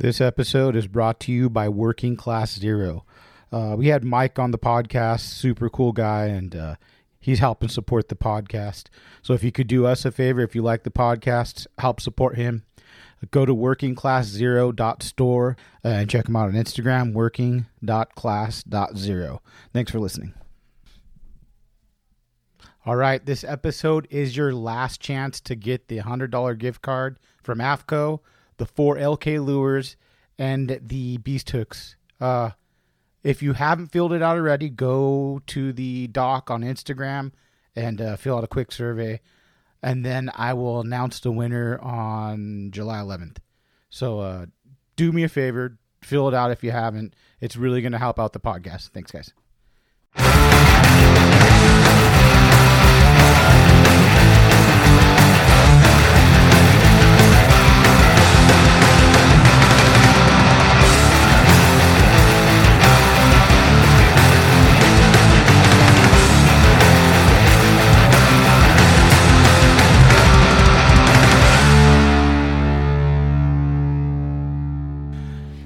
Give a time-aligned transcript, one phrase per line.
[0.00, 3.04] This episode is brought to you by Working Class Zero.
[3.50, 6.76] Uh, we had Mike on the podcast, super cool guy, and uh,
[7.18, 8.84] he's helping support the podcast.
[9.22, 12.36] So if you could do us a favor, if you like the podcast, help support
[12.36, 12.62] him.
[13.32, 19.42] Go to workingclasszero.store uh, and check him out on Instagram, working.class.zero.
[19.72, 20.32] Thanks for listening.
[22.86, 27.58] All right, this episode is your last chance to get the $100 gift card from
[27.58, 28.20] AFTCO,
[28.58, 29.96] the four LK lures,
[30.38, 31.96] and the Beast Hooks.
[32.20, 32.50] Uh,
[33.24, 37.32] if you haven't filled it out already, go to the doc on Instagram
[37.74, 39.20] and uh, fill out a quick survey,
[39.82, 43.38] and then I will announce the winner on July 11th.
[43.90, 44.46] So uh,
[44.96, 47.14] do me a favor, fill it out if you haven't.
[47.40, 48.90] It's really going to help out the podcast.
[48.90, 49.32] Thanks, guys.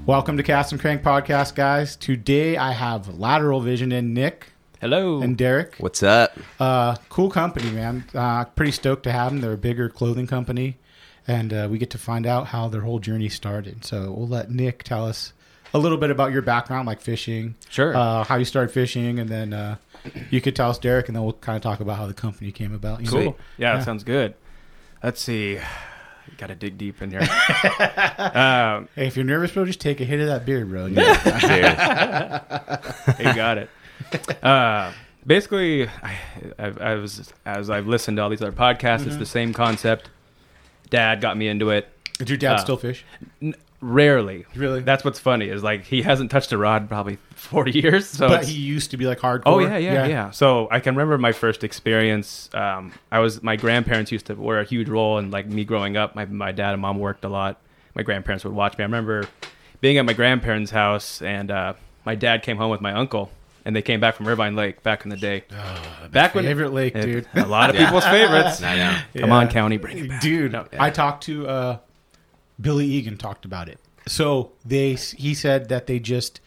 [0.06, 1.94] Welcome to Cast and Crank Podcast, guys.
[1.96, 4.48] Today I have Lateral Vision and Nick
[4.80, 5.22] Hello.
[5.22, 5.76] and Derek.
[5.78, 6.36] What's up?
[6.58, 8.04] Uh, cool company, man.
[8.12, 9.40] Uh, pretty stoked to have them.
[9.40, 10.76] They're a bigger clothing company,
[11.28, 13.84] and uh, we get to find out how their whole journey started.
[13.84, 15.32] So we'll let Nick tell us
[15.72, 17.96] a little bit about your background, like fishing, Sure.
[17.96, 19.76] uh, how you started fishing, and then uh,
[20.30, 22.50] you could tell us Derek, and then we'll kind of talk about how the company
[22.50, 23.00] came about.
[23.00, 23.12] you know?
[23.12, 23.38] cool.
[23.56, 23.76] Yeah, Yeah.
[23.78, 24.34] that sounds good.
[25.02, 25.60] Let's see.
[26.38, 27.20] Got to dig deep in here.
[28.18, 30.86] um, Hey, if you're nervous, bro, just take a hit of that beer, bro.
[33.18, 33.70] you got it.
[34.44, 34.92] Uh,
[35.26, 36.16] basically, I,
[36.58, 39.00] I, I was as I've listened to all these other podcasts.
[39.00, 39.08] Mm-hmm.
[39.08, 40.10] It's the same concept.
[40.90, 41.88] Dad got me into it.
[42.18, 43.04] Did your dad Uh, still fish?
[43.82, 44.46] N- rarely.
[44.54, 44.80] Really?
[44.80, 48.08] That's what's funny is like he hasn't touched a rod probably forty years.
[48.08, 49.42] So but it's- he used to be like hardcore.
[49.46, 52.48] Oh yeah, yeah, yeah, So I can remember my first experience.
[52.54, 55.96] Um, I was my grandparents used to wear a huge role in like me growing
[55.96, 56.14] up.
[56.14, 57.60] My my dad and mom worked a lot.
[57.94, 58.84] My grandparents would watch me.
[58.84, 59.26] I remember
[59.80, 61.74] being at my grandparents' house, and uh,
[62.06, 63.30] my dad came home with my uncle,
[63.64, 65.42] and they came back from Irvine Lake back in the day.
[66.10, 67.28] back when Favorite lake, it- dude.
[67.34, 68.60] a lot of people's favorites.
[68.60, 69.34] Come Yeah.
[69.34, 70.20] on, county, bring it back.
[70.22, 70.52] dude.
[70.52, 70.66] No.
[70.78, 71.78] I talked to uh,
[72.60, 73.78] Billy Egan talked about it.
[74.06, 76.40] So they he said that they just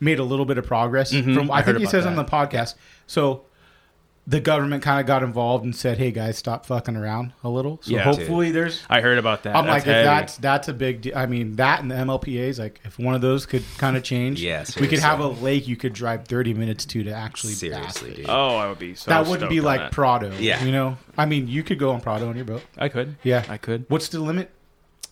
[0.00, 1.34] made a little bit of progress Mhm.
[1.34, 2.74] from I, I think he about says on the podcast.
[3.06, 3.42] So
[4.24, 7.80] the government kind of got involved and said, "Hey guys, stop fucking around a little."
[7.82, 8.80] So Yeah, hopefully there's.
[8.88, 9.56] I heard about that.
[9.56, 10.04] I'm That's like, if heavy.
[10.04, 11.02] that's that's a big.
[11.02, 14.04] De- I mean, that and the MLPA's like, if one of those could kind of
[14.04, 17.54] change, Yeah, we could have a lake you could drive 30 minutes to to actually
[17.54, 18.26] Seriously, dude.
[18.28, 19.10] oh, I would be so.
[19.10, 19.92] that wouldn't be on like that.
[19.92, 20.32] Prado.
[20.38, 20.64] Yeah.
[20.64, 20.96] you know.
[21.18, 22.62] I mean, you could go on Prado on your boat.
[22.78, 23.16] I could.
[23.24, 23.86] Yeah, I could.
[23.88, 24.50] What's the limit?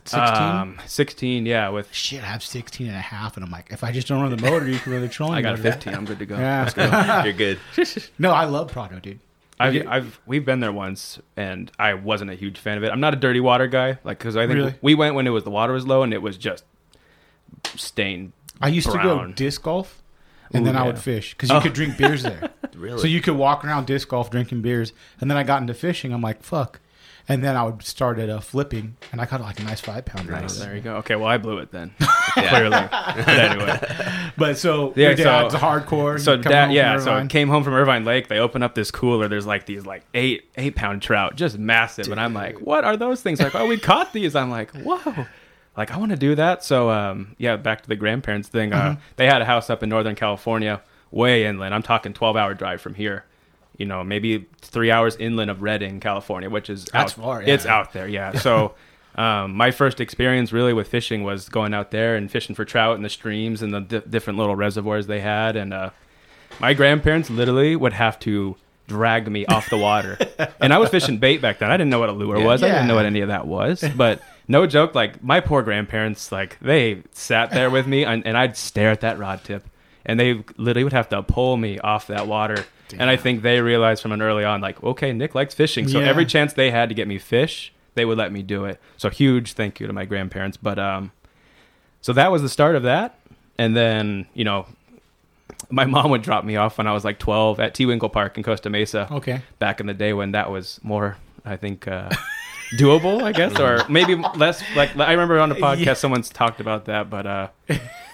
[0.08, 0.42] 16?
[0.42, 1.46] Um, Sixteen.
[1.46, 4.08] Yeah, with Shit, I have 16 and a half, and I'm like, if I just
[4.08, 5.72] don't run the motor, you can run the trolling I got a motor.
[5.72, 5.94] fifteen.
[5.94, 6.36] I'm good to go.
[6.36, 7.24] Yeah.
[7.24, 7.58] You're good.
[8.18, 9.20] no, I love Prado, dude.
[9.58, 12.88] I've, I've we've been there once, and I wasn't a huge fan of it.
[12.90, 14.74] I'm not a dirty water guy, like because I think Really?
[14.80, 16.64] we went when it was the water was low, and it was just
[17.76, 18.32] stained.
[18.60, 19.32] I used to go Brown.
[19.34, 20.02] disc golf,
[20.52, 20.86] and Ooh, then I yeah.
[20.86, 21.60] would fish because you Oh.
[21.60, 22.50] could drink beers there.
[22.76, 22.98] Really?
[23.00, 26.14] So you could walk around disc golf drinking beers, and then I got into fishing.
[26.14, 26.80] I'm like, fuck.
[27.28, 30.04] And then I would start at uh, flipping, and I caught like a nice five
[30.04, 30.34] pounder.
[30.34, 30.96] out of There you go.
[30.96, 31.92] Okay, well I blew it then,
[32.32, 32.70] clearly.
[32.70, 36.18] But anyway, But so Yeah, your dad's so- a hardcore.
[36.18, 38.28] so you dad, yeah, so I came home from Irvine Lake.
[38.28, 39.28] They open up this cooler.
[39.28, 42.08] There's like these like eight eight pound trout, just massive.
[42.10, 43.40] And I'm like, what are those things?
[43.40, 44.34] Like, oh, we caught these.
[44.34, 45.26] I'm like, whoa.
[45.76, 46.64] Like I want to do that.
[46.64, 48.72] So um, yeah, back to the grandparents thing.
[48.72, 49.00] Uh, Mm-hmm.
[49.16, 50.82] they had a house up in Northern California,
[51.12, 51.74] way inland.
[51.74, 53.24] I'm talking 12 hour drive from here.
[53.80, 57.54] You know, maybe three hours inland of Redding, California, which is That's out, far, yeah.
[57.54, 58.32] It's out there, yeah.
[58.38, 58.74] So
[59.14, 62.96] um, my first experience really with fishing was going out there and fishing for trout
[62.96, 65.56] in the streams and the di- different little reservoirs they had.
[65.56, 65.90] And uh,
[66.60, 68.54] my grandparents literally would have to
[68.86, 70.18] drag me off the water.
[70.60, 71.70] and I was fishing bait back then.
[71.70, 72.62] I didn't know what a lure was.
[72.62, 73.82] I didn't know what any of that was.
[73.96, 78.36] But no joke, like my poor grandparents, like they sat there with me and, and
[78.36, 79.64] I'd stare at that rod tip.
[80.06, 82.64] And they literally would have to pull me off that water.
[82.98, 85.86] And I think they realized from an early on, like, okay, Nick likes fishing.
[85.86, 86.08] So Yeah.
[86.08, 88.80] every chance they had to get me fish, they would let me do it.
[88.96, 90.56] So huge thank you to my grandparents.
[90.56, 91.12] But um,
[92.00, 93.18] so that was the start of that.
[93.58, 94.66] And then, you know,
[95.70, 98.42] my mom would drop me off when I was like 12 at TeWinkle Park in
[98.42, 99.06] Costa Mesa.
[99.12, 99.42] Okay.
[99.58, 102.08] Back in the day when that was more, I think, uh,
[102.76, 104.62] doable, I guess, or maybe less.
[104.74, 105.94] Like I remember on the podcast, Yeah.
[105.94, 107.10] someone's talked about that.
[107.10, 107.48] But uh,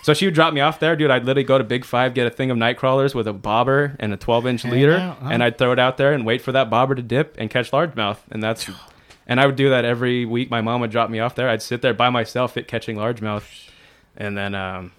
[0.07, 1.11] so she would drop me off there, dude.
[1.11, 3.97] I'd literally go to Big Five, get a thing of night crawlers with a bobber
[3.99, 5.31] and a 12 inch leader, out, huh?
[5.33, 7.73] and I'd throw it out there and wait for that bobber to dip and catch
[7.73, 8.19] largemouth.
[8.31, 8.71] And that's,
[9.27, 10.49] and I would do that every week.
[10.49, 11.49] My mom would drop me off there.
[11.49, 13.69] I'd sit there by myself at catching largemouth,
[14.17, 14.93] and then um,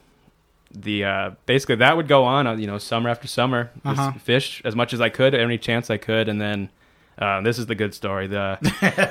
[0.74, 4.12] the uh, basically that would go on, uh, you know, summer after summer, Uh-huh.
[4.22, 6.70] fish as much as I could, any chance I could, and then.
[7.20, 8.28] Uh, this is the good story.
[8.28, 8.60] The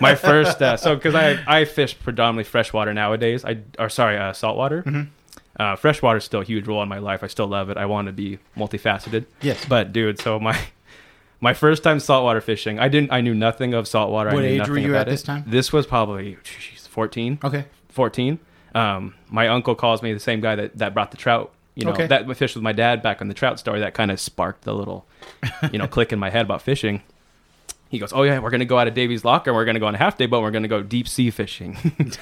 [0.01, 3.45] my first uh, so because I I fish predominantly freshwater nowadays.
[3.45, 4.85] I or sorry uh, saltwater.
[4.85, 5.11] Mm-hmm.
[5.59, 7.23] Uh, freshwater is still a huge role in my life.
[7.25, 7.77] I still love it.
[7.77, 9.25] I want to be multifaceted.
[9.41, 9.65] Yes.
[9.65, 10.59] But dude, so my
[11.41, 14.31] my first time saltwater fishing, I didn't I knew nothing of saltwater.
[14.35, 15.11] What I knew age were you about at it.
[15.13, 15.45] this time?
[15.47, 17.39] This was probably geez, 14.
[17.45, 17.65] Okay.
[17.89, 18.39] 14.
[18.75, 21.53] Um, my uncle calls me the same guy that, that brought the trout.
[21.75, 22.07] You know, Okay.
[22.07, 23.81] that fished with my dad back on the trout story.
[23.81, 25.07] That kind of sparked the little,
[25.73, 27.03] you know, click in my head about fishing.
[27.89, 29.51] He goes, "Oh yeah, we're gonna go out of Davey's Locker.
[29.51, 30.39] and We're gonna go on a half day boat.
[30.39, 31.77] and We're gonna go deep sea fishing.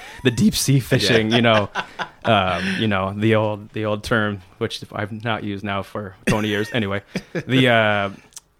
[0.24, 1.70] the deep sea fishing, you know,
[2.24, 6.48] um, you know the old the old term, which I've not used now for 20
[6.48, 6.68] years.
[6.72, 7.02] Anyway,
[7.32, 8.10] the uh,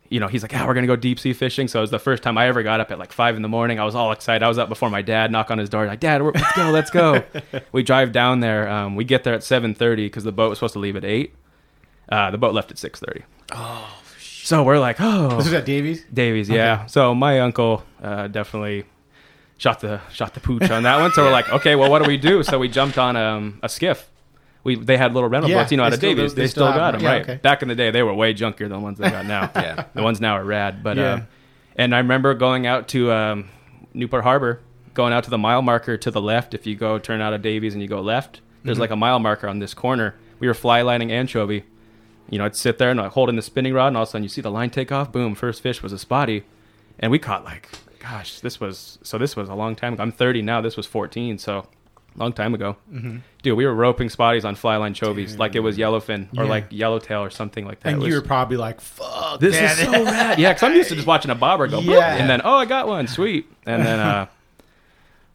[0.09, 1.69] you know, he's like, yeah, we're gonna go deep sea fishing.
[1.69, 3.49] So it was the first time I ever got up at like five in the
[3.49, 3.81] morning.
[3.81, 4.43] I was all excited.
[4.45, 5.33] I was up before my dad.
[5.33, 7.25] Knock on his door, like, Dad, we're, let's go, let's go.
[7.73, 8.69] we drive down there.
[8.69, 11.05] Um, we get there at seven thirty because the boat was supposed to leave at
[11.05, 11.35] eight.
[12.09, 13.25] Uh, the boat left at six thirty.
[13.53, 13.93] Oh,
[14.44, 16.05] so we're like, oh, This is at Davey's.
[16.12, 16.87] Davey's, yeah.
[16.87, 18.85] So my uncle uh, definitely
[19.56, 21.12] shot the shot the pooch on that one.
[21.12, 22.43] So we're like, okay, well, what do we do?
[22.43, 24.11] So we jumped on um, a skiff.
[24.64, 26.35] We they had little rental Yeah, boats, you know, out of still Davey's.
[26.35, 27.00] they They, still still, got them.
[27.00, 27.23] them, Yeah, right?
[27.23, 27.37] okay.
[27.37, 29.50] Back in the day, they were way junkier than the ones they got now.
[29.56, 29.85] Yeah.
[29.94, 30.82] the ones now are rad.
[30.82, 31.05] But Yeah.
[31.05, 31.20] uh,
[31.76, 33.49] and I remember going out to um,
[33.93, 34.61] Newport Harbor,
[34.94, 36.55] going out to the mile marker to the left.
[36.55, 38.81] If you go turn out of Davey's and you go left, there's Mm-hmm.
[38.81, 40.14] like a mile marker on this corner.
[40.40, 41.64] We were fly lining anchovy.
[42.31, 44.12] You know, I'd sit there and like holding the spinning rod, and all of a
[44.12, 45.12] sudden you see the line take off.
[45.12, 45.35] Boom!
[45.35, 46.44] First fish was a spotty,
[46.99, 47.69] and we caught like,
[48.00, 49.19] gosh, this was so.
[49.19, 50.03] This was a long time ago.
[50.03, 50.61] I'm 30 now.
[50.61, 51.67] This was 14, so
[52.17, 52.76] long time ago.
[52.93, 53.19] Mm-hmm.
[53.43, 56.50] Dude, we were roping spotties on fly line chovies like it was yellowfin or Yeah.
[56.50, 57.93] like yellowtail or something like that.
[57.94, 59.65] And It you were probably like, "Fuck, this man.
[59.71, 60.38] is so rad.
[60.38, 62.15] Yeah, because I'm used to just watching a bobber go, Yeah.
[62.17, 64.26] and then oh, I got one, sweet, and then uh,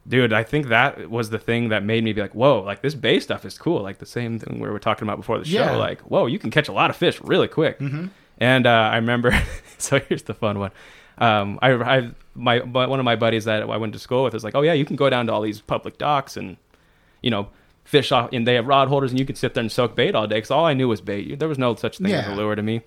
[0.07, 2.95] dude, I think that was the thing that made me be like, whoa, like this
[2.95, 3.81] bay stuff is cool.
[3.81, 5.59] Like the same thing we were talking about before the show.
[5.59, 5.75] Yeah.
[5.75, 7.79] Like, whoa, you can catch a lot of fish really quick.
[8.39, 9.39] And uh, I remember,
[9.77, 10.71] so here's the fun one.
[11.17, 14.33] Um, I, I, my, my, one of my buddies that I went to school with
[14.33, 16.55] was like, oh yeah, you can go down to all these public docks and,
[17.21, 17.49] you know,
[17.83, 20.15] fish off, and they have rod holders, and you can sit there and soak bait
[20.15, 20.35] all day.
[20.37, 21.39] Because all I knew was bait.
[21.39, 22.81] There was no such thing as a lure to me.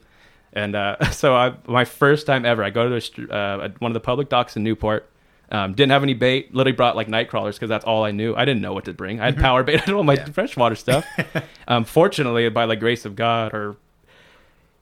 [0.52, 3.94] And uh, so I, my first time ever, I go to a uh, one of
[3.94, 5.10] the public docks in Newport.
[5.52, 6.52] Um, didn't have any bait.
[6.54, 8.34] Literally brought like night crawlers because that's all I knew.
[8.34, 9.20] I didn't know what to bring.
[9.20, 9.76] I had power bait.
[9.82, 11.06] I had all my freshwater stuff.
[11.68, 13.76] um, fortunately, by the grace of God, or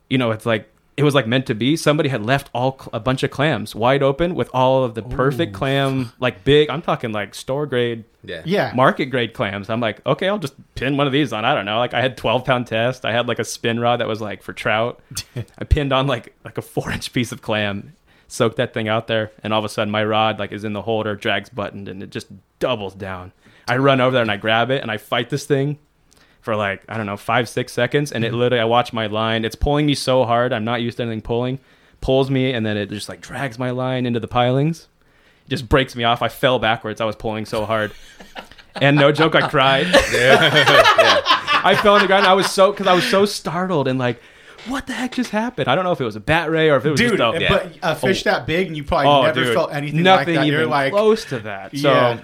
[0.08, 1.76] you know, it's like it was like meant to be.
[1.76, 5.02] Somebody had left all cl- a bunch of clams wide open with all of the
[5.02, 6.70] perfect clam, like big.
[6.70, 8.42] I'm talking like store grade Yeah.
[8.44, 9.70] yeah, market grade clams.
[9.70, 11.44] I'm like, okay, I'll just pin one of these on.
[11.44, 11.78] I don't know.
[11.78, 13.04] Like I had 12 pound test.
[13.04, 15.00] I had like a spin rod that was like for trout.
[15.58, 17.94] I pinned on like like a four inch piece of clam,
[18.30, 20.72] soaked that thing out there, and all of a sudden my rod like is in
[20.72, 23.32] the holder, drags buttoned, and it just doubles down.
[23.68, 25.78] I run over there and I grab it and I fight this thing
[26.40, 28.38] for like I don't know five six seconds, and it mm-hmm.
[28.38, 29.44] literally I watch my line.
[29.44, 30.52] It's pulling me so hard.
[30.52, 31.60] I'm not used to anything pulling.
[32.00, 34.88] Pulls me and then it just like drags my line into the pilings.
[35.46, 36.22] It just breaks me off.
[36.22, 37.00] I fell backwards.
[37.00, 37.92] I was pulling so hard.
[38.76, 39.86] And no joke, I cried.
[41.62, 42.26] I fell on the ground.
[42.26, 44.20] I was so because I was so startled and like,
[44.68, 45.68] what the heck just happened?
[45.68, 47.18] I don't know if it was a bat ray or if it was dude.
[47.18, 50.02] just a, But a fish that big, and you probably oh, never dude, felt anything
[50.02, 50.46] nothing like that.
[50.46, 51.76] even You're like, close to that.
[51.76, 52.20] So, Yeah.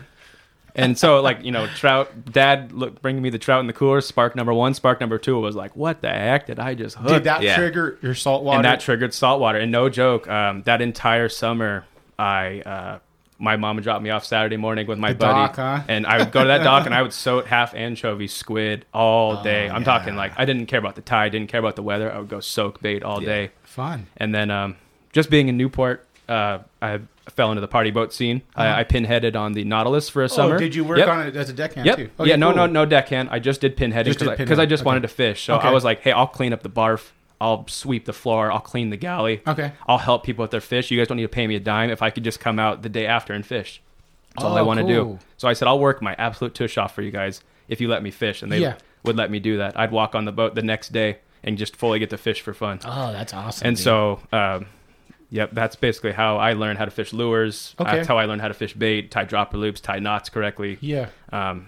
[0.75, 2.11] and so like you know, trout.
[2.33, 4.00] Dad look bringing me the trout in the cooler.
[4.00, 7.09] Spark number one, spark number two was like, what the heck did I just hook?
[7.09, 7.57] did that Yeah.
[7.57, 8.57] trigger your saltwater?
[8.57, 9.59] and that triggered saltwater.
[9.59, 11.85] And no joke, um, that entire summer,
[12.19, 12.99] I uh,
[13.38, 15.81] my mom would drop me off Saturday morning with my The buddy, dock, huh?
[15.88, 19.43] and I would go to that dock and I would soak half anchovy, squid all
[19.43, 19.69] day.
[19.69, 22.11] I'm talking Oh, like I didn't care about the tide, didn't care about the weather.
[22.12, 23.26] I would go soak bait all Yeah.
[23.28, 24.07] day, Fun.
[24.16, 24.76] and then um,
[25.12, 27.00] just being in Newport, uh, I
[27.31, 28.40] fell into the party boat scene.
[28.55, 30.50] I, I pinheaded on the Nautilus for a summer.
[30.50, 30.57] Uh-huh.
[30.57, 31.09] Oh, did you work Yep.
[31.09, 31.97] on it as a deckhand Yep.
[31.97, 32.02] too?
[32.21, 32.23] yeah.
[32.23, 32.50] Okay, No.
[32.52, 32.64] No.
[32.66, 32.69] cool.
[32.69, 33.28] No deckhand.
[33.33, 34.69] I just did pinheading because I, pinhead.
[34.69, 34.87] just Okay.
[34.87, 35.45] wanted to fish.
[35.45, 35.69] So Okay.
[35.69, 37.11] I was like, hey, I'll clean up the barf.
[37.40, 38.50] I'll sweep the floor.
[38.50, 39.43] I'll clean the galley.
[39.47, 39.73] Okay.
[39.87, 40.90] I'll help people with their fish.
[40.90, 42.83] You guys don't need to pay me a dime if I could just come out
[42.83, 43.83] the day after and fish.
[44.35, 45.19] That's all I Oh, want to do.
[45.37, 48.02] So I said, I'll work my absolute tush off for you guys if you let
[48.02, 48.43] me fish.
[48.43, 48.76] And they Yeah.
[49.05, 49.78] would let me do that.
[49.78, 52.55] I'd walk on the boat the next day and just fully get to fish for
[52.55, 52.81] fun.
[52.85, 53.69] Oh, that's awesome.
[53.69, 53.85] and dude.
[53.85, 54.66] so, um,
[55.31, 57.75] yep, that's basically how I learned how to fish lures.
[57.78, 57.97] Okay.
[57.97, 60.78] That's how I learned how to fish bait, tie dropper loops, tie knots correctly.
[60.81, 61.09] yeah.
[61.33, 61.66] Um,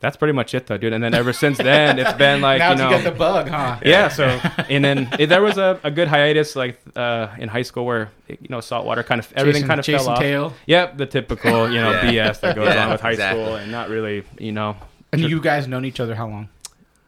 [0.00, 0.92] that's pretty much it, though, dude.
[0.92, 3.48] And then ever since then, it's been like now you you know, got the bug,
[3.48, 3.78] huh?
[3.84, 4.08] yeah.
[4.08, 4.26] So
[4.68, 8.10] and then it, there was a, a good hiatus like uh, in high school where
[8.28, 10.18] you know saltwater kind of everything Chasing- kind of fell chasing off.
[10.20, 10.52] tail.
[10.66, 12.30] Yep, the typical you know Yeah.
[12.30, 13.42] BS that goes Yeah, on with high exactly.
[13.44, 14.76] school and not really you know
[15.12, 16.48] And you guys known each other how long?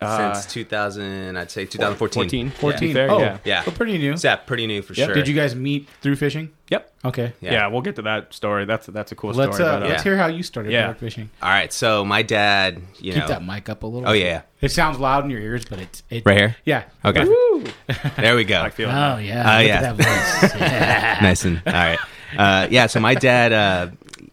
[0.00, 2.22] uh, Since 2000, I'd say 2014.
[2.22, 2.52] 14, Yeah.
[2.52, 3.38] 14 fair, oh, yeah.
[3.44, 3.62] Yeah.
[3.64, 4.14] So pretty new.
[4.18, 5.06] Yeah, pretty new for Yep.
[5.08, 5.14] sure.
[5.14, 6.50] Did you guys meet through fishing?
[6.70, 6.92] Yep.
[7.04, 7.32] Okay.
[7.40, 7.52] Yeah.
[7.52, 7.66] Yeah.
[7.66, 8.64] we'll get to that story.
[8.64, 9.68] That's that's a cool Let's story.
[9.68, 10.84] uh, but, uh, let's hear how you started Yeah.
[10.86, 11.28] dark fishing.
[11.42, 14.08] All right, so my dad, you Keep know, that mic up a little.
[14.08, 14.42] Oh, yeah.
[14.60, 16.56] It sounds loud in your ears, but it's it, right here.
[16.64, 16.84] Yeah.
[17.04, 17.24] Okay,
[18.16, 18.60] there we go.
[18.62, 19.54] I feel Oh yeah.
[19.54, 19.74] Oh, Look yeah.
[19.82, 20.54] at that voice.
[20.60, 21.18] Yeah.
[21.22, 21.98] nice and all right.
[22.36, 23.90] Uh, yeah, so my dad, uh,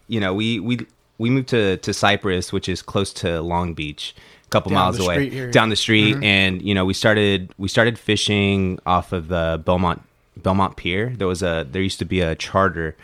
[0.07, 0.79] you know, we we
[1.17, 4.13] we moved to to Cypress, which is close to Long Beach,
[4.45, 5.49] a couple Down miles away, here.
[5.49, 10.03] down the street, and you know, we started we started fishing off of the Belmont
[10.43, 11.13] Belmont Pier.
[11.15, 12.95] There was a there used to be a charter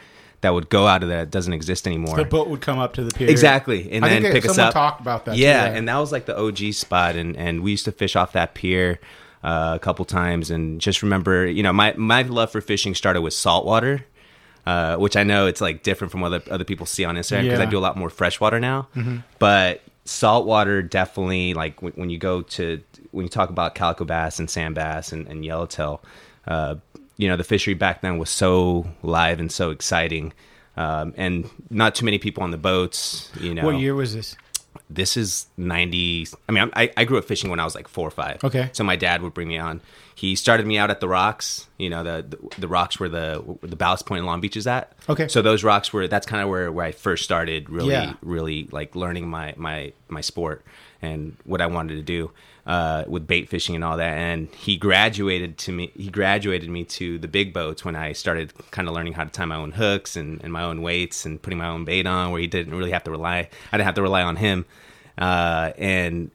[0.41, 2.17] that would go out of that doesn't exist anymore.
[2.17, 3.29] The boat would come up to the pier.
[3.29, 4.73] Exactly, and I then think pick us up.
[4.73, 5.37] talked about that.
[5.37, 8.15] Yeah, too, and that was like the OG spot, and and we used to fish
[8.15, 8.99] off that pier
[9.43, 13.21] uh, a couple times, and just remember, you know, my my love for fishing started
[13.21, 14.05] with saltwater.
[14.65, 17.19] Uh, which I know it's like different from what other, other people see on Instagram
[17.19, 17.53] because Yeah.
[17.55, 17.61] Mm-hmm.
[17.63, 18.87] I do a lot more freshwater now.
[19.37, 24.39] But saltwater definitely like when, when you go to when you talk about calico bass
[24.39, 26.01] and sand bass and, and yellowtail,
[26.47, 26.75] uh,
[27.23, 30.33] you know the fishery back then was so live and so exciting,
[30.75, 33.29] um, and not too many people on the boats.
[33.39, 34.35] You know, What year was this?
[34.89, 38.07] this is 90 i mean I, I grew up fishing when i was like four
[38.07, 38.69] or five Okay.
[38.73, 39.81] so my dad would bring me on
[40.15, 43.41] he started me out at the rocks you know the the, the rocks where the
[43.61, 45.27] the ballast point in long beach is at Okay.
[45.27, 48.13] so those rocks were that's kind of where where i first started really Yeah.
[48.21, 50.63] really like learning my my my sport
[51.01, 52.31] and what i wanted to do
[52.65, 56.83] uh, with bait fishing and all that and he graduated to me he graduated me
[56.85, 59.71] to the big boats when i started kind of learning how to tie my own
[59.71, 62.73] hooks and, and my own weights and putting my own bait on where he didn't
[62.73, 63.39] really have to rely
[63.71, 64.65] i didn't have to rely on him
[65.17, 66.31] uh, and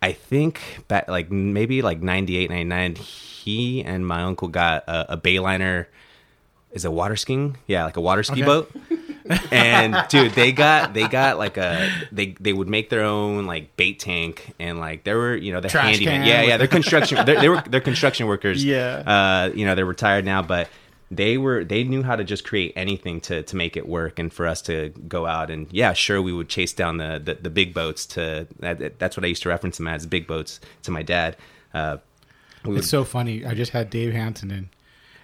[0.00, 5.16] I think back like maybe like 98, 99, he and my uncle got a, a
[5.16, 5.86] bayliner.
[6.72, 7.56] Is it water skiing?
[7.66, 8.42] Yeah, like a water ski Okay.
[8.44, 8.70] boat.
[9.50, 13.76] and dude, they got they got like a they they would make their own like
[13.76, 16.26] bait tank and like there were you know the Trash handyman.
[16.26, 17.24] Yeah, yeah, they're construction.
[17.26, 18.64] they're, they were they're construction workers.
[18.64, 19.02] Yeah.
[19.06, 20.68] Uh, you know they're retired now, but
[21.10, 24.32] they were they knew how to just create anything to to make it work and
[24.32, 27.50] for us to go out and yeah sure we would chase down the the, the
[27.50, 30.90] big boats to that, that's what I used to reference them as big boats to
[30.90, 31.36] my dad.
[31.72, 31.96] Uh,
[32.64, 33.44] we would It's so funny.
[33.46, 34.68] I just had Dave Hansen in,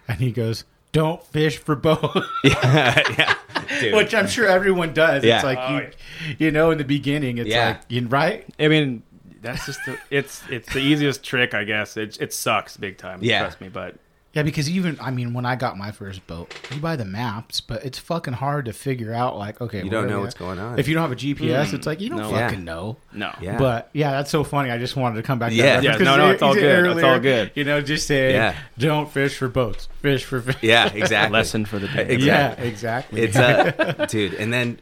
[0.09, 3.35] and he goes, "Don't fish for both," yeah,
[3.81, 3.95] dude.
[3.95, 5.23] which I'm sure everyone does.
[5.25, 5.35] Yeah.
[5.37, 7.67] It's like Oh, you, you know, in the beginning, it's Yeah.
[7.69, 8.47] like you right.
[8.59, 9.03] I mean,
[9.43, 11.97] that's just the, it's it's the easiest trick, I guess.
[11.99, 13.19] It it sucks big time.
[13.23, 13.41] Yeah.
[13.41, 13.69] trust me.
[13.69, 13.97] But
[14.35, 17.61] Yeah, because even I mean, when I got my first boat, you buy the maps,
[17.61, 19.39] but it's fucking hard to figure out.
[19.39, 20.39] Like, okay, You don't know what's at?
[20.41, 20.79] going on.
[20.79, 22.31] If you don't have a GPS, it's like you don't No.
[22.31, 22.65] fucking Yeah.
[22.65, 22.97] know.
[23.13, 23.59] no, Yeah.
[23.59, 24.71] But yeah, that's so funny.
[24.71, 25.51] I just wanted to come back.
[25.51, 25.77] to Yeah.
[25.77, 26.97] that Yeah, reference, no, 'cause no, it's all you said good.
[26.97, 27.51] It's all good.
[27.55, 28.57] You know, just say, Yeah.
[28.77, 30.57] don't fish for boats, fish for fish.
[30.63, 31.33] yeah, exactly.
[31.33, 32.07] lesson for the day.
[32.09, 32.65] Exactly.
[32.65, 33.21] yeah, exactly.
[33.23, 34.35] It's uh, dude.
[34.35, 34.81] And then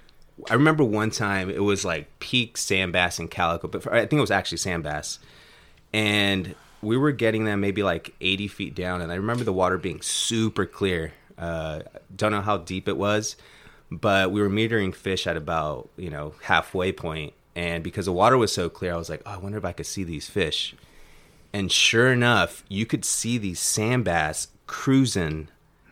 [0.50, 4.00] I remember one time it was like peak sand bass and calico, but for, I
[4.00, 5.18] think it was actually sand bass,
[5.92, 9.78] and we were getting them maybe like 80 feet down, and I remember the water
[9.78, 11.12] being super clear.
[11.38, 11.80] Uh,
[12.14, 13.36] don't know how deep it was,
[13.90, 18.36] but we were metering fish at about you know halfway point, and because the water
[18.36, 20.74] was so clear, I was like, oh, I wonder if I could see these fish.
[21.54, 25.48] And sure enough, you could see these sand bass cruising.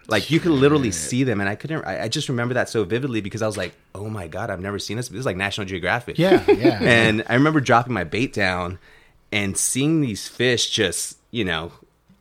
[0.09, 1.85] Like you could literally see them, and I couldn't.
[1.85, 4.61] I, I just remember that so vividly because I was like, "Oh my god, I've
[4.61, 6.19] never seen this." This is like National Geographic.
[6.19, 6.79] yeah, yeah.
[6.83, 8.81] And I remember dropping my bait down
[9.33, 11.73] and seeing these fish just, you know,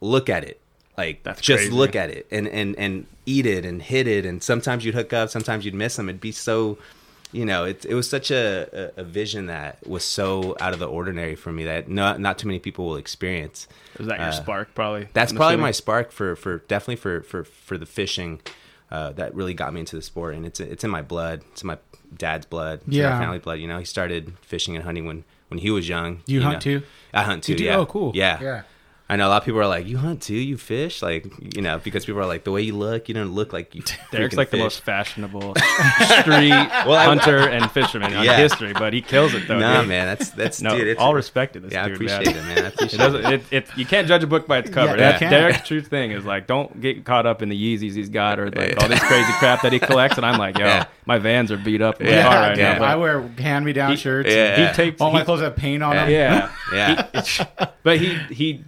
[0.01, 0.59] look at it.
[0.97, 1.71] Like That's just crazy.
[1.73, 4.25] look at it and and and eat it and hit it.
[4.25, 6.09] And sometimes you'd hook up, sometimes you'd miss them.
[6.09, 6.77] It'd be so,
[7.31, 10.79] you know, it it was such a, a, a vision that was so out of
[10.79, 13.67] the ordinary for me that not not too many people will experience.
[13.97, 14.75] Was that your Uh, spark?
[14.75, 15.07] Probably.
[15.13, 15.61] That's probably assuming?
[15.61, 18.41] my spark for for definitely for for for the fishing.
[18.91, 21.43] Uh, that really got me into the sport, and it's it's in my blood.
[21.51, 21.77] It's in my
[22.17, 22.79] dad's blood.
[22.79, 23.19] It's in Yeah.
[23.19, 23.59] family blood.
[23.59, 26.21] You know, he started fishing and hunting when when he was young.
[26.25, 26.79] You hunt know.
[26.79, 26.85] too?
[27.13, 27.53] I hunt too.
[27.53, 27.63] You do?
[27.65, 27.77] Yeah.
[27.77, 28.11] Oh, cool.
[28.15, 28.39] Yeah.
[28.41, 28.61] Yeah.
[29.11, 30.35] I know a lot of people are like, "You hunt too?
[30.35, 31.25] You fish?" Like,
[31.55, 33.81] you know, because people are like, "The way you look, you don't look like you."
[34.11, 35.55] Derek's freaking like the most fashionable
[36.21, 38.37] street hunter and fisherman in Yeah.
[38.37, 39.57] history, but he kills it though.
[39.59, 39.89] Nah, dude.
[39.89, 40.87] man, that's that's No, dude.
[40.87, 42.35] It's, all respect to this yeah, I appreciate man.
[42.35, 42.65] it, man.
[42.65, 43.25] I appreciate doesn't.
[43.25, 43.33] it.
[43.33, 44.91] It, it, you can't judge a book by its cover.
[44.91, 45.31] Yeah, That's you can't.
[45.41, 48.51] Derek's true thing is like, don't get caught up in the Yeezys he's got or
[48.51, 50.17] like all this crazy crap that he collects.
[50.17, 50.85] And I'm like, yo, Yeah.
[51.07, 52.77] my Vans are beat up in Yeah, car right yeah.
[52.77, 52.85] now.
[52.85, 54.29] I wear hand-me-down shirts.
[54.29, 54.67] Yeah.
[54.69, 56.09] he takes All my he- clothes have paint on them.
[56.11, 57.07] yeah, Yeah,
[57.81, 58.63] but he he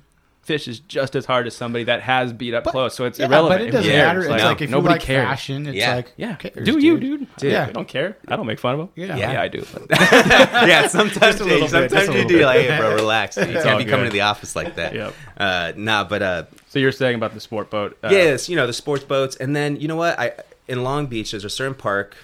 [0.52, 3.60] fishes just as hard as somebody that has beat up close, So it's Yeah, irrelevant.
[3.62, 4.20] but it doesn't matter.
[4.22, 5.28] It's Like, like, if nobody you like cares.
[5.30, 5.96] fashion, it's Yeah.
[5.96, 7.28] like Yeah, cares, do you, dude?
[7.38, 7.54] Dude.
[7.54, 8.18] I don't care.
[8.28, 8.90] I don't make fun of them.
[8.96, 9.16] Yeah.
[9.16, 9.66] yeah, I do.
[9.92, 10.88] yeah.
[10.88, 12.38] Sometimes, a little Jay, bit, sometimes just a you do.
[12.40, 12.46] bit.
[12.46, 13.38] Like, hey, bro, relax.
[13.38, 14.94] You can't be coming to the office like that.
[14.94, 15.14] Yep.
[15.38, 17.98] Uh, nah, but uh, So you're saying about the sport boat?
[18.04, 20.20] Uh, yes, you know the sports boats, and then you know what?
[20.20, 20.34] I
[20.68, 22.16] in Long Beach, there's a certain park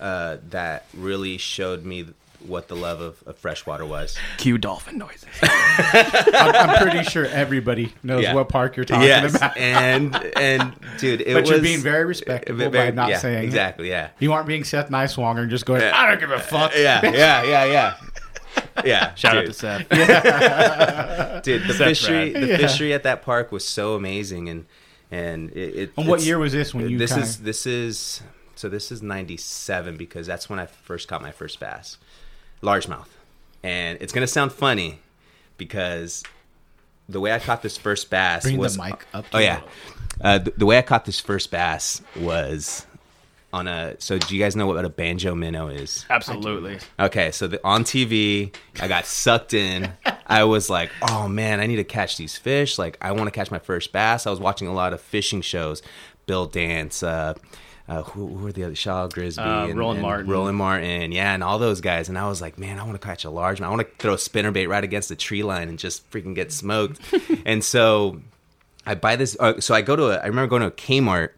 [0.00, 2.06] uh, that really showed me
[2.48, 4.16] what the love of, of freshwater was.
[4.38, 5.26] Cue dolphin noises.
[5.42, 8.34] I'm, I'm pretty sure everybody knows Yeah.
[8.34, 9.56] what park you're talking yes, about.
[9.56, 13.44] and and dude, it But was you're being very respectable by not yeah, saying it.
[13.44, 13.88] exactly.
[13.88, 15.92] Yeah, You aren't being Seth Niswanger and just going, Yeah.
[15.96, 16.72] I don't give a fuck.
[16.76, 17.94] yeah, yeah, yeah, yeah.
[18.84, 19.42] Yeah, Shout dude.
[19.42, 19.88] out to Seth.
[21.42, 21.62] dude.
[21.66, 22.42] The Seth fishery, Rad.
[22.42, 22.56] the Yeah.
[22.56, 24.66] fishery at that park was so amazing, and
[25.10, 25.74] and it.
[25.76, 28.22] it And what year was this when you This kinda- is this is
[28.54, 31.98] so this is '97 because that's when I first caught my first bass,
[32.62, 33.08] largemouth,
[33.62, 35.00] and it's gonna sound funny
[35.56, 36.22] because
[37.08, 39.60] the way I caught this first bass Bring the was mic up to Oh yeah,
[40.20, 42.86] uh, the, the way I caught this first bass was
[43.52, 43.96] on a.
[43.98, 46.04] So do you guys know what a banjo minnow is?
[46.10, 46.78] Absolutely.
[46.98, 49.92] Okay, so the, on TV, I got sucked in.
[50.26, 52.78] I was like, "Oh man, I need to catch these fish!
[52.78, 55.40] Like, I want to catch my first bass." I was watching a lot of fishing
[55.40, 55.82] shows,
[56.26, 57.34] Bill Dance, uh,
[57.88, 60.26] uh, who, who were the other Shaw Grigsby, Uh, Roland Martin.
[60.30, 62.08] Roland Martin, yeah, and all those guys.
[62.08, 63.60] And I was like, "Man, I want to catch a large.
[63.60, 66.52] I want to throw a spinnerbait right against the tree line and just freaking get
[66.52, 67.00] smoked."
[67.46, 68.20] and so
[68.84, 69.36] I buy this.
[69.38, 70.16] Uh, so I go to a.
[70.16, 71.30] I remember going to a Kmart.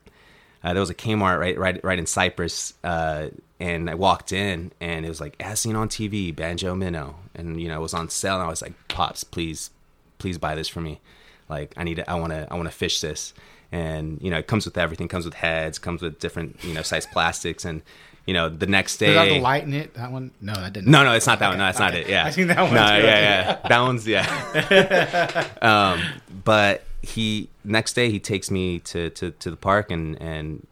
[0.65, 3.29] Uh, there was a Kmart right, right, right in Cypress, uh,
[3.61, 7.61] and I walked in, and it was like as seen on TV, banjo minnow, and
[7.61, 9.71] you know it was on sale, and I was like, "Pops, please,
[10.19, 11.01] please buy this for me.
[11.49, 13.35] Like I need, to, I want to, I want to fish this."
[13.71, 16.83] And you know it comes with everything, comes with heads, comes with different you know
[16.83, 17.83] size plastics, and
[18.27, 19.07] you know the next day.
[19.07, 19.95] Does that have the light it?
[19.95, 20.31] That one?
[20.41, 20.91] No, that didn't.
[20.91, 21.59] No, no, it's not that one.
[21.59, 22.09] No, it's not it.
[22.09, 23.07] Yeah, I seen that one No, too.
[23.07, 25.49] yeah, yeah, that one's yeah.
[25.63, 26.03] um,
[26.45, 30.67] but he next day he takes me to, to, to the park and and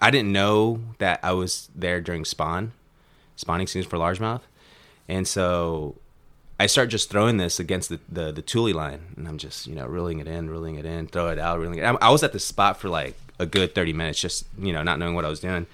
[0.00, 2.72] I didn't know that I was there during spawn,
[3.36, 4.42] spawning season for largemouth,
[5.08, 5.96] and so
[6.60, 9.74] I start just throwing this against the, the the tule line, and I'm just you
[9.74, 11.84] know reeling it in, reeling it in, throw it out, reeling it.
[11.84, 14.82] I, I was at the spot for like a good 30 minutes, just you know
[14.82, 15.66] not knowing what I was doing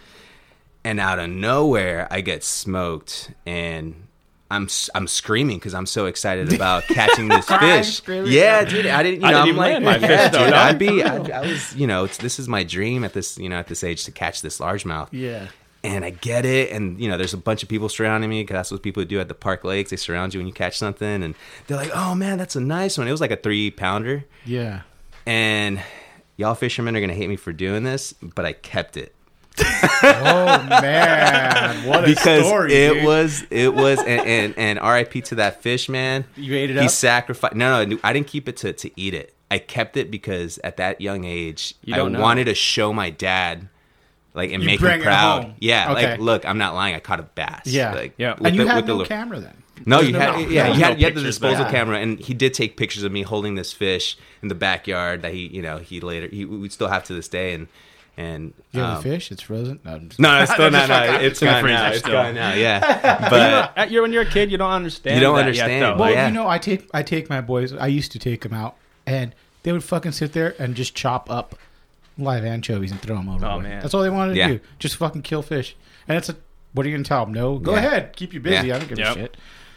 [0.85, 4.05] and out of nowhere I get smoked and
[4.53, 8.01] I'm s- I'm screaming because I'm so excited about catching this fish.
[8.07, 9.23] Yeah, dude, I didn't.
[9.23, 10.53] You I know, didn't I'm like, land my yeah, fish, dude.
[10.53, 11.03] I'd be.
[11.03, 13.67] I, I was, you know, it's, this is my dream at this, you know, at
[13.67, 15.09] this age to catch this largemouth.
[15.11, 15.49] Yeah.
[15.87, 18.55] And I get it, and you know, there's a bunch of people surrounding me because
[18.55, 19.91] that's what people do at the park lakes.
[19.91, 21.35] They surround you when you catch something, and
[21.67, 24.83] they're like, "Oh man, that's a nice one." It was like a three pounder, Yeah.
[25.27, 25.81] and
[26.37, 29.15] y'all fishermen are gonna hate me for doing this, but I kept it.
[30.03, 32.73] Oh man, what a because story!
[32.75, 33.05] it dude.
[33.05, 36.25] was it was and, and and RIP to that fish man.
[36.37, 36.91] You ate it He up?
[36.91, 37.55] sacrificed.
[37.55, 39.35] No, no, I didn't keep it to to eat it.
[39.51, 42.21] I kept it because at that young age, I know.
[42.21, 43.69] wanted to show my dad,
[44.37, 45.43] like, and You make bring him it proud.
[45.45, 45.55] home.
[45.59, 46.11] Yeah, Okay.
[46.13, 46.95] like, look, I'm not lying.
[46.95, 47.63] I caught a bass.
[47.67, 47.93] Yeah.
[47.95, 48.35] like, Yeah.
[48.35, 49.63] with and you the- had with the no li- camera then.
[49.87, 51.23] no, There's you no- had no, yeah, no, you had, no you had the pictures
[51.25, 51.73] disposal back.
[51.73, 55.33] camera, and he did take pictures of me holding this fish in the backyard that
[55.33, 57.67] he, you know, he later he we still have to this day, and
[58.19, 59.31] and You have um, the fish?
[59.31, 59.79] It's frozen.
[59.85, 60.89] No, I'm No, no, it's still not.
[60.89, 61.89] No, Just it's in the gone freezer now.
[61.91, 62.13] It's still.
[62.13, 62.55] gone now.
[62.55, 65.17] Yeah, but At your, when you're a kid, you don't understand.
[65.17, 65.83] You don't that yet, understand.
[65.83, 65.97] though.
[66.03, 66.29] Well, yeah.
[66.29, 67.75] you know, I take I take my boys.
[67.75, 71.29] I used to take them out, and they would fucking sit there and just chop
[71.31, 71.57] up
[72.19, 73.45] live anchovies and throw them over.
[73.47, 73.81] Oh, man.
[73.83, 74.49] that's all they wanted to Yeah.
[74.49, 74.61] do.
[74.79, 75.77] Just fucking kill fish.
[76.09, 76.37] And it's a
[76.73, 77.33] what are you gonna tell them?
[77.35, 77.79] No, go Yeah.
[77.79, 78.69] ahead, keep you busy.
[78.69, 78.77] Yeah.
[78.77, 79.11] I don't give Yep.
[79.11, 79.37] a shit.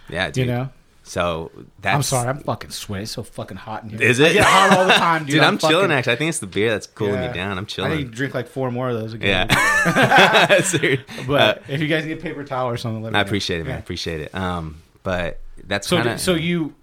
[0.10, 0.70] yeah, You know.
[1.04, 1.96] So that's.
[1.96, 3.04] I'm sorry, I'm fucking sweating.
[3.04, 4.02] It's so fucking hot in here.
[4.04, 4.34] Is I it?
[4.34, 5.32] get hot all the time, dude.
[5.36, 5.44] dude.
[5.44, 5.92] I'm, fucking- chilling.
[5.92, 7.28] Actually, I think it's the beer that's cooling Yeah.
[7.30, 7.58] me down.
[7.58, 7.92] I'm chilling.
[7.92, 9.48] I need to drink like four more of those again.
[9.50, 11.04] Yeah, Seriously.
[11.26, 13.26] But Uh, if you guys need a paper towel or something, let me I know.
[13.28, 13.78] appreciate it, man.
[13.78, 14.36] I appreciate it.
[14.36, 16.76] Um, but that's So, kind of so you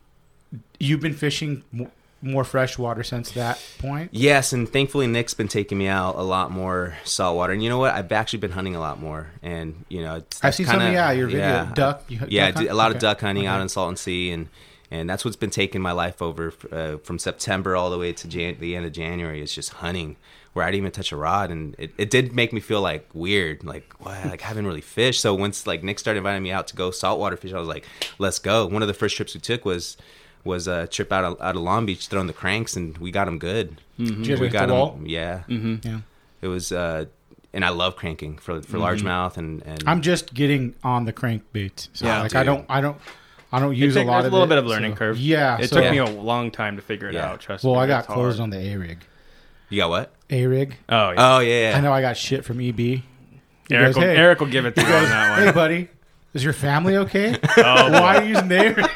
[0.81, 1.91] you've been fishing mo-
[2.27, 4.11] more freshwater since that point.
[4.13, 7.53] Yes, and thankfully Nick's been taking me out a lot more saltwater.
[7.53, 7.95] And you know what?
[7.95, 9.29] I've actually been hunting a lot more.
[9.43, 11.69] And you know, it's, I've seen some kinda- yeah, your video.
[11.75, 12.71] Duck- you yeah, duck I do hunt?
[12.71, 13.63] a lot of duck hunting out Okay.
[13.63, 14.49] in Salton Sea, and
[14.91, 18.29] and that's what's been taking my life over uh, from September all the way to
[18.29, 19.43] Jan- the end of January.
[19.43, 20.17] Is just hunting,
[20.53, 23.09] where I didn't even touch a rod, and it, it did make me feel like
[23.13, 25.21] weird, like like I haven't really fished.
[25.21, 27.85] So once like Nick started inviting me out to go saltwater fish, I was like,
[28.19, 28.67] let's go.
[28.67, 29.97] One of the first trips we took was
[30.47, 33.27] was a trip out of, out of Long Beach throwing the cranks, and we got
[33.27, 33.81] them good.
[33.99, 34.23] Mm-hmm.
[34.23, 34.93] Did you We got the wall?
[34.93, 35.43] them, yeah.
[35.49, 35.87] Mm-hmm.
[35.87, 36.01] Yeah.
[36.41, 37.07] It was, uh,
[37.53, 39.07] and I love cranking for for mm-hmm.
[39.07, 41.89] largemouth and and I'm just getting on the crankbait.
[41.95, 42.99] So Yeah, like I don't I don't
[43.51, 44.99] I don't It use take- a lot of a little it, bit of learning so-
[44.99, 45.19] curve.
[45.19, 45.59] Yeah.
[45.59, 47.31] It so- took me a long time to figure it Yeah.
[47.31, 47.41] out.
[47.41, 47.77] Trust Well, me.
[47.79, 48.53] Well, I got it's closed hard.
[48.55, 48.99] on the A rig.
[49.71, 50.13] you got what?
[50.29, 50.77] A rig.
[50.91, 51.15] Oh, yeah.
[51.37, 51.79] Oh yeah, yeah.
[51.79, 52.77] I know I got shit from EB.
[52.79, 53.03] He
[53.71, 55.89] Eric, goes, will, "Hey." Eric will give it to you on that Hey, buddy,
[56.35, 57.39] is your family okay?
[57.57, 58.91] Oh, Why are you using the A rig?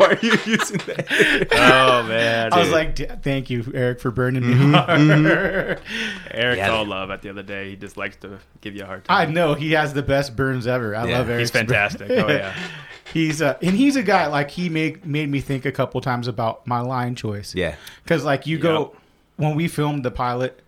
[0.00, 1.48] Why are you using that?
[1.52, 5.80] oh man, I was like, "D- thank you, Eric, for burning me Mm-hmm, hard.
[6.30, 6.70] Eric's Yeah.
[6.70, 7.70] all love at the other day.
[7.70, 9.28] He just likes to give you a hard time.
[9.28, 10.94] I know he has the best burns ever.
[10.96, 11.40] I Yeah, love Eric.
[11.40, 12.10] He's fantastic.
[12.10, 12.54] Oh yeah.
[13.12, 16.28] He's uh, and he's a guy like he made made me think a couple times
[16.28, 17.54] about my line choice.
[17.56, 19.02] Yeah, Because like you go Yep.
[19.36, 20.62] when we filmed the pilot,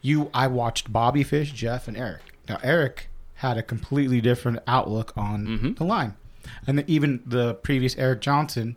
[0.00, 2.20] you I watched Bobby Fish, Jeff, and Eric.
[2.48, 5.72] Now Eric had a completely different outlook on Mm-hmm.
[5.74, 6.14] the line,
[6.66, 8.76] and even the previous Eric Johnson,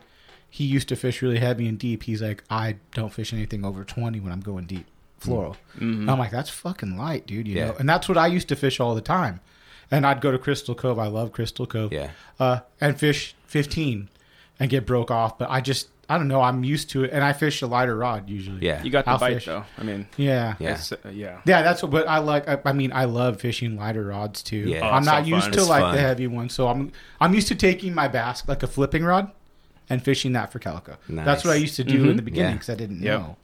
[0.49, 2.03] he used to fish really heavy and deep.
[2.03, 4.85] He's like, I don't fish anything over twenty when I'm going deep
[5.19, 5.55] floral.
[5.77, 6.09] Mm-hmm.
[6.09, 7.47] I'm like, that's fucking light, dude.
[7.47, 7.65] You Yeah.
[7.67, 9.39] know, and that's what I used to fish all the time.
[9.91, 10.97] And I'd go to Crystal Cove.
[10.97, 11.91] I love Crystal Cove.
[11.93, 12.11] Yeah.
[12.39, 14.09] Uh, and fish 15
[14.59, 15.37] and get broke off.
[15.37, 16.41] But I just, I don't know.
[16.41, 17.11] I'm used to it.
[17.13, 18.65] And I fish a lighter rod usually.
[18.65, 18.83] yeah.
[18.83, 19.45] You got the I'll bite fish.
[19.45, 19.63] though.
[19.77, 20.55] I mean, Yeah.
[20.59, 20.79] Yeah.
[21.05, 21.41] uh, yeah.
[21.45, 21.91] Yeah, that's what.
[21.91, 22.47] But I like.
[22.47, 24.57] I, I mean, I love fishing lighter rods too.
[24.57, 24.81] Yeah.
[24.87, 25.51] Oh, I'm not so used fun.
[25.53, 25.95] to It's like fun.
[25.95, 29.31] the heavy ones, so I'm I'm used to taking my bass like a flipping rod
[29.89, 30.97] and fishing that for calico.
[31.09, 32.53] That's what I used to do in the beginning Yeah.
[32.55, 33.19] because I didn't Yep.
[33.19, 33.37] know.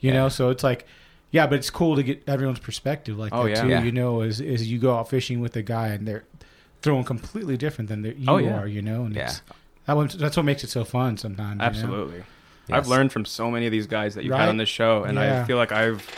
[0.00, 0.86] You know, so it's like,
[1.30, 3.62] yeah, but it's cool to get everyone's perspective like Oh, that yeah.
[3.62, 3.68] too.
[3.68, 3.82] Yeah.
[3.84, 6.24] You know, is is you go out fishing with a guy and they're
[6.82, 8.58] throwing completely different than the- you Oh, yeah.
[8.60, 8.66] are.
[8.66, 9.32] You know, and Yeah.
[9.82, 11.52] It's, that one, that's what makes it so fun sometimes.
[11.52, 11.64] you know?
[11.64, 12.18] Absolutely.
[12.68, 12.78] Yes.
[12.78, 14.40] I've learned from so many of these guys that you've Right?
[14.40, 15.42] had on this show, and Yeah.
[15.42, 16.08] I feel like I've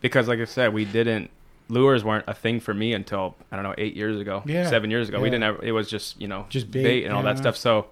[0.00, 1.30] because, like I said, we didn't
[1.68, 4.68] lures weren't a thing for me until I don't know eight years ago, Yeah.
[4.68, 5.20] seven years ago.
[5.20, 5.42] We didn't.
[5.44, 7.56] Have, it was just you know Just bait, bait, and all that stuff.
[7.56, 7.86] So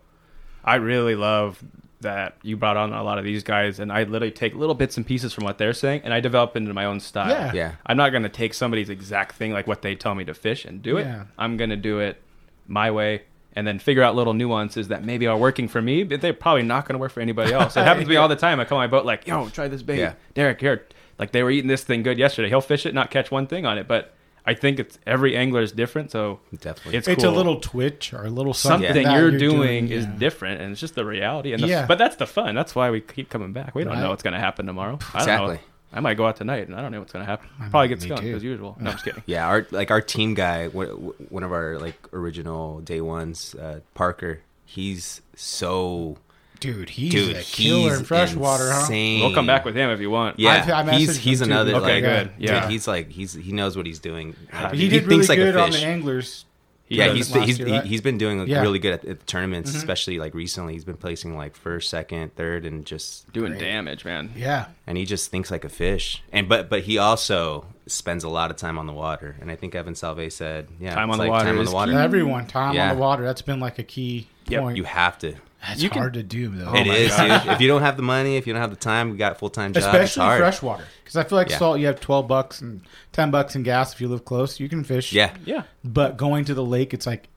[0.64, 1.62] I really love
[2.00, 4.96] that you brought on a lot of these guys, and I literally take little bits
[4.96, 7.28] and pieces from what they're saying, and I develop into my own style.
[7.28, 7.52] Yeah.
[7.52, 7.72] Yeah.
[7.86, 10.64] I'm not going to take somebody's exact thing, like what they tell me to fish,
[10.64, 11.06] and do it.
[11.36, 12.22] I'm going to do it
[12.66, 13.22] my way.
[13.58, 16.62] And then figure out little nuances that maybe are working for me, but they're probably
[16.62, 17.76] not going to work for anybody else.
[17.76, 18.60] It happens to me all the time.
[18.60, 20.12] I call my boat like, "Yo, try this bait, Yeah.
[20.34, 20.86] Derek." Here,
[21.18, 22.48] like they were eating this thing good yesterday.
[22.50, 24.14] He'll fish it, not catch one thing on it, but
[24.46, 26.96] I think it's every angler is different, so Definitely.
[26.98, 27.34] it's It's cool.
[27.34, 30.12] a little twitch or a little something, something that you're, doing, is yeah.
[30.18, 31.52] different, and it's just the reality.
[31.52, 31.84] And the, Yeah.
[31.86, 32.54] but that's the fun.
[32.54, 33.74] That's why we keep coming back.
[33.74, 34.02] We don't Right.
[34.02, 34.98] know what's going to happen tomorrow.
[35.12, 35.58] I don't Exactly.
[35.92, 35.96] Know.
[35.98, 37.48] I might go out tonight, and I don't know what's going to happen.
[37.70, 38.36] Probably get me skunked too.
[38.36, 38.76] as usual.
[38.80, 39.22] No, I'm just kidding.
[39.26, 40.88] Yeah, our like our team guy, one
[41.28, 44.40] one of our like original day ones, uh, Parker.
[44.64, 46.18] He's so
[46.60, 47.36] Dude, he's dude.
[47.36, 48.86] a killer he's in freshwater, huh?
[48.90, 50.40] We'll come back with him if you want.
[50.40, 51.54] Yeah, I've- I he's he's him too.
[51.54, 51.74] another.
[51.76, 52.30] Okay, like, good.
[52.38, 52.62] Yeah.
[52.62, 54.34] dude, he's like he's he knows what he's doing.
[54.52, 55.80] Like, He did really thinks like a good on fish.
[55.80, 56.44] the anglers.
[56.88, 57.16] Yeah, does.
[57.16, 57.84] he's last he's year, he, right?
[57.84, 58.44] he's been doing Yeah.
[58.56, 58.62] Mm-hmm.
[58.62, 60.72] really good at, at tournaments, especially like recently.
[60.74, 64.30] He's been placing like first, second, third, and just doing damage, man.
[64.36, 64.66] Yeah.
[64.86, 66.22] and he just thinks like a fish.
[66.32, 69.36] And but but he also spends a lot of time on the water.
[69.40, 71.64] And I think Evan Salve said, yeah, Time it's on the like water time on
[71.64, 71.92] the water.
[71.92, 72.90] Everyone, time Yeah.
[72.90, 73.22] on the water.
[73.24, 74.76] That's been like a key Yep, point.
[74.76, 75.34] You have to.
[75.66, 76.72] That's you can- hard to do, though.
[76.74, 77.52] It oh my is, dude.
[77.52, 79.50] If you don't have the money, if you don't have the time, we got full
[79.50, 79.78] time job.
[79.78, 80.38] it's Especially hard.
[80.40, 80.84] freshwater.
[81.02, 81.58] Because I feel like Yeah.
[81.58, 84.60] salt, you have 12 bucks and 10 bucks in gas if you live close.
[84.60, 85.12] You can fish.
[85.12, 85.62] Yeah, Yeah.
[85.84, 87.28] But going to the lake, it's like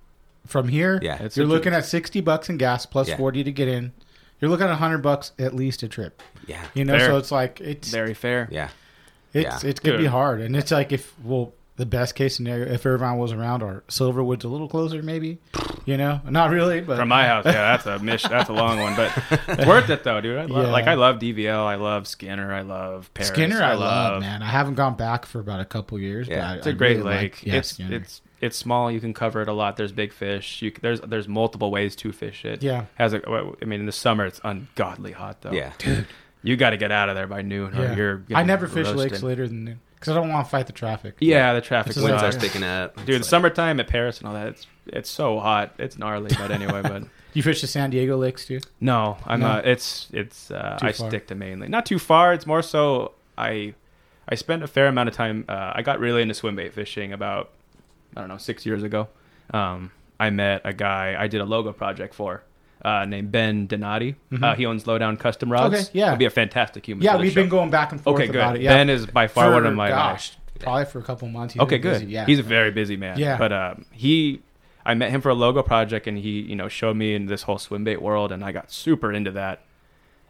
[0.45, 1.17] from here, Yeah.
[1.21, 3.17] It's you're a- looking at 60 bucks in gas plus Yeah.
[3.17, 3.91] 40 to get in.
[4.39, 6.21] You're looking at 100 bucks at least a trip.
[6.47, 7.10] yeah, You know, Fair.
[7.10, 8.47] so it's like, it's, Very fair.
[8.51, 8.69] yeah.
[9.34, 9.69] it's, yeah.
[9.69, 10.41] it's going to be hard.
[10.41, 14.45] And it's like, if, well, the best case scenario, if Irvine was around or Silverwood's
[14.45, 15.39] a little closer, maybe,
[15.85, 18.21] you know, not really, but From my house, yeah, that's a mish.
[18.21, 19.11] That's a long one, but
[19.47, 20.37] it's worth it though, dude.
[20.37, 20.71] I love, Yeah.
[20.71, 23.27] Like I love DVL, I love Skinner, I love Perris.
[23.29, 24.43] Skinner, I, love, man.
[24.43, 26.27] I haven't gone back for about a couple years.
[26.27, 26.49] Yeah.
[26.51, 27.33] but It's a I great really lake.
[27.37, 27.95] Like, yeah, it's Skinner.
[27.95, 28.91] it's it's small.
[28.91, 29.75] You can cover it a lot.
[29.75, 30.61] There's big fish.
[30.61, 32.61] You there's there's multiple ways to fish it.
[32.61, 32.85] Yeah.
[32.95, 33.21] Has a.
[33.27, 35.51] I mean, in the summer it's ungodly hot though.
[35.51, 35.73] Yeah.
[35.79, 36.05] dude.
[36.43, 37.95] You got to get out of there by noon, or Yeah.
[37.95, 38.15] you're.
[38.15, 38.97] I getting never fish roasted.
[38.97, 41.15] lakes later than noon because I don't want to fight the traffic.
[41.19, 42.43] Yeah, the traffic It's a Winds like- are sucks.
[42.43, 44.47] sticking up, It's Dude, like- summertime at Perris and all that.
[44.47, 45.73] It's it's so hot.
[45.77, 47.03] It's gnarly, but anyway, but.
[47.33, 48.59] You fish the San Diego lakes too.
[48.81, 49.47] No, I'm No?
[49.47, 49.65] not.
[49.67, 50.51] It's it's.
[50.51, 51.07] Uh, Too I far.
[51.09, 51.69] stick to mainly.
[51.69, 52.33] Not too far.
[52.33, 53.73] It's more so I
[54.27, 55.45] I spent a fair amount of time.
[55.47, 57.51] Uh, I got really into swim bait fishing about
[58.17, 59.07] I don't know six years ago.
[59.53, 62.43] Um, I met a guy I did a logo project for.
[62.83, 64.15] Uh, named Ben Donati.
[64.41, 65.75] Uh, he owns Lowdown Custom Rods.
[65.75, 65.83] Mm-hmm.
[65.89, 66.09] Okay, yeah.
[66.09, 67.03] Would be a fantastic human.
[67.03, 67.41] Yeah, we've show.
[67.41, 68.35] been going back and forth Okay, good.
[68.37, 68.63] about it.
[68.63, 68.73] Yeah.
[68.73, 71.53] Ben is by far For, one of my gosh, probably for a couple months.
[71.53, 71.99] He's Okay, good.
[71.99, 73.19] busy, Yeah, He's a very busy man.
[73.19, 73.37] Yeah.
[73.37, 74.41] But um, he,
[74.83, 77.43] I met him for a logo project, and he, you know, showed me in this
[77.43, 79.61] whole swim bait world, and I got super into that.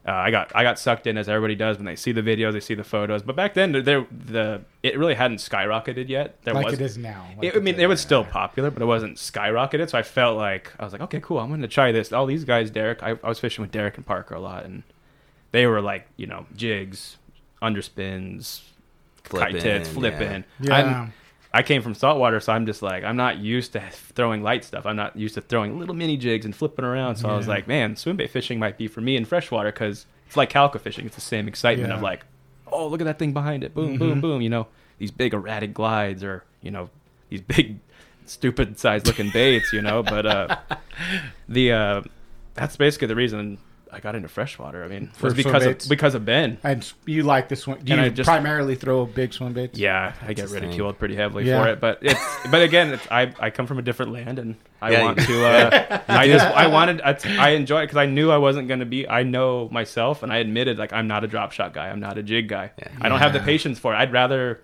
[0.08, 2.54] Uh, I got I got sucked in as everybody does when they see the videos,
[2.54, 3.22] they see the photos.
[3.22, 6.42] But back then, there the it really hadn't skyrocketed yet.
[6.44, 7.28] There like was it is now.
[7.38, 9.90] Like it, I mean, it was still popular, but it wasn't skyrocketed.
[9.92, 11.40] So I felt like I was like, okay, cool.
[11.40, 12.12] I'm going to try this.
[12.12, 14.82] All these guys, Derek, I, I was fishing with Derek and Parker a lot, and
[15.52, 17.18] they were like, you know, jigs,
[17.62, 18.62] underspins,
[19.24, 20.44] Flipping, kite tits, flipping.
[20.60, 20.74] Yeah.
[20.76, 21.14] I'm-
[21.54, 24.86] I came from saltwater, so I'm just like I'm not used to throwing light stuff.
[24.86, 27.18] I'm not used to throwing little mini jigs and flipping around.
[27.18, 30.06] So I was like, man, swim bait fishing might be for me in freshwater because
[30.28, 31.06] it's like calico fishing.
[31.06, 31.96] It's the same excitement Yeah.
[31.98, 32.26] of like,
[32.72, 33.98] oh, look at that thing behind it, boom, Mm-hmm.
[34.00, 34.42] boom, boom.
[34.42, 36.90] You know, these big erratic glides or you know
[37.30, 37.80] these big
[38.26, 39.74] stupid sized looking baits.
[39.74, 40.58] You know, but uh,
[41.50, 42.02] the uh,
[42.54, 43.58] that's basically the reason
[43.94, 44.84] I got into freshwater.
[44.84, 46.58] I mean, For was because of because of Ben.
[46.64, 47.80] And you like this one?
[47.84, 49.78] Do And you I just- primarily throw big swim baits?
[49.78, 50.64] Yeah, I get his thing.
[50.64, 51.62] ridiculed pretty heavily Yeah.
[51.64, 52.20] for it, but it's
[52.52, 55.26] but again, it's, I I come from a different land and I Yeah, want you-
[55.28, 55.42] to.
[55.92, 58.80] Uh, I just I wanted I, I enjoy it because I knew I wasn't going
[58.80, 59.08] to be.
[59.08, 61.90] I know myself, and I admitted like I'm not a drop shot guy.
[61.90, 62.72] I'm not a jig guy.
[63.02, 63.98] I don't have the patience for it.
[63.98, 64.62] I'd rather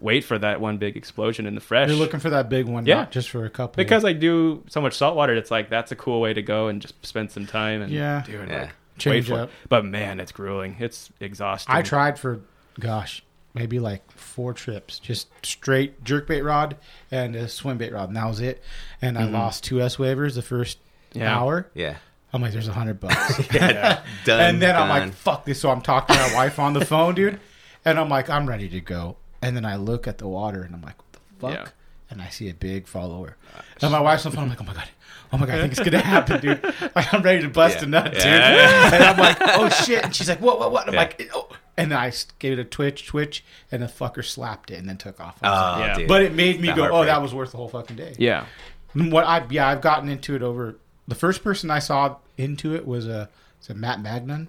[0.00, 1.88] wait for that one big explosion in the fresh.
[1.88, 2.96] You're looking for that big one, Yeah.
[2.96, 3.82] not just for a couple.
[3.82, 5.34] because I do so much saltwater.
[5.34, 8.22] It's like that's a cool way to go and just spend some time and Yeah.
[8.26, 8.48] do it.
[8.50, 8.60] Yeah.
[8.62, 9.48] Like, Change up.
[9.48, 9.54] it.
[9.68, 10.76] But man, it's grueling.
[10.80, 11.74] It's exhausting.
[11.74, 12.40] I tried for,
[12.80, 13.22] gosh,
[13.54, 16.76] maybe like four trips, just straight jerkbait rod
[17.10, 18.62] and a swim bait rod, and that was it.
[19.02, 20.78] And I lost two S-Wavers the first
[21.10, 21.18] Mm-hmm.
[21.20, 21.38] Yeah.
[21.38, 21.66] hour.
[21.74, 21.96] Yeah.
[22.32, 23.38] I'm like, there's a hundred bucks.
[23.48, 23.98] Done.
[24.26, 25.60] and then I'm like, fuck this.
[25.60, 27.38] So I'm talking to my wife on the phone, dude.
[27.84, 29.16] And I'm like, I'm ready to go.
[29.46, 31.52] And then I look at the water and I'm like, what the fuck?
[31.52, 31.70] Yeah.
[32.10, 33.36] And I see a big follower.
[33.82, 34.44] And my wife's on the phone.
[34.44, 34.88] I'm like, oh my God.
[35.32, 36.62] Oh my God, I think it's going to happen, dude.
[36.94, 37.84] Like, I'm ready to bust Yeah.
[37.84, 38.22] a nut, dude.
[38.24, 38.90] Yeah.
[38.94, 40.04] And I'm like, oh shit.
[40.04, 40.86] And she's like, what, what, what?
[40.88, 41.00] I'm Yeah.
[41.00, 41.48] like, oh.
[41.76, 44.88] And then I s- gave it a twitch, twitch, and the fucker slapped it and
[44.88, 45.36] then took off.
[45.42, 45.94] Oh, like- Yeah.
[45.96, 46.08] dude.
[46.08, 48.14] but it made me That go, oh, that was worth the whole fucking day.
[48.18, 48.46] yeah.
[48.94, 52.86] What I yeah, I've gotten into it over the first person I saw into it
[52.86, 53.28] was a
[53.60, 54.48] is it Matt Magnan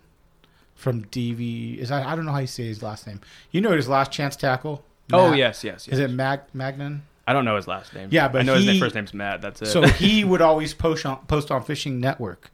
[0.75, 1.77] from DV.
[1.79, 3.19] Is I I don't know how you say his last name.
[3.51, 4.85] You know his last chance tackle.
[5.13, 5.93] Oh yes, yes, yes.
[5.93, 7.03] Is it Mag Magnan?
[7.25, 8.09] I don't know his last name.
[8.11, 9.41] Yeah, but I know his name, first name's Matt.
[9.41, 9.67] That's it.
[9.67, 12.51] So he would always post on post on Fishing Network,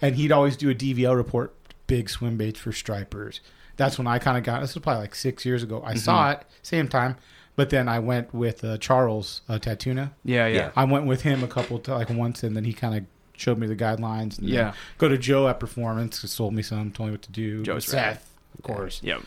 [0.00, 1.54] and he'd always do a DVL report,
[1.86, 3.40] big swim baits for stripers.
[3.76, 4.60] That's when I kind of got.
[4.60, 5.82] This was probably like six years ago.
[5.84, 6.40] I saw Mm-hmm.
[6.42, 7.16] it same time,
[7.56, 10.12] but then I went with uh, Charles uh, Tatuna.
[10.24, 10.70] yeah, yeah, Yeah.
[10.76, 13.04] I went with him a couple to like once, and then he kind of
[13.36, 14.38] showed me the guidelines.
[14.40, 14.74] Yeah.
[14.98, 17.62] go to Joe at Performance, sold me some, told me what to do.
[17.64, 18.18] Joe's Seth, rad.
[18.56, 19.00] of course.
[19.02, 19.18] yeah.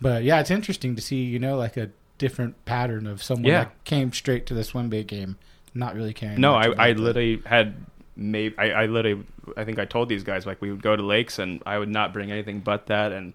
[0.00, 3.64] But yeah, it's interesting to see, you know, like a different pattern of someone Yeah.
[3.64, 5.36] that came straight to the swim bait game,
[5.74, 6.40] not really caring.
[6.40, 7.74] No, I, I the- literally had
[8.16, 9.24] maybe I, I literally
[9.56, 11.88] I think I told these guys like we would go to lakes and I would
[11.88, 13.32] not bring anything but that and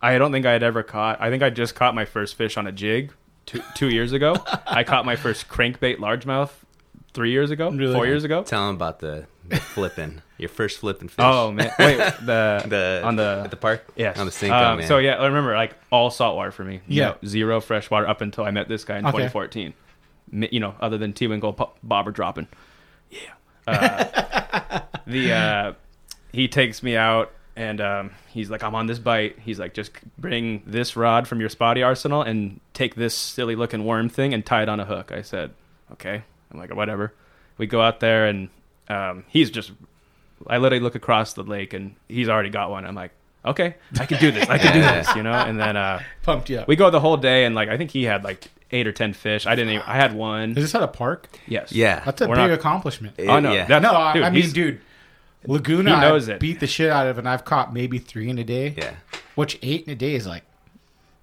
[0.00, 2.56] I don't think I had ever caught I think I just caught my first fish
[2.56, 3.12] on a jig
[3.46, 4.36] two two years ago.
[4.66, 6.50] I caught my first crankbait largemouth
[7.12, 7.92] three years ago, Really?
[7.92, 8.44] four years ago.
[8.44, 9.26] Tell them about the, the
[9.58, 10.22] flipping.
[10.38, 11.16] Your first flipping fish.
[11.18, 13.84] Oh man, wait the the on the at the park.
[13.96, 14.18] Yes.
[14.18, 14.86] on the Senko Um, man.
[14.88, 16.80] So yeah, I remember like all saltwater for me.
[16.88, 17.08] Yeah.
[17.08, 19.28] No, zero freshwater up until I met this guy in Okay.
[19.28, 19.74] 2014.
[20.52, 22.46] You know, other than TeWinkle po- bobber dropping.
[23.10, 23.18] Yeah.
[23.66, 25.72] Uh, the uh,
[26.32, 29.38] he takes me out and um, he's like, I'm on this bite.
[29.40, 33.84] He's like, just bring this rod from your spotty arsenal and take this silly looking
[33.84, 35.10] worm thing and tie it on a hook.
[35.12, 35.50] I said,
[35.92, 36.22] okay.
[36.52, 37.12] I'm like, whatever.
[37.58, 38.48] We go out there and
[38.90, 39.72] um, he's just
[40.46, 42.84] I literally look across the lake and he's already got one.
[42.86, 43.12] I'm like,
[43.44, 44.48] okay, I can do this.
[44.48, 45.32] I can do this, you know.
[45.32, 46.68] And then uh, pumped you up.
[46.68, 49.12] we go the whole day and like I think he had like eight or ten
[49.12, 49.46] fish.
[49.46, 49.74] I didn't.
[49.74, 50.50] Even, I had one.
[50.50, 51.28] Is this at a park?
[51.46, 51.72] Yes.
[51.72, 53.14] yeah, That's a We're big not- accomplishment.
[53.18, 53.52] It- Oh no.
[53.52, 53.66] yeah.
[53.78, 54.80] No, I, dude, I mean, dude,
[55.46, 56.40] Laguna, he knows I it.
[56.40, 58.74] beat the shit out of, and I've caught maybe three in a day.
[58.76, 58.94] yeah.
[59.34, 60.44] Which eight in a day is like,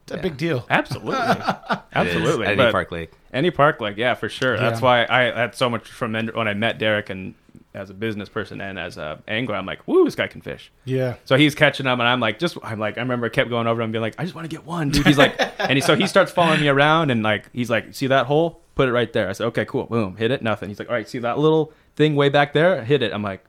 [0.03, 0.65] it's a big deal.
[0.69, 1.13] Absolutely.
[1.93, 2.47] Absolutely.
[2.47, 3.11] Any park lake.
[3.33, 4.57] Any park, lake, yeah, for sure.
[4.57, 7.35] That's why I had so much from when I met Derek and
[7.77, 10.71] as a business person and as a angler, I'm like, woo, this guy can fish.
[10.85, 11.15] Yeah.
[11.25, 13.67] So he's catching them, and I'm like, just I'm like, I remember I kept going
[13.67, 15.05] over him, being like, I just want to get one, dude.
[15.05, 18.07] He's like, and he, so he starts following me around, and like, he's like, see
[18.07, 18.61] that hole?
[18.75, 19.29] Put it right there.
[19.29, 19.85] I said, okay, cool.
[19.85, 20.41] Boom, hit it.
[20.41, 20.69] Nothing.
[20.69, 22.83] He's like, all right, see that little thing way back there?
[22.83, 23.13] Hit it.
[23.13, 23.43] I'm like,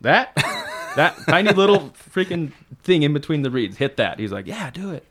[0.00, 0.34] that,
[0.96, 1.80] that tiny little
[2.14, 3.78] freaking thing in between the reeds.
[3.78, 4.18] Hit that.
[4.18, 5.04] He's like, yeah, do it.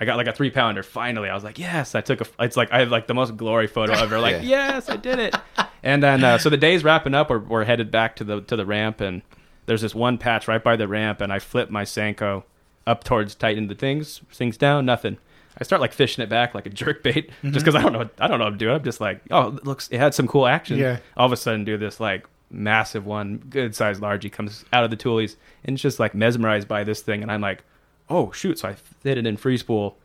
[0.00, 0.82] I got like a three pounder.
[0.82, 1.94] Finally, I was like, yes.
[1.94, 2.26] I took a.
[2.42, 4.18] It's like I have like the most glory photo ever.
[4.18, 4.72] Like, Yeah.
[4.74, 5.36] yes, I did it.
[5.82, 7.28] And then uh, so the day's wrapping up.
[7.30, 9.22] We're, we're headed back to the to the ramp, and
[9.66, 12.44] there's this one patch right by the ramp, and I flip my Senko
[12.86, 15.18] up towards tighten the things, things down, nothing.
[15.60, 17.98] I start like fishing it back like a jerk bait, just because I don't know,
[17.98, 18.74] what- I don't know what I'm doing.
[18.76, 20.78] I'm just like, oh, it looks, it had some cool action.
[20.78, 20.98] Yeah.
[21.16, 24.90] All of a sudden, do this like massive one, good sized largie comes out of
[24.90, 27.62] the toolies, and it's just like mesmerized by this thing, and I'm like,
[28.10, 28.58] oh shoot!
[28.58, 29.96] So I fit it in free spool,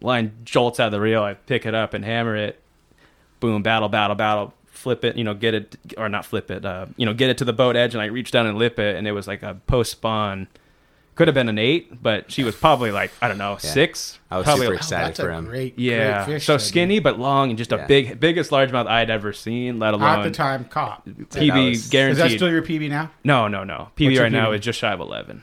[0.00, 1.22] line jolts out of the reel.
[1.22, 2.60] I pick it up and hammer it.
[3.40, 3.62] Boom!
[3.62, 3.88] Battle!
[3.88, 4.16] Battle!
[4.16, 4.54] Battle!
[4.66, 7.38] Flip it, you know, get it or not flip it, uh, you know, get it
[7.38, 9.42] to the boat edge, and I reach down and lip it, and it was like
[9.44, 10.48] a post spawn
[11.14, 14.18] Could have been an eight, but she was probably like I don't know six.
[14.32, 15.44] I was probably super like- excited that's for him.
[15.46, 16.46] great, Yeah, great fish.
[16.46, 19.78] so though, skinny but long and just a big, biggest largemouth I'd ever seen.
[19.78, 21.06] Let alone At the time, cop.
[21.06, 22.24] PB That was- guaranteed.
[22.26, 23.12] Is that still your PB now?
[23.22, 23.90] no, no, no.
[23.96, 25.42] PB What's your right now is just shy of eleven.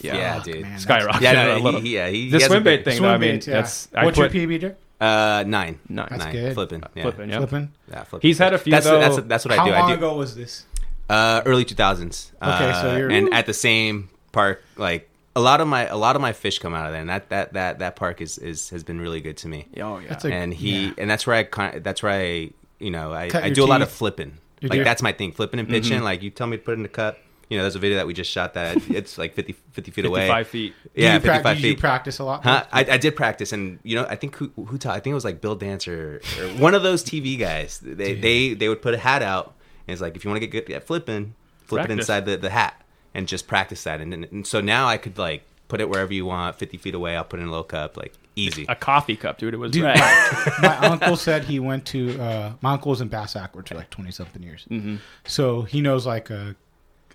[0.00, 0.62] Yeah, Fuck, dude.
[0.62, 1.80] man, Skyrocketed Yeah, no, a little.
[1.80, 3.14] he- yeah, he- the he swim bait thing, Swim though.
[3.14, 3.60] I baits, mean, yeah.
[3.62, 4.78] that's I What's put, your PB, Dick?
[5.00, 5.78] Uh, nine.
[5.88, 6.06] Nine.
[6.10, 6.32] That's nine.
[6.32, 6.54] good.
[6.54, 6.82] Flipping.
[6.94, 7.02] Yeah.
[7.02, 7.36] Flipping, yeah.
[7.38, 7.72] Flipping.
[7.90, 8.28] Yeah, flipping.
[8.28, 8.98] He's had a few, That's though.
[8.98, 9.60] that's that's what I do.
[9.60, 9.72] How do.
[9.72, 9.98] long I do.
[9.98, 10.64] ago was this?
[11.08, 12.32] Uh, early 2000s.
[12.42, 15.96] Okay, uh, so you're- and at the same park, like a lot of my a
[15.96, 18.38] lot of my fish come out of there, and that that that that park is
[18.38, 19.66] is has been really good to me.
[19.80, 20.08] Oh yeah.
[20.08, 20.92] That's a- and he yeah.
[20.98, 22.50] and that's where I kind of, that's where I
[22.80, 24.38] you know I, I your do a lot of flipping.
[24.60, 24.84] You like do?
[24.84, 25.98] that's my thing, flipping and pitching.
[25.98, 26.04] Mm-hmm.
[26.04, 27.18] Like you tell me to put it in the cup.
[27.48, 30.04] You know, there's a video that we just shot that it's like 50, 50 feet
[30.04, 30.20] away.
[30.20, 30.74] Fifty-five feet.
[30.94, 31.68] Yeah, Did you, prac- 55 did feet.
[31.68, 32.44] you practice a lot?
[32.44, 32.64] Huh?
[32.72, 34.96] I, I did practice, and you know, I think who, who taught?
[34.96, 37.80] I think it was like Bill Dancer or one of those TV guys.
[37.82, 39.54] They they they would put a hat out,
[39.86, 41.34] and it's like if you want to get good at flipping,
[41.64, 42.82] flip it inside the, the hat,
[43.14, 44.00] and just practice that.
[44.00, 46.94] And, and and so now I could like put it wherever you want, fifty feet
[46.94, 47.16] away.
[47.16, 48.66] I'll put it in a little cup, like easy.
[48.68, 49.54] A coffee cup, dude.
[49.54, 50.52] It was Dude, rad.
[50.62, 53.74] my, my uncle said he went to uh, my uncle was in Bass Ackwards for
[53.74, 54.96] like twenty something years, mm-hmm.
[55.24, 56.52] so he knows like uh,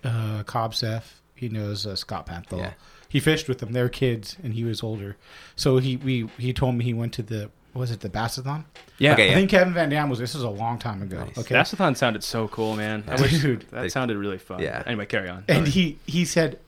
[0.04, 1.20] uh, Cobb Seth.
[1.34, 2.58] He knows uh, Scott Panthel.
[2.60, 2.74] Yeah.
[3.08, 3.72] He fished with them.
[3.72, 5.16] They were kids, and he was older.
[5.56, 8.64] So he we he told me he went to the was it the Bassathon?
[8.98, 9.14] Yeah.
[9.14, 9.34] Okay, I yeah.
[9.34, 10.20] think Kevin VanDam was.
[10.20, 11.24] This was a long time ago.
[11.24, 11.38] Nice.
[11.38, 13.04] Okay, Bassathon sounded so cool, man.
[13.08, 13.66] I wish Dude.
[13.72, 14.60] that sounded really fun.
[14.62, 14.82] Yeah.
[14.86, 15.44] Anyway, carry on.
[15.48, 15.70] and Sorry.
[15.70, 16.58] he he said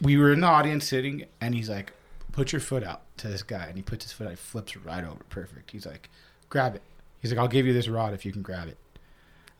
[0.00, 1.92] we were in the audience sitting, and he's like,
[2.32, 4.74] "Put your foot out to this guy," and he puts his foot out, he flips
[4.74, 5.70] it right over, perfect.
[5.70, 6.08] He's like,
[6.48, 6.82] "Grab it."
[7.20, 8.78] He's like, "I'll give you this rod if you can grab it."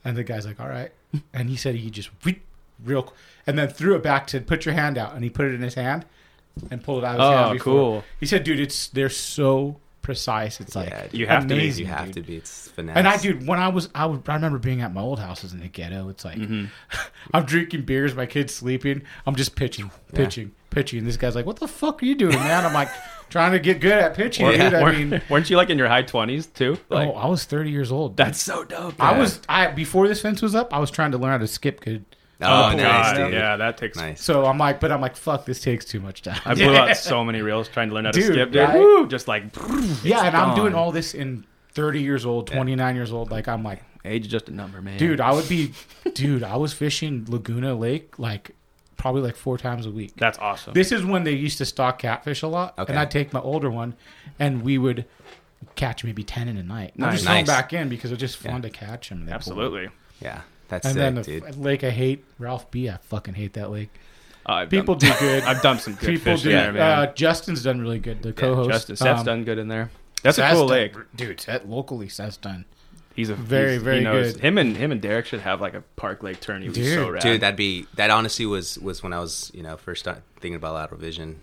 [0.05, 0.93] And the guy's like, "All right,"
[1.33, 2.41] and he said he just whip,
[2.85, 3.13] real,
[3.47, 5.63] and then threw it back to put your hand out, and he put it in
[5.63, 6.05] his hand
[6.71, 7.59] and pulled it out of his Oh, hand.
[7.59, 7.73] before.
[7.75, 8.05] cool.
[8.21, 10.61] He said, "Dude, it's they're so precise.
[10.61, 11.07] It's like yeah.
[11.13, 11.69] You have to be.
[11.69, 12.15] you have dude.
[12.15, 12.37] to be.
[12.37, 12.97] It's finesse.
[12.97, 15.53] And I, dude, when I was, I, would, I remember being at my old houses
[15.53, 16.09] in the ghetto.
[16.09, 16.67] It's like Mm-hmm.
[17.35, 19.03] I'm drinking beers, my kid's sleeping.
[19.27, 21.01] I'm just pitching, pitching, pitching.
[21.01, 22.89] And this guy's like, "What the fuck are you doing, man?" I'm like,
[23.31, 24.61] trying to get good at pitching, dude.
[24.75, 26.79] I weren't, mean, weren't you like in your high twenties too?
[26.89, 28.13] Like oh, I was 30 years old.
[28.17, 28.27] dude.
[28.29, 28.95] that's so dope.
[29.03, 29.21] I man.
[29.21, 31.81] was, I before this fence was up, I was trying to learn how to skip
[31.81, 32.05] good.
[32.41, 33.33] Oh, Oh, nice, God, dude.
[33.33, 33.97] yeah, that takes.
[33.97, 34.23] Nice.
[34.23, 36.41] So I'm like, but I'm like, fuck, this takes too much time.
[36.45, 38.63] I blew out so many reels trying to learn how to Dude, skip, dude.
[38.63, 38.79] right?
[38.79, 39.45] Woo, just like
[40.03, 43.31] yeah, and I'm doing all this in 30 years old, 29 years old.
[43.31, 44.99] Like I'm like, age is just a number, man.
[44.99, 45.73] dude, I would be,
[46.15, 48.51] dude, I was fishing Laguna Lake like
[48.99, 50.13] probably like four times a week.
[50.17, 50.75] that's awesome.
[50.75, 52.93] This is when they used to stock catfish a lot, Okay.
[52.93, 53.95] and I'd take my older one,
[54.39, 55.07] and we would
[55.75, 56.93] catch maybe ten in a night.
[56.99, 57.13] I Nice.
[57.15, 57.47] just throw 'em Nice.
[57.47, 59.27] back in because it's just fun to catch them.
[59.31, 59.89] Absolutely.
[60.21, 61.57] Yeah, that's And sick, then the dude.
[61.57, 62.89] lake I hate, Ralph B.
[62.89, 63.91] I fucking hate that lake.
[64.45, 65.43] Uh, People done, do good.
[65.47, 66.51] I've done some good People fish do.
[66.51, 66.81] there, man.
[67.09, 68.23] uh, Justin's done really good.
[68.23, 69.91] The co-host, Justin, Seth's um, done good in there.
[70.23, 70.95] That's a cool done- lake.
[71.17, 71.41] dude.
[71.41, 72.65] Seth, locally, Seth's done.
[73.15, 74.43] He's a Very, he's- very he knows, good.
[74.43, 76.67] Him and him and Derek should have like a Park Lake tourney.
[76.67, 76.95] Dude, Dude.
[76.95, 77.23] so rad.
[77.23, 78.11] Dude, that'd be that.
[78.11, 81.41] Honestly, was was when I was you know first start thinking about lateral vision.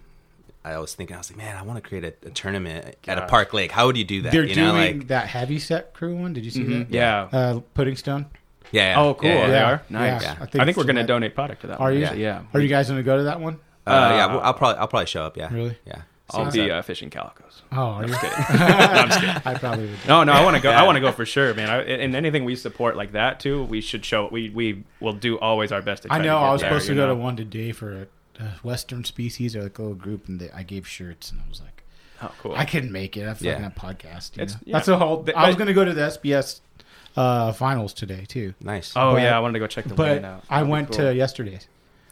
[0.65, 3.17] I was thinking, I was like, man, I want to create a, a tournament at
[3.17, 3.69] a Park Lake.
[3.71, 4.31] How would you do that?
[4.31, 6.31] They're you know, doing like that heavy set crew one.
[6.31, 6.89] Did you see that?
[6.89, 7.27] yeah.
[7.33, 8.27] Uh, Puddingstone.
[8.73, 8.99] Yeah, yeah.
[9.01, 9.29] Oh, cool.
[9.29, 9.47] Yeah, yeah.
[9.47, 10.21] They are nice.
[10.23, 10.29] Yeah.
[10.31, 11.79] I I think, think we're gonna that- donate product to that.
[11.79, 11.93] Are one.
[11.93, 11.99] you?
[12.01, 12.13] Yeah.
[12.13, 12.41] yeah.
[12.53, 13.59] Are you guys going to go to that one?
[13.87, 15.37] Uh, yeah, well, I'll probably I'll probably show up.
[15.37, 15.77] Yeah, Really?
[15.85, 16.01] Yeah.
[16.31, 17.61] I'll See be what's uh, fishing calicos.
[17.71, 18.13] Oh, are you?
[18.49, 19.35] I'm just kidding.
[19.45, 19.99] I probably would.
[20.07, 20.71] No, no, I want to go.
[20.71, 21.69] I want to go for sure, man.
[21.69, 24.29] I, and anything we support like that too, we should show.
[24.31, 26.07] We we will do always our best to.
[26.09, 26.23] Try I know.
[26.23, 27.13] To get I was there, supposed to you go know?
[27.15, 27.91] to one today for
[28.39, 31.41] a, a Western species or like a little group, and they, I gave shirts, and
[31.45, 31.83] I was like,
[32.21, 32.55] Oh, cool.
[32.55, 33.27] I couldn't make it.
[33.27, 33.59] I fucking Yeah.
[33.59, 34.37] have podcast.
[34.37, 34.61] You It's- know?
[34.65, 34.77] yeah.
[34.77, 35.17] That's a whole.
[35.17, 36.61] But- I was going to go to the SBS
[37.15, 38.93] uh, finals today too, Nice.
[38.95, 40.43] oh but- yeah, I wanted to go check the but weigh-in out.
[40.49, 40.97] I went cool.
[40.97, 41.67] to yesterday's.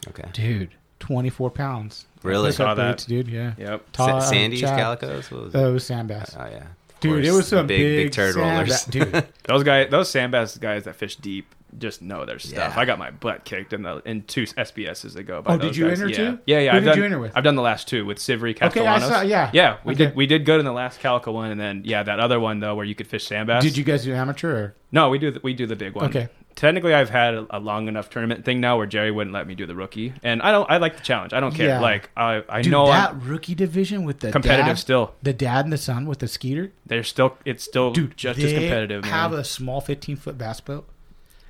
[0.08, 0.28] Okay.
[0.32, 2.06] Dude, twenty four pounds.
[2.22, 2.50] Really?
[2.50, 2.90] Hookup Saw that.
[2.92, 3.28] baits, dude.
[3.28, 3.52] Yeah.
[3.58, 3.84] Yep.
[3.96, 4.78] Sa- Ta- Sandy's Chad.
[4.78, 5.30] calicos.
[5.30, 5.68] What was Uh, it?
[5.68, 6.36] it was sandbass.
[6.38, 6.66] oh yeah.
[7.04, 8.84] Of Dude, it was some big big, big turd sand- rollers.
[8.90, 9.26] dude.
[9.44, 12.74] Those guys, those sand bass guys that fish deep, just know their stuff.
[12.74, 12.80] Yeah.
[12.80, 15.42] I got my butt kicked in the in two SBSs ago.
[15.42, 16.00] By Oh, did you guys.
[16.00, 16.16] enter yeah.
[16.16, 16.38] too?
[16.46, 16.70] Yeah, yeah.
[16.72, 17.32] Who I've did done, you enter with?
[17.36, 19.50] I've done the last two with Sivri Okay, I saw- yeah.
[19.52, 19.78] yeah.
[19.84, 20.06] We Okay.
[20.06, 22.60] did we did good in the last calico one, and then yeah, that other one
[22.60, 23.62] though where you could fish sand bass.
[23.64, 24.52] Did you guys do amateur?
[24.54, 24.74] Or?
[24.92, 26.04] No, we do the, we do the big one.
[26.06, 26.28] Okay.
[26.54, 29.54] Technically, I've had a, a long enough tournament thing now where Jerry wouldn't let me
[29.54, 30.70] do the rookie, and I don't.
[30.70, 31.32] I like the challenge.
[31.32, 31.68] I don't care.
[31.68, 31.80] Yeah.
[31.80, 35.14] Like I, I Dude, know that I'm rookie division with the competitive dad, still.
[35.22, 36.72] The dad and the son with the skeeter.
[36.86, 37.36] They're still.
[37.44, 39.04] It's still Dude, just they as competitive.
[39.04, 39.40] Have man.
[39.40, 40.88] a small 15 foot bass boat,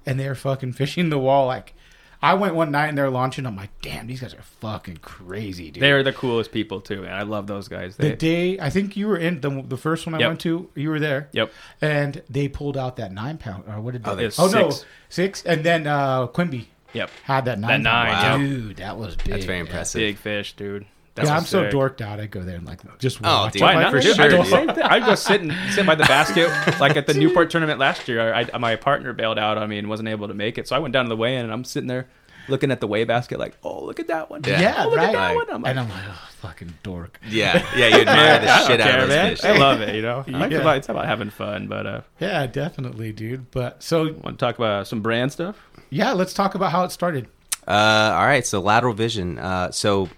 [0.06, 1.46] and they're fucking fishing the wall.
[1.46, 1.74] Like,
[2.22, 3.46] I went one night and they're launching.
[3.46, 5.82] I'm like, damn, these guys are fucking crazy, dude.
[5.82, 7.96] They're the coolest people too, and I love those guys.
[7.96, 10.28] They, the day I think you were in the the first one I Yep.
[10.28, 10.70] went to.
[10.76, 11.29] You were there.
[11.33, 11.52] Yep.
[11.81, 14.14] And they pulled out that nine pound or what did they?
[14.14, 14.85] they- It's oh no, six.
[15.08, 15.42] six.
[15.44, 17.10] And then uh Quimby Yep.
[17.25, 17.83] had that nine.
[17.83, 18.42] That nine, pound.
[18.42, 18.48] yeah.
[18.48, 19.27] dude, that was big.
[19.27, 19.64] That's very yeah.
[19.64, 19.98] impressive.
[19.98, 20.87] Big fish, dude.
[21.15, 22.21] That's Yeah, I'm so dorked out.
[22.21, 23.52] I go there and like just Oh, watch.
[23.52, 23.63] dude.
[23.63, 23.90] Why not?
[23.92, 24.50] for Dude, sure, I do the dude.
[24.50, 24.83] same thing.
[24.83, 26.48] I go sit and sit by the basket,
[26.81, 28.33] like at the Newport tournament last year.
[28.33, 30.79] I, my partner bailed out on me and wasn't able to make it, so I
[30.79, 32.08] went down to the weigh-in and I'm sitting there
[32.48, 34.40] looking at the weigh basket, like, oh, look at that one.
[34.44, 34.60] Yeah.
[34.60, 35.06] Yeah, oh, look right.
[35.08, 35.54] at that Like- one.
[35.54, 37.21] I'm like, and I'm like, oh, fucking dork.
[37.29, 39.37] Yeah, yeah, you admire the shit out care, of those man.
[39.37, 39.44] fish.
[39.44, 39.94] I love it.
[39.94, 40.58] You know, I like Yeah.
[40.58, 41.69] about, it's about having fun.
[41.69, 43.50] But uh, Yeah, definitely, dude.
[43.52, 45.56] But so want to talk about some brand stuff?
[45.90, 47.29] yeah, let's talk about how it started.
[47.69, 47.71] Uh,
[48.17, 49.38] all right, so lateral vision.
[49.38, 50.08] Uh, so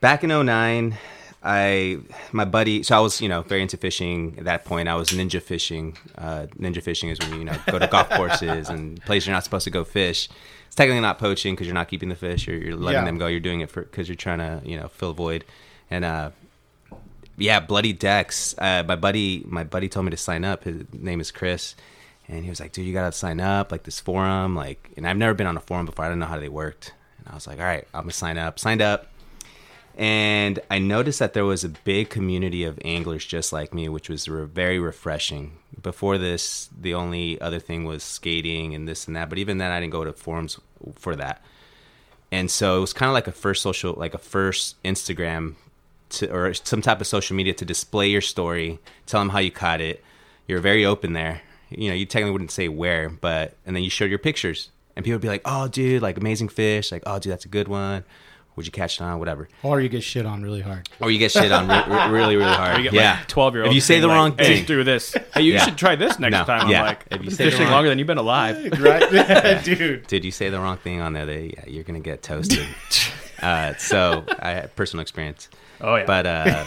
[0.00, 0.96] back in 09,
[1.42, 1.98] I
[2.32, 2.82] my buddy.
[2.82, 4.88] So I was you know very into fishing at that point.
[4.88, 5.96] I was ninja fishing.
[6.16, 9.34] Uh, ninja fishing is when you you know go to golf courses and places you're
[9.34, 10.28] not supposed to go fish.
[10.66, 12.46] It's technically not poaching because you're not keeping the fish.
[12.46, 13.04] You're, you're letting Yeah.
[13.04, 13.26] them go.
[13.28, 15.44] You're doing it because you're trying to you know fill a void.
[15.90, 16.30] And uh,
[17.36, 18.54] yeah, bloody decks.
[18.58, 20.64] Uh, my buddy, my buddy told me to sign up.
[20.64, 21.76] His name is Chris,
[22.26, 25.16] and he was like, "Dude, you gotta sign up, like this forum, like." And I've
[25.16, 26.04] never been on a forum before.
[26.04, 28.36] I don't know how they worked, and I was like, "All right, I'm gonna sign
[28.38, 29.06] up." Signed up,
[29.98, 34.08] and I noticed that there was a big community of anglers just like me, which
[34.08, 35.58] was re- very refreshing.
[35.82, 39.72] Before this, the only other thing was skating and this and that, but even then,
[39.72, 40.60] I didn't go to forums
[40.94, 41.42] for that.
[42.30, 45.56] And so it was kind of like a first social, like a first Instagram
[46.10, 49.50] to, or some type of social media to display your story, tell them how you
[49.50, 50.04] caught it.
[50.46, 51.42] You're very open there.
[51.70, 55.04] You know, you technically wouldn't say where, but and then you showed your pictures, and
[55.04, 56.90] people would be like, "Oh, dude, like amazing fish!
[56.90, 58.04] Like, oh, dude, that's a good one.
[58.58, 59.18] Would you catch it on?
[59.18, 60.86] Whatever." Or you get shit on really hard.
[61.00, 62.76] Or you get shit on re- re- really, really hard.
[62.76, 63.70] You get yeah, like twelve year old.
[63.70, 65.14] If you say the wrong hey, thing, do this.
[65.34, 65.64] Hey, you Yeah.
[65.64, 66.62] should try this next No, time.
[66.66, 66.82] I'm yeah.
[66.82, 68.56] like, If you I've say been fishing wrong- longer than you've been alive.
[68.80, 69.62] Right?
[69.64, 70.06] dude.
[70.08, 71.24] did you say the wrong thing on there?
[71.24, 72.66] They, yeah, you're gonna get toasted.
[73.42, 75.48] uh, so I had personal experience,
[75.80, 76.64] Oh yeah, but uh,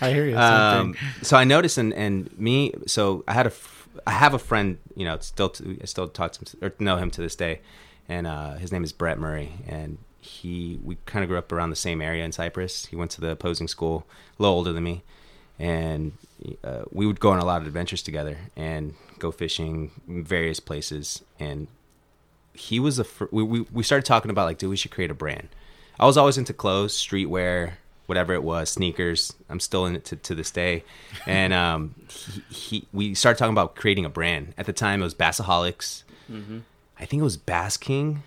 [0.00, 0.36] I hear you.
[0.38, 4.38] Um, so I noticed, and, and me, so I had a, f- I have a
[4.38, 7.34] friend, you know, still, to, I still talk to him or know him to this
[7.34, 7.60] day,
[8.08, 11.68] and uh, his name is Brett Murray, and he, we kind of grew up around
[11.68, 12.86] the same area in Cypress.
[12.86, 14.06] He went to the opposing school,
[14.38, 15.02] a little older than me,
[15.58, 16.12] and
[16.64, 21.22] uh, we would go on a lot of adventures together and go fishing various places,
[21.38, 21.66] and
[22.54, 25.10] he was a, fir- we, we, we started talking about like, dude, we should create
[25.10, 25.48] a brand.
[26.00, 27.72] I was always into clothes, streetwear,
[28.06, 29.34] whatever it was, sneakers.
[29.48, 30.84] I'm still in it to, to this day.
[31.26, 34.54] And um, he, he, we started talking about creating a brand.
[34.58, 36.02] At the time, it was Bassaholics.
[36.98, 38.22] I think it was Bass King.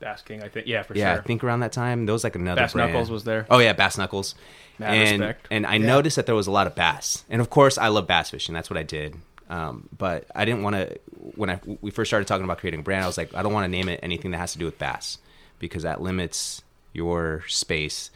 [0.00, 0.66] Bass King, I think.
[0.66, 1.00] Yeah, for sure.
[1.00, 1.22] Yeah, sure.
[1.22, 2.92] I think around that time there was like another Bass brand.
[2.92, 3.46] Knuckles was there.
[3.50, 4.34] Oh yeah, Bass Knuckles.
[4.78, 5.48] Mad and respect.
[5.50, 8.06] and I noticed that there was a lot of bass, and of course I love
[8.06, 8.54] bass fishing.
[8.54, 9.16] That's what I did.
[9.50, 10.98] Um, but I didn't want to.
[11.34, 13.52] When I we first started talking about creating a brand, I was like, I don't
[13.52, 15.18] want to name it anything that has to do with bass
[15.58, 18.10] because that limits your space.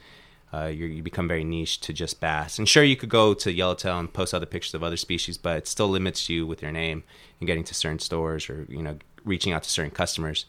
[0.55, 2.59] Uh, you you become very niche to just bass.
[2.59, 5.57] And sure, you could go to Yellowtail and post other pictures of other species, but
[5.57, 7.03] it still limits you with your name
[7.41, 10.45] and getting to certain stores or you know reaching out to certain customers.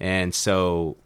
[0.00, 0.96] And so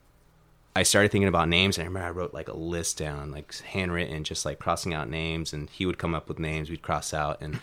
[0.77, 3.55] I started thinking about names, and I remember I wrote like a list down, like
[3.61, 7.13] handwritten, just like crossing out names, and he would come up with names we'd cross
[7.13, 7.41] out.
[7.41, 7.61] And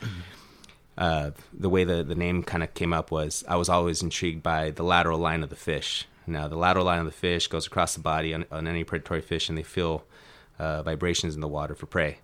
[0.98, 4.44] uh, the way the the name kind of came up was I was always intrigued
[4.44, 6.06] by the lateral line of the fish.
[6.28, 9.22] Now, the lateral line of the fish goes across the body on, on any predatory
[9.22, 10.06] fish, and they feel
[10.60, 12.20] uh, vibrations in the water for prey.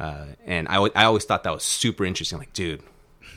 [0.00, 2.38] Uh, and I, w- I always thought that was super interesting.
[2.38, 2.82] Like, dude,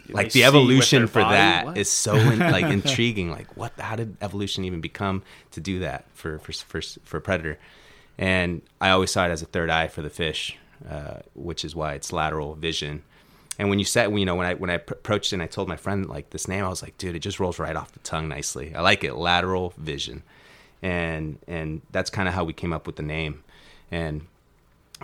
[0.10, 1.36] like the evolution for body?
[1.36, 1.78] that What?
[1.78, 3.30] is so in, like intriguing.
[3.32, 3.74] Like, what?
[3.80, 7.58] How did evolution even become to do that for for for, for a predator?
[8.18, 10.58] And I always saw it as a third eye for the fish,
[10.90, 13.04] uh, which is why it's lateral vision.
[13.60, 15.48] And when you said, you know, when I when I pr- approached it and I
[15.48, 17.92] told my friend like this name, I was like, dude, it just rolls right off
[17.92, 18.74] the tongue nicely.
[18.76, 20.24] I like it, lateral vision,
[20.82, 23.44] and and that's kind of how we came up with the name.
[23.92, 24.28] And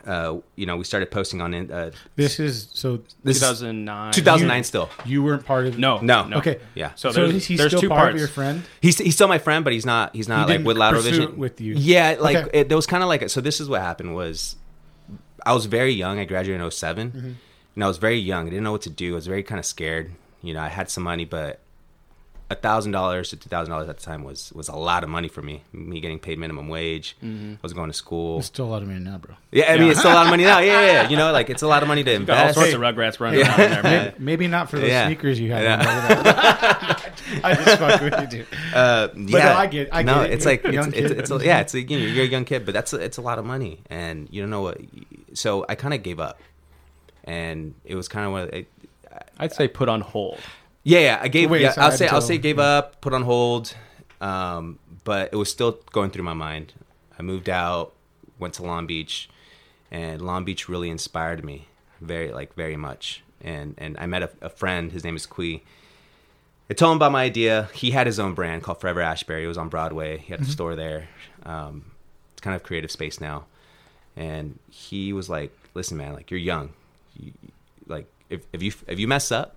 [0.06, 2.98] uh, you know, we started posting on in- uh, This is so.
[3.24, 4.12] this is 2009.
[4.14, 4.89] 2009 still.
[5.06, 5.78] You weren't part of.
[5.78, 6.26] No, No.
[6.28, 6.38] no.
[6.38, 6.60] Okay.
[6.76, 6.91] Yeah.
[6.96, 8.14] So, So, there's, is he there's still two part parts.
[8.16, 8.64] of your friend?
[8.82, 11.38] He's he's still my friend, but he's not he's not He like with lateral vision
[11.38, 11.74] with you.
[11.76, 12.60] Yeah, like Okay.
[12.62, 13.39] it, there was kind of like a, so.
[13.41, 14.56] This is what happened was
[15.46, 16.20] I was very young.
[16.20, 17.32] I graduated in 7 Mm-hmm.
[17.76, 18.48] and I was very young.
[18.48, 19.14] I didn't know what to do.
[19.14, 20.12] I was very kind of scared.
[20.41, 21.60] You know, I had some money, but
[22.54, 25.10] a thousand dollars to two thousand dollars at the time was was a lot of
[25.10, 25.64] money for me.
[25.74, 27.16] Me getting paid minimum wage.
[27.22, 28.38] I was going to school.
[28.39, 29.36] It's still a lot of money now, bro.
[29.51, 30.60] Yeah, I mean it's still a lot of money now.
[30.60, 31.10] Yeah, yeah, yeah.
[31.10, 32.56] you know, like it's a lot of money to Got all invest.
[32.58, 34.14] sorts of Rugrats running around in there, man.
[34.20, 35.08] Maybe not for those Yeah.
[35.08, 35.64] sneakers you had.
[35.64, 36.99] Yeah.
[37.43, 38.47] I just fuck with you, dude.
[38.74, 40.34] Uh, yeah, no, I get- I no, get it.
[40.34, 41.20] it's like Young it's, it's, kid.
[41.20, 43.18] it's a, yeah, it's a, you know, you're a young kid, but that's a, it's
[43.18, 44.80] a lot of money, and you don't know what.
[45.34, 46.39] So I kind of gave up,
[47.24, 48.66] and it was kind of what.
[49.39, 50.39] I'd say put on hold.
[50.84, 51.50] Yeah, yeah, I gave.
[51.52, 53.74] Yeah, I'll say I'll say gave up, put on hold,
[54.22, 56.74] um, but it was still going through my mind.
[57.18, 57.94] I moved out,
[58.40, 59.30] went to Long Beach,
[59.92, 61.68] and Long Beach really inspired me
[62.02, 63.24] very like very much.
[63.42, 64.92] And and I met a, a friend.
[64.92, 65.64] His name is Kui.
[66.70, 67.70] I told him about my idea.
[67.74, 69.44] He had his own brand called Forever Ashbury.
[69.44, 70.18] It was on Broadway.
[70.18, 71.10] He had a store there.
[71.46, 71.92] Um,
[72.32, 73.46] it's kind of creative space now.
[74.16, 76.70] And he was like, "Listen, man, like you're young.
[77.18, 77.32] You,
[77.88, 79.56] like if if you if you mess up,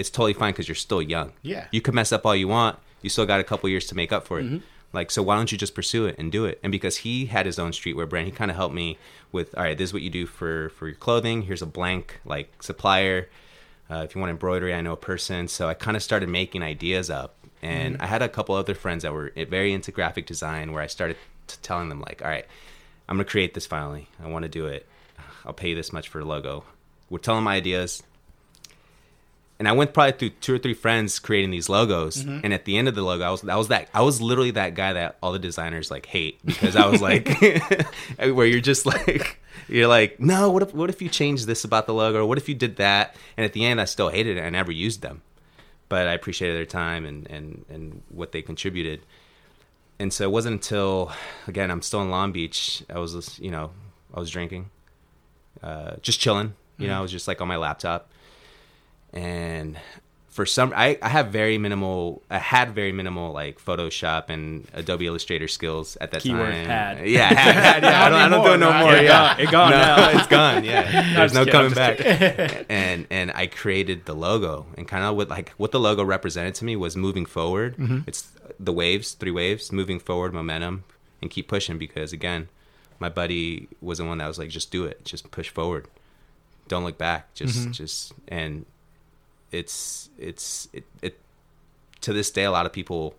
[0.00, 1.32] it's totally fine because you're still young.
[1.42, 1.66] Yeah.
[1.70, 2.78] you could mess up all you want.
[3.02, 4.44] You still got a couple years to make up for it.
[4.46, 4.58] Mm-hmm.
[4.92, 6.58] Like, so why don't you just pursue it and do it?
[6.62, 8.98] And because he had his own streetwear brand, he kind of helped me
[9.30, 11.42] with, all right, this is what you do for for your clothing.
[11.42, 13.28] Here's a blank like supplier.
[13.90, 15.48] Uh, if you want embroidery, I know a person.
[15.48, 18.02] So I kind of started making ideas up, and mm-hmm.
[18.02, 20.86] I had a couple other friends that were eh, very into graphic design, where I
[20.86, 22.46] started t- telling them like, all right,
[23.08, 24.08] I'm gonna create this finally.
[24.22, 24.86] I want to do it.
[25.44, 26.64] I'll pay you this much for a logo.
[27.10, 28.02] We're telling my ideas
[29.60, 32.24] and I went probably through two or three friends creating these logos.
[32.24, 32.40] Mm-hmm.
[32.44, 34.52] And at the end of the logo, I was I was that I was literally
[34.52, 37.28] that guy that all the designers like hate because I was like,
[38.18, 39.38] where you're just like
[39.68, 42.24] you're like, no, what if what if you change this about the logo?
[42.24, 43.14] What if you did that?
[43.36, 44.40] And at the end, I still hated it.
[44.40, 45.20] I never used them,
[45.90, 49.02] but I appreciated their time and and and what they contributed.
[49.98, 51.12] And so it wasn't until
[51.46, 52.82] again I'm still in Long Beach.
[52.88, 53.72] I was you know
[54.14, 54.70] I was drinking,
[55.62, 56.54] uh, just chilling.
[56.78, 58.09] You know, I was just like on my laptop
[59.12, 59.76] and
[60.30, 65.06] for some I, I have very minimal i had very minimal like photoshop and adobe
[65.06, 66.66] illustrator skills at that Keyword time.
[66.66, 67.08] had.
[67.08, 69.36] yeah had, had, yeah I, don't, I don't do it no more yeah.
[69.36, 70.18] It gone no, now.
[70.18, 71.14] it's gone yeah.
[71.14, 72.66] There's no kidding, coming back.
[72.70, 76.54] and and i created the logo and kind of what like what the logo represented
[76.56, 77.76] to me was moving forward.
[77.76, 78.00] Mm-hmm.
[78.06, 80.84] It's the waves three waves moving forward momentum
[81.20, 82.48] and keep pushing because again
[83.00, 85.04] my buddy was the one that was like just do it.
[85.04, 85.88] Just push forward.
[86.68, 87.34] Don't look back.
[87.34, 87.72] Just mm-hmm.
[87.72, 88.64] just and
[89.52, 91.18] it's it's it, it
[92.00, 93.14] to this day a lot of people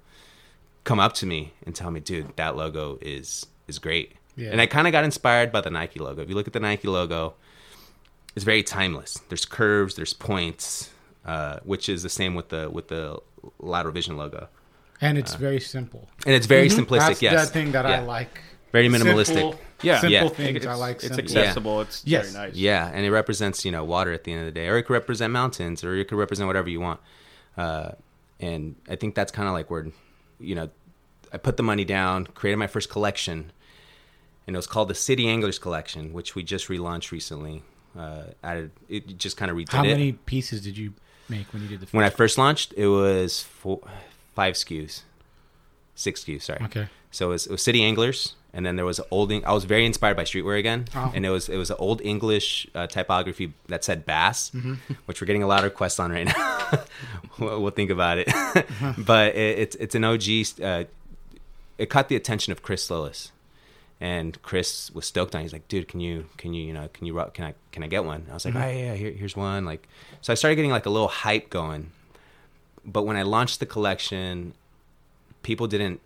[0.84, 4.50] come up to me and tell me dude that logo is is great Yeah.
[4.52, 6.60] and i kind of got inspired by the nike logo if you look at the
[6.60, 7.34] nike logo
[8.36, 10.90] it's very timeless there's curves there's points
[11.26, 13.20] uh, which is the same with the with the
[13.60, 14.48] lateral vision logo
[15.02, 16.08] and it's very simple.
[16.26, 17.08] and it's very simplistic Mm-hmm.
[17.10, 18.40] That's yes the thing that I like.
[18.72, 20.00] Very minimalistic Simple, Yeah.
[20.00, 20.28] simple Yeah.
[20.30, 20.96] things it's, I like.
[20.98, 21.22] It's simple.
[21.24, 21.82] accessible.
[21.82, 22.32] It's Yes.
[22.34, 22.56] very nice.
[22.56, 24.84] Yeah, and it represents you know water at the end of the day, or it
[24.84, 27.00] could represent mountains, or it could represent whatever you want.
[27.58, 27.92] Uh,
[28.40, 29.88] and I think that's kind of like where,
[30.40, 30.70] you know,
[31.34, 33.52] I put the money down, created my first collection,
[34.48, 37.64] and it was called the City Anglers Collection, which we just relaunched recently.
[37.98, 39.88] Uh, added it just kind of redid How it.
[39.88, 40.94] many pieces did you
[41.28, 41.86] make when you did the?
[41.88, 43.82] First when I first launched, it was four,
[44.34, 45.02] five SKUs,
[45.96, 46.44] six SKUs.
[46.44, 46.60] Sorry.
[46.64, 46.88] Okay.
[47.12, 49.32] So it was, it was City Anglers, and then there was old.
[49.32, 51.12] I was very inspired by streetwear again, Oh.
[51.16, 54.52] and it was it was an old English uh, typography that said Bass,
[55.06, 56.80] which we're getting a lot of requests on right now.
[57.40, 58.28] we'll, we'll think about it,
[58.98, 60.24] but it, it's it's an OG.
[60.62, 60.84] Uh,
[61.78, 63.32] it caught the attention of Chris Lillis,
[64.00, 65.42] and Chris was stoked on.
[65.42, 65.46] it.
[65.46, 67.88] He's like, "Dude, can you can you you know can you can I can I
[67.88, 69.88] get one?" I was like, "Oh yeah, yeah here, here's one." Like,
[70.22, 71.92] so I started getting like a little hype going.
[72.86, 74.54] But when I launched the collection,
[75.44, 76.02] people didn't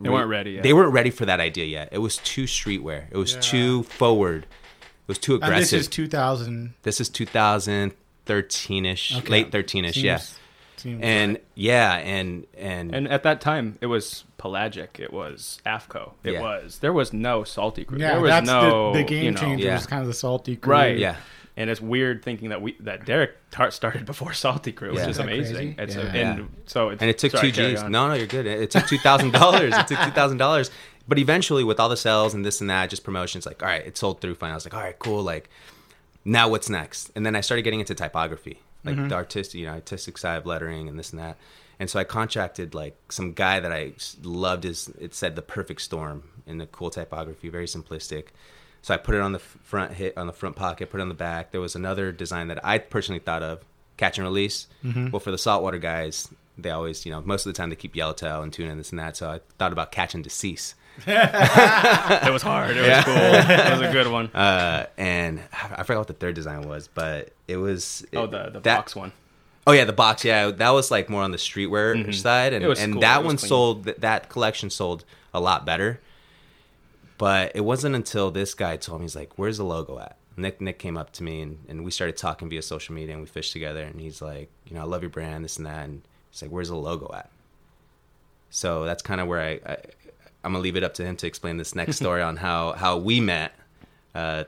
[0.00, 0.62] They weren't ready yet.
[0.62, 1.88] They weren't ready for that idea yet.
[1.92, 3.04] It was too streetwear.
[3.10, 3.40] It was Yeah.
[3.40, 4.42] too forward.
[4.42, 5.70] It was too And aggressive.
[5.78, 6.74] this is 2000.
[6.82, 9.28] This is 2013 ish, Okay.
[9.28, 10.16] late 13 ish, yeah.
[10.16, 10.38] Seems-
[10.76, 11.44] seems And right.
[11.54, 14.98] yeah, and and, And at that time, it was pelagic.
[15.00, 16.12] It was AFTCO.
[16.24, 16.40] It Yeah.
[16.42, 16.78] was.
[16.80, 17.98] There was no salty crew.
[17.98, 19.64] yeah, there was that's no the, the game you know, changer.
[19.64, 19.74] Yeah.
[19.76, 20.72] Was kind of the salty crew.
[20.72, 20.98] Right.
[20.98, 21.16] yeah,
[21.56, 25.04] And it's weird thinking that we that Derek Tart started before Salty Crew, which Yeah.
[25.04, 25.54] is Is that amazing.
[25.56, 25.76] crazy?
[25.78, 26.02] It's Yeah.
[26.02, 27.82] a, and so it's, and it took sorry, two carry G's.
[27.84, 28.46] No, no, you're good.
[28.46, 29.72] It took two thousand dollars.
[29.76, 30.70] it took two thousand dollars.
[31.06, 33.86] But eventually, with all the sales and this and that, just promotions, like all right,
[33.86, 34.50] it sold through fine.
[34.50, 35.22] I was like, all right, cool.
[35.22, 35.48] Like
[36.24, 37.10] now, what's next?
[37.14, 39.08] And then I started getting into typography, like Mm-hmm.
[39.08, 41.36] the artistic, you know, artistic side of lettering and this and that.
[41.78, 43.92] And so I contracted like some guy that I
[44.22, 44.64] loved.
[44.64, 48.28] Is it said the perfect storm in the cool typography, very simplistic.
[48.84, 51.08] So I put it on the front hit on the front pocket, put it on
[51.08, 51.52] the back.
[51.52, 53.64] There was another design that I personally thought of,
[53.96, 54.66] catch and release.
[55.10, 56.28] Well, for the saltwater guys,
[56.58, 58.90] they always, you know, most of the time they keep yellowtail and tuna and this
[58.90, 59.16] and that.
[59.16, 60.74] So I thought about catch and decease.
[61.06, 62.76] It was hard.
[62.76, 63.14] It was cool.
[63.16, 64.30] It was a good one.
[64.34, 68.44] Uh, and I forgot what the third design was, but it was oh, it- the
[68.50, 69.12] the that- box one.
[69.66, 70.26] Oh yeah, the box.
[70.26, 72.66] Yeah, that was like more on the streetwear side, and Mm-hmm.
[72.66, 73.00] It was and cool.
[73.00, 73.48] that one clean.
[73.48, 73.84] sold.
[73.84, 76.00] That, that collection sold a lot better.
[77.16, 80.60] But it wasn't until this guy told me he's like, "Where's the logo at?" Nick
[80.60, 83.26] Nick came up to me and, and we started talking via social media and we
[83.26, 86.02] fished together and he's like, you know, I love your brand, this and that, and
[86.30, 87.30] he's like, "Where's the logo at?"
[88.50, 89.76] So that's kind of where I, I
[90.42, 92.96] I'm gonna leave it up to him to explain this next story on how how
[92.98, 93.54] we met,
[94.14, 94.44] uh,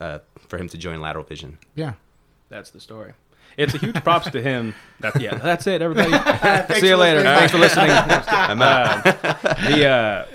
[0.00, 1.58] uh, for him to join Lateral Vision.
[1.74, 1.94] Yeah.
[2.48, 3.12] That's the story.
[3.56, 4.74] It's a huge props to him.
[5.00, 6.10] That, yeah, that's it, everybody.
[6.78, 7.22] See you later.
[7.22, 7.88] Thanks for listening.
[7.90, 9.02] I'm out.
[9.02, 10.26] the uh,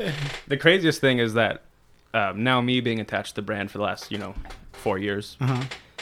[0.47, 1.61] the craziest thing is that
[2.15, 4.33] um, now me being attached to the brand for the last you know
[4.71, 5.37] four years,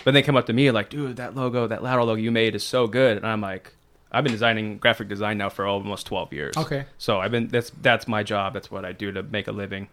[0.05, 2.55] but they come up to me like, dude, that logo, that lateral logo you made
[2.55, 3.74] is so good, and I'm like,
[4.14, 6.55] I've been designing graphic design now for almost twelve years.
[6.55, 6.86] Okay.
[6.97, 8.53] so I've been that's that's my job.
[8.53, 9.89] That's what I do to make a living.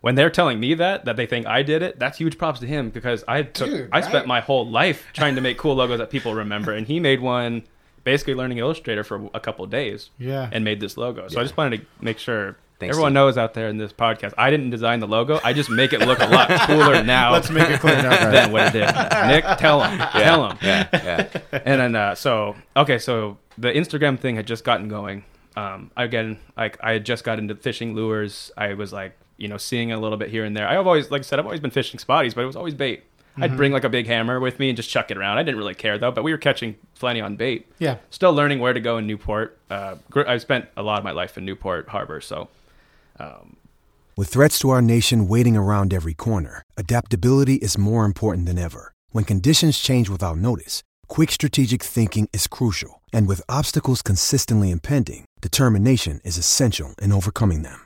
[0.00, 2.66] When they're telling me that that they think I did it, that's huge props to
[2.66, 5.98] him because I took Dude, I spent my whole life trying to make cool logos
[5.98, 7.64] that people remember, and he made one
[8.04, 10.48] basically learning Illustrator for a couple of days Yeah.
[10.52, 11.26] and made this logo.
[11.28, 13.14] So I just wanted to make sure Thanks, Everyone Steve.
[13.14, 15.40] knows out there in this podcast, I didn't design the logo.
[15.42, 18.30] I just make it look a lot cooler now Let's make it clear now.
[18.30, 18.94] than what it did.
[19.26, 19.98] Nick, tell him.
[20.12, 20.58] Tell him.
[20.62, 21.28] Yeah, yeah.
[21.64, 25.24] and then uh, so okay, so the Instagram thing had just gotten going.
[25.56, 28.52] Um, again, like I had just got into fishing lures.
[28.58, 30.68] I was like, you know, seeing a little bit here and there.
[30.68, 33.04] I've always, like I said, I've always been fishing spotties, but it was always bait.
[33.38, 35.36] I'd bring like a big hammer with me and just chuck it around.
[35.36, 37.66] I didn't really care though, but we were catching plenty on bait.
[37.78, 37.98] Yeah.
[38.08, 39.58] Still learning where to go in Newport.
[39.68, 42.48] Uh, gr- I spent a lot of my life in Newport Harbor, so
[44.16, 48.94] With threats to our nation waiting around every corner, adaptability is more important than ever.
[49.10, 53.02] When conditions change without notice, quick strategic thinking is crucial.
[53.12, 57.85] And with obstacles consistently impending, determination is essential in overcoming them.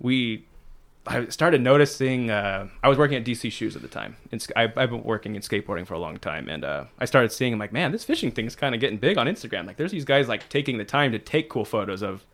[0.00, 0.44] We
[1.06, 4.16] I started noticing uh, I was working at DC Shoes at the time.
[4.32, 7.30] And I, I've been working in skateboarding for a long time, and uh, I started
[7.30, 9.66] seeing I'm like, man, this fishing thing is kind of getting big on Instagram.
[9.66, 12.24] Like, there's these guys like taking the time to take cool photos of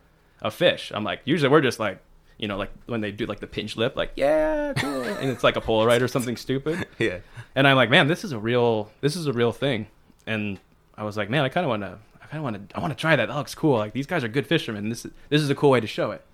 [0.41, 0.91] of fish.
[0.95, 1.99] I'm like, usually we're just like,
[2.39, 5.45] you know, like when they do like the pinch lip, like yeah, cool, and it's
[5.45, 6.87] like a Polaroid or something stupid.
[6.99, 7.19] Yeah.
[7.55, 9.87] And I'm like, man, this is a real this is a real thing.
[10.27, 10.59] And
[10.97, 12.81] I was like, man, I kind of want to I kind of want to I
[12.81, 13.27] want to try that.
[13.27, 13.77] That looks cool.
[13.77, 14.89] Like these guys are good fishermen.
[14.89, 16.25] This is this is a cool way to show it.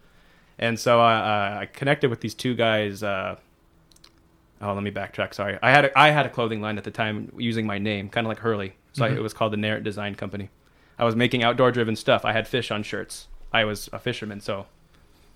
[0.59, 3.03] And so I, uh, I connected with these two guys.
[3.03, 3.37] Uh,
[4.61, 5.35] oh, let me backtrack.
[5.35, 8.09] Sorry, I had a, I had a clothing line at the time using my name,
[8.09, 8.75] kind of like Hurley.
[8.93, 10.51] So I, it was called the Narrett Design Company.
[10.99, 12.25] I was making outdoor driven stuff.
[12.25, 13.29] I had fish on shirts.
[13.53, 14.67] I was a fisherman, so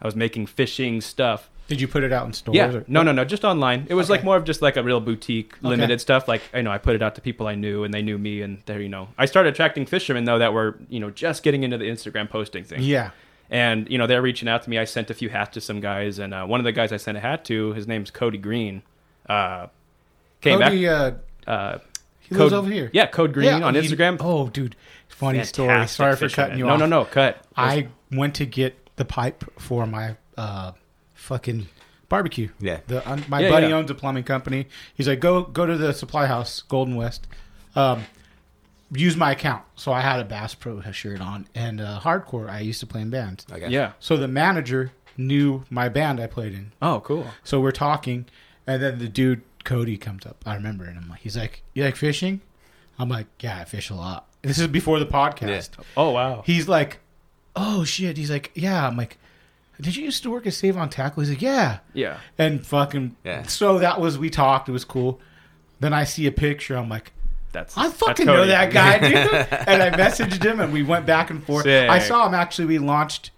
[0.01, 1.49] I was making fishing stuff.
[1.69, 2.57] Did you put it out in stores?
[2.57, 3.87] Yeah, or- no, no, no, just online.
[3.89, 6.27] It was like more of just like a real boutique, limited stuff.
[6.27, 8.43] Like I know, I put it out to people I knew, and they knew me,
[8.43, 11.63] and they're you know, I started attracting fishermen though that were you know just getting
[11.63, 12.83] into the Instagram posting thing.
[12.83, 13.11] Yeah.
[13.53, 14.79] And you know they're reaching out to me.
[14.79, 16.97] I sent a few hats to some guys, and uh, one of the guys I
[16.97, 18.83] sent a hat to, his name's Cody Green.
[19.29, 19.67] Uh,
[20.41, 21.15] came Cody, back.
[21.47, 21.79] uh, Uh,
[22.21, 22.89] he lives over here.
[22.95, 24.17] Yeah, Code Green Yeah, on he- Instagram.
[24.21, 24.75] Oh, dude,
[25.09, 25.69] funny story.
[25.69, 26.79] Fantastic Sorry for cutting you no, off.
[26.81, 27.45] No, no, no, cut.
[27.55, 30.73] I went to get the pipe for my uh,
[31.15, 31.67] fucking
[32.09, 32.49] barbecue.
[32.59, 32.81] Yeah.
[32.87, 33.75] The um, my Yeah, buddy yeah.
[33.75, 34.67] owns a plumbing company.
[34.95, 37.27] He's like, go go to the supply house, Golden West.
[37.77, 38.05] Um,
[38.93, 39.65] use my account.
[39.75, 42.49] So I had a Bass Pro shirt on and uh, hardcore.
[42.51, 43.47] I used to play in bands.
[43.51, 43.69] Okay.
[43.69, 43.93] Yeah.
[44.01, 46.73] So the manager knew my band I played in.
[46.81, 47.27] Oh, cool.
[47.45, 48.27] So we're talking,
[48.67, 50.43] and then the dude Cody comes up.
[50.47, 52.41] I remember, and I'm like, he's like, "You like fishing?"
[52.99, 55.71] I'm like, "Yeah, I fish a lot." This is before the podcast.
[55.97, 56.43] Oh, wow.
[56.45, 56.99] He's like,
[57.55, 59.19] "Oh shit!" He's like, "Yeah." I'm like,
[59.81, 62.19] "Did you used to work at Save on Tackle?" He's like, "Yeah." Yeah.
[62.39, 63.43] And fucking, Yeah.
[63.45, 64.69] so that was we talked.
[64.69, 65.21] It was cool.
[65.81, 66.77] Then I see a picture.
[66.77, 67.13] I'm like,
[67.53, 69.17] That's I that's fucking know that guy, dude.
[69.69, 71.65] and I messaged him, and we went back and forth.
[71.65, 71.89] Sick.
[71.89, 72.67] I saw him actually.
[72.67, 73.31] We launched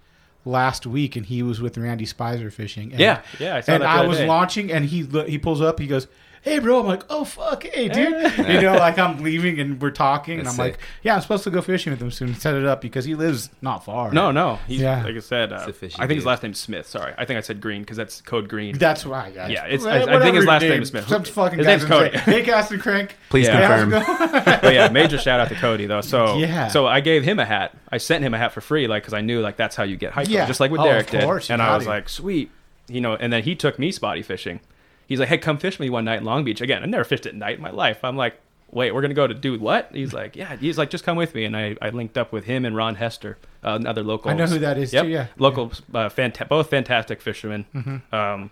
[0.45, 2.91] last week, and he was with Randy Spicer fishing.
[2.91, 4.27] And, Yeah, yeah, I saw and I was day.
[4.27, 5.79] launching, and he he pulls up.
[5.79, 6.07] He goes,
[6.45, 9.91] "Hey, bro." I'm like, "Oh fuck, hey, dude." you know, like I'm leaving, and we're
[9.91, 12.65] talking, and I'm like, "Yeah, I'm supposed to go fishing with him soon." Set it
[12.65, 14.11] up because he lives not far.
[14.13, 14.59] No, no.
[14.67, 15.03] He's, Yeah.
[15.03, 15.71] Like I said, uh, I
[16.07, 16.87] think his last name's Smith.
[16.87, 17.13] Sorry.
[17.17, 18.77] I think I said Green because that's Code Green.
[18.77, 19.31] That's why.
[19.35, 21.07] Yeah, Yeah, it's- Wha- I- I think his last your name is Smith.
[21.09, 22.17] Some fucking His guys name's Cody.
[22.17, 23.15] say, Hey, Cast and Crank.
[23.29, 23.79] Please Yeah.
[23.81, 24.03] Confirm.
[24.61, 26.01] but yeah, major shout out to Cody though.
[26.01, 26.67] So Yeah.
[26.69, 27.75] so I gave him a hat.
[27.91, 29.95] I sent him a hat for free, like because I knew like that's how you
[29.97, 30.45] get hype, Yeah.
[30.45, 31.53] just like what Oh, Derek of course, did.
[31.53, 32.51] And I was like, sweet,
[32.87, 33.15] you know.
[33.15, 34.59] And then he took me spotty fishing.
[35.07, 36.61] He's like, hey, come fish me one night in Long Beach.
[36.61, 38.03] Again, I never fished at night in my life.
[38.03, 38.39] I'm like,
[38.71, 39.89] wait, we're gonna go to do what?
[39.93, 40.55] He's like, yeah.
[40.57, 41.45] He's like, just come with me.
[41.45, 44.31] And I, I linked up with him and Ron Hester, uh, another local.
[44.31, 45.03] I know who that is, Yep.
[45.03, 45.27] too, yeah.
[45.37, 47.65] local, uh, fanta- both fantastic fishermen.
[47.73, 48.15] Mm-hmm.
[48.15, 48.51] Um,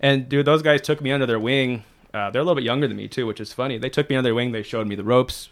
[0.00, 1.84] and dude, those guys took me under their wing.
[2.12, 3.78] Uh, they're a little bit younger than me too, which is funny.
[3.78, 4.52] They took me under their wing.
[4.52, 5.48] They showed me the ropes.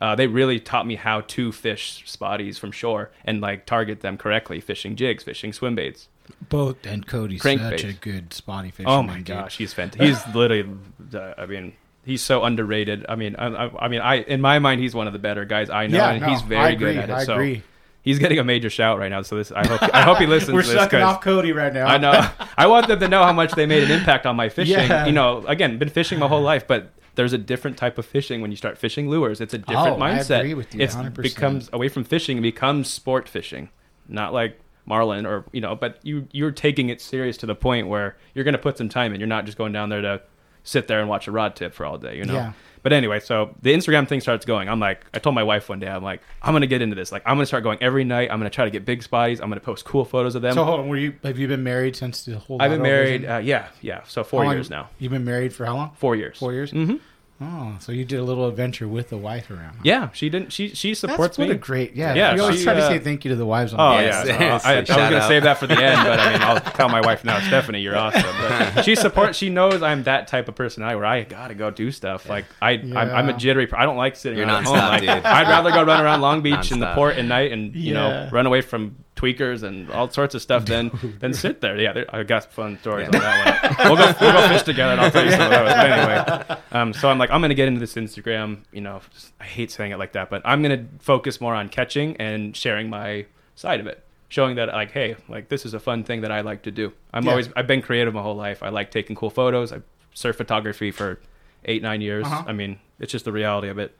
[0.00, 4.16] Uh, they really taught me how to fish spotties from shore and like target them
[4.18, 6.08] correctly, fishing jigs, fishing swim baits.
[6.48, 7.70] Both and Cody's Crankbait.
[7.80, 8.92] such a good spotty fisherman.
[8.98, 9.26] Oh my dude.
[9.26, 10.02] gosh, he's fantastic.
[10.26, 10.68] He's literally,
[11.14, 11.72] uh, I mean,
[12.04, 13.06] he's so underrated.
[13.08, 15.44] I mean, I, I, I mean, I in my mind, he's one of the better
[15.44, 17.12] guys I know, Yeah, and no, he's very agree, good at it.
[17.12, 17.62] I so agree.
[18.02, 19.22] he's getting a major shout right now.
[19.22, 20.52] So this, I hope, I hope he listens.
[20.54, 21.86] We're to this sucking off Cody right now.
[21.86, 22.28] I know.
[22.58, 24.74] I want them to know how much they made an impact on my fishing.
[24.78, 25.06] Yeah.
[25.06, 28.40] You know, again, been fishing my whole life, but there's a different type of fishing
[28.40, 29.40] when you start fishing lures.
[29.40, 30.40] It's a different Oh, I mindset.
[30.40, 31.14] agree with you, 100%.
[31.22, 33.68] becomes away from fishing, it becomes sport fishing,
[34.08, 37.86] not like marlin or you know but you you're taking it serious to the point
[37.86, 39.20] where you're going to put some time in.
[39.20, 40.22] You're not just going down there to
[40.64, 42.34] sit there and watch a rod tip for all day you know?
[42.34, 42.52] Yeah.
[42.84, 44.68] but anyway so the instagram thing starts going.
[44.68, 46.94] I'm like i told my wife one day i'm like i'm going to get into
[46.94, 47.10] this.
[47.10, 48.30] Like i'm going to start going every night.
[48.30, 50.42] I'm going to try to get big spotties i'm going to post cool photos of
[50.42, 50.54] them.
[50.54, 52.60] So hold on, were you have you been married since the whole?
[52.62, 54.88] i've been married uh, yeah yeah so four years now.
[54.98, 55.90] You've been married for how long?
[55.94, 56.38] four years.
[56.38, 56.70] Four years.
[56.70, 56.96] hmm
[57.40, 59.78] Oh, so you did a little adventure with the wife around.
[59.82, 61.96] yeah she didn't she she That's supports what me a great.
[61.96, 63.72] Yeah, Yeah, You always she, try to uh, say thank you to the wives.
[63.74, 64.72] On Oh the yeah, Yes, so I.
[64.74, 67.24] I was gonna save that for the end, but I mean, I'll tell my wife
[67.24, 68.22] now, Stephanie, you're awesome.
[68.22, 69.36] But she supports.
[69.38, 72.28] She knows I'm that type of personality where I gotta go do stuff.
[72.28, 73.38] Like I, I'm, I'm a Yeah.
[73.38, 73.68] jittery.
[73.72, 74.76] I don't like sitting You're around at home.
[74.76, 75.08] Like, dude.
[75.10, 78.28] I'd rather go run around Long Beach in the port at night and you know
[78.30, 81.78] run away from tweakers and all sorts of stuff than than sit there.
[81.80, 83.88] Yeah, there, I got fun stories on that one.
[83.88, 85.72] We'll go, we'll go fish together and I'll tell you some of those.
[85.72, 88.58] But anyway, um, so I'm like, I'm gonna get into this Instagram.
[88.72, 89.00] You know,
[89.40, 92.90] I hate saying it like that, but I'm gonna focus more on catching and sharing
[92.90, 96.32] my side of it, showing that like, hey, like this is a fun thing that
[96.32, 96.92] I like to do.
[97.14, 97.30] I'm Yeah.
[97.30, 98.62] always I've been creative my whole life.
[98.62, 99.72] I like taking cool photos.
[99.72, 99.82] I
[100.14, 101.20] surf photography for
[101.64, 102.26] eight nine years.
[102.26, 102.44] Uh-huh.
[102.46, 103.96] I mean, it's just the reality of it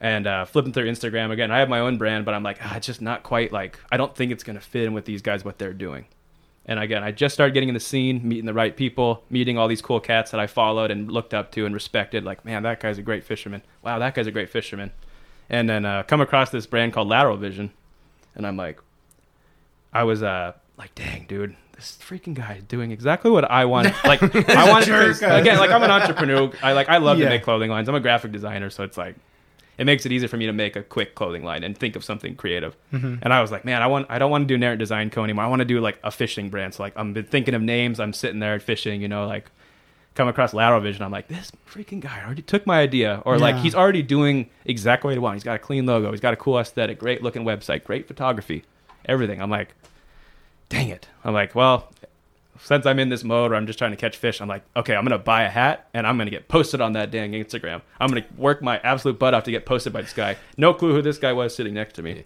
[0.00, 1.50] and uh, flipping through Instagram again.
[1.50, 3.96] I have my own brand, but I'm like, ah, it's just not quite like I
[3.96, 6.06] don't think it's gonna fit in with these guys what they're doing.
[6.68, 9.68] And again, I just started getting in the scene, meeting the right people, meeting all
[9.68, 12.24] these cool cats that I followed and looked up to and respected.
[12.24, 13.62] Like, man, that guy's a great fisherman.
[13.84, 14.90] Wow, that guy's a great fisherman.
[15.48, 17.70] And then uh, come across this brand called Lateral Vision,
[18.34, 18.80] and I'm like,
[19.92, 23.86] I was uh, like, dang, dude, this freaking guy is doing exactly what I want.
[24.04, 26.50] Like, I want again, like I'm an entrepreneur.
[26.62, 27.26] I like I love Yeah.
[27.26, 27.88] to make clothing lines.
[27.88, 29.14] I'm a graphic designer, so it's like
[29.78, 32.04] it makes it easier for me to make a quick clothing line and think of
[32.04, 32.76] something creative.
[32.92, 33.16] Mm-hmm.
[33.22, 35.24] And I was like, man, I want I don't want to do Narrant Design Co
[35.24, 35.44] anymore.
[35.44, 36.74] I want to do like a fishing brand.
[36.74, 38.00] So like I'm been thinking of names.
[38.00, 39.50] I'm sitting there fishing, you know, like
[40.16, 41.02] come across Lateral Vision.
[41.02, 45.10] I'm like, this freaking guy already took my idea, or like he's already doing exactly
[45.10, 45.34] what I want.
[45.36, 46.10] He's got a clean logo.
[46.10, 48.64] He's got a cool aesthetic, great looking website, great photography,
[49.04, 49.40] everything.
[49.40, 49.74] I'm like,
[50.68, 51.08] dang it.
[51.22, 51.92] I'm like, well,
[52.62, 54.94] since I'm in this mode where I'm just trying to catch fish, I'm like, okay,
[54.94, 57.82] I'm gonna buy a hat and I'm gonna get posted on that dang Instagram.
[58.00, 60.36] I'm gonna work my absolute butt off to get posted by this guy.
[60.56, 62.24] No clue who this guy was sitting next to me,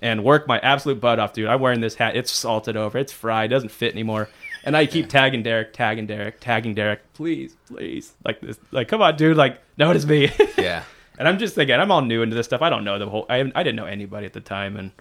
[0.00, 1.48] and work my absolute butt off, dude.
[1.48, 2.16] I'm wearing this hat.
[2.16, 2.98] It's salted over.
[2.98, 3.50] It's fried.
[3.50, 4.28] Doesn't fit anymore.
[4.64, 7.12] And I keep tagging Derek, tagging Derek, tagging Derek.
[7.14, 8.58] Please, please, like this.
[8.70, 9.36] Like, come on, dude.
[9.36, 10.30] Like, notice me.
[10.58, 10.84] Yeah.
[11.18, 12.62] And I'm just thinking, I'm all new into this stuff.
[12.62, 13.26] I don't know the whole.
[13.28, 14.92] I, I didn't know anybody at the time, and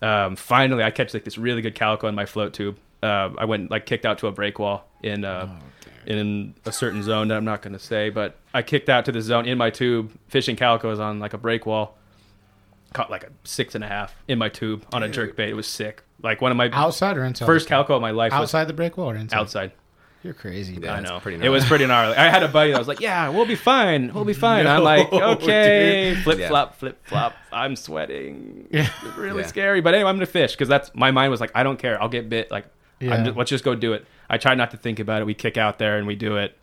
[0.00, 2.78] um, finally, I catch like this really good calico in my float tube.
[3.06, 5.48] Uh, I went like kicked out to a break wall in uh,
[6.06, 9.12] in a certain zone that I'm not going to say, but I kicked out to
[9.12, 11.96] the zone in my tube, fishing calicos on like a break wall.
[12.92, 15.50] Caught like a six and a half in my tube on a jerk bait.
[15.50, 16.02] It was sick.
[16.22, 17.44] Like one of my outside or inside?
[17.46, 19.36] first calico of my life outside the break wall or inside?
[19.38, 19.72] outside.
[20.22, 20.78] You're crazy.
[20.80, 21.20] Yeah, I know.
[21.20, 22.16] pretty it was pretty gnarly.
[22.16, 24.12] I had a buddy that was like, "Yeah, we'll be fine.
[24.14, 26.24] We'll be fine." I'm like, "Okay." dude.
[26.24, 26.48] Flip Yeah.
[26.48, 27.34] flop, flip flop.
[27.52, 28.66] I'm sweating.
[28.72, 28.88] Yeah.
[29.04, 29.46] It's really Yeah.
[29.48, 29.80] scary.
[29.82, 32.00] But anyway, I'm gonna fish because that's my mind was like, I don't care.
[32.02, 32.50] I'll get bit.
[32.50, 32.70] Like, I'm
[33.00, 33.24] Yeah.
[33.24, 34.06] just, let's just go do it.
[34.28, 35.24] I try not to think about it.
[35.26, 36.56] We kick out there and we do it.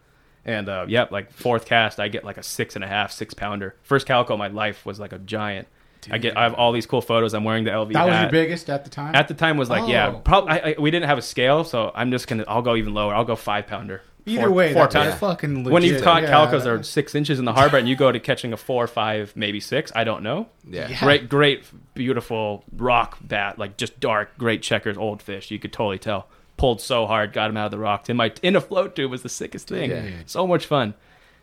[0.45, 3.33] And uh, yep, like fourth cast, I get like a six and a half, six
[3.33, 3.75] pounder.
[3.83, 5.67] First calico my life was like a giant.
[6.11, 6.35] I get.
[6.35, 7.33] I have all these cool photos.
[7.33, 7.93] I'm wearing the LV.
[7.93, 9.15] That was your biggest at the time.
[9.15, 10.19] At the time was like, yeah, Oh.
[10.19, 10.51] probably.
[10.51, 12.43] I, I, we didn't have a scale, so I'm just gonna.
[12.45, 13.15] I'll go even lower.
[13.15, 14.01] I'll go five pounder.
[14.25, 15.11] Either Four- way, four that's pounder.
[15.17, 15.71] fucking legit.
[15.73, 16.29] When you've caught yeah.
[16.31, 18.87] calicos that are six inches in the harbor and you go to catching a four,
[18.87, 20.47] five, maybe six, I don't know.
[20.65, 20.87] Yeah.
[20.87, 20.99] Yeah.
[21.01, 25.51] Great, great, beautiful rock bat, like just dark, great checkers, old fish.
[25.51, 26.27] You could totally tell.
[26.55, 28.09] Pulled so hard, got him out of the rocks.
[28.09, 29.89] In my in a float tube was the sickest thing.
[29.89, 30.09] Yeah.
[30.25, 30.93] So much fun.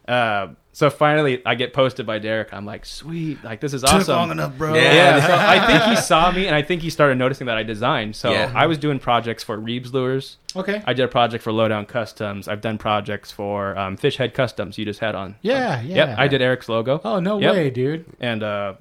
[0.09, 2.53] Uh, so finally, I get posted by Derek.
[2.55, 4.15] I'm like, sweet, like this is Took awesome.
[4.15, 4.75] long enough, bro.
[4.75, 4.93] Yeah.
[4.95, 7.63] Yeah, so I think he saw me, and I think he started noticing that I
[7.65, 8.15] designed.
[8.17, 8.53] So Yeah.
[8.55, 10.37] I was doing projects for Reeves Lures.
[10.57, 10.83] Okay.
[10.87, 12.47] I did a project for Lowdown Customs.
[12.49, 14.79] I've done projects for um, Fish Head Customs.
[14.79, 15.37] You just had on.
[15.43, 16.15] Yeah, Yep, yeah.
[16.19, 17.01] I did Eric's logo.
[17.05, 17.53] Oh no Yep.
[17.53, 18.05] way, dude.
[18.21, 18.75] And uh,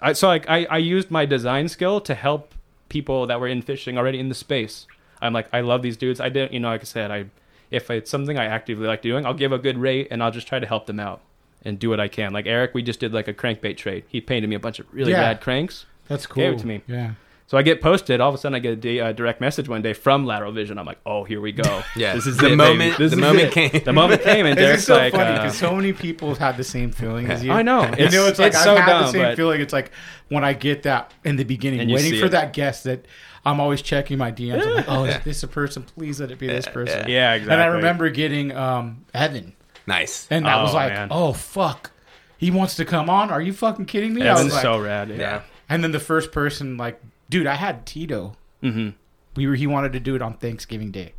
[0.00, 2.54] I so like I, I used my design skill to help
[2.88, 4.86] people that were in fishing already in the space.
[5.22, 6.20] I'm like I love these dudes.
[6.20, 7.26] I didn't you know like I said I
[7.74, 10.46] if it's something I actively like doing, I'll give a good rate and I'll just
[10.46, 11.20] try to help them out
[11.64, 12.32] and do what I can.
[12.32, 14.04] Like Eric, we just did like a crankbait trade.
[14.08, 15.20] He painted me a bunch of really Yeah.
[15.20, 15.86] rad cranks.
[16.08, 16.42] That's cool.
[16.42, 16.82] Gave it to me.
[16.86, 17.12] Yeah.
[17.46, 18.20] So I get posted.
[18.22, 20.78] All of a sudden, I get a uh, direct message one day from Lateral Vision.
[20.78, 21.82] I'm like, "Oh, here we go.
[21.96, 22.14] Yeah.
[22.14, 22.90] this is The it, moment- baby.
[22.96, 23.52] This the is moment it.
[23.52, 23.84] came.
[23.84, 26.38] The moment came, and It's Derek's so like, funny uh, because so many people have
[26.38, 27.52] had the same feeling as you.
[27.52, 27.82] I know.
[27.84, 29.60] you It's- know, it's like it's I've so had the same but- feeling.
[29.60, 29.90] It's like
[30.28, 32.30] when I get that in the beginning, waiting for it.
[32.32, 33.04] that guest that
[33.44, 34.62] I'm always checking my DMs.
[34.66, 35.82] I'm like, oh, is this a person?
[35.82, 37.08] Please let it be this person.
[37.08, 37.52] yeah, exactly.
[37.54, 39.54] And I remember getting um, Evan,
[39.86, 40.26] Nice.
[40.30, 41.08] and that was Oh, like, man.
[41.10, 41.90] oh fuck,
[42.38, 43.30] he wants to come on.
[43.30, 44.22] Are you fucking kidding me?
[44.22, 45.08] I Evan's was like- so rad.
[45.10, 45.16] Yeah.
[45.16, 45.42] Yeah.
[45.68, 48.36] And then the first person, like, dude, I had Tito.
[48.62, 48.90] Mm-hmm.
[49.36, 49.54] We were.
[49.54, 51.14] He wanted to do it on Thanksgiving Day.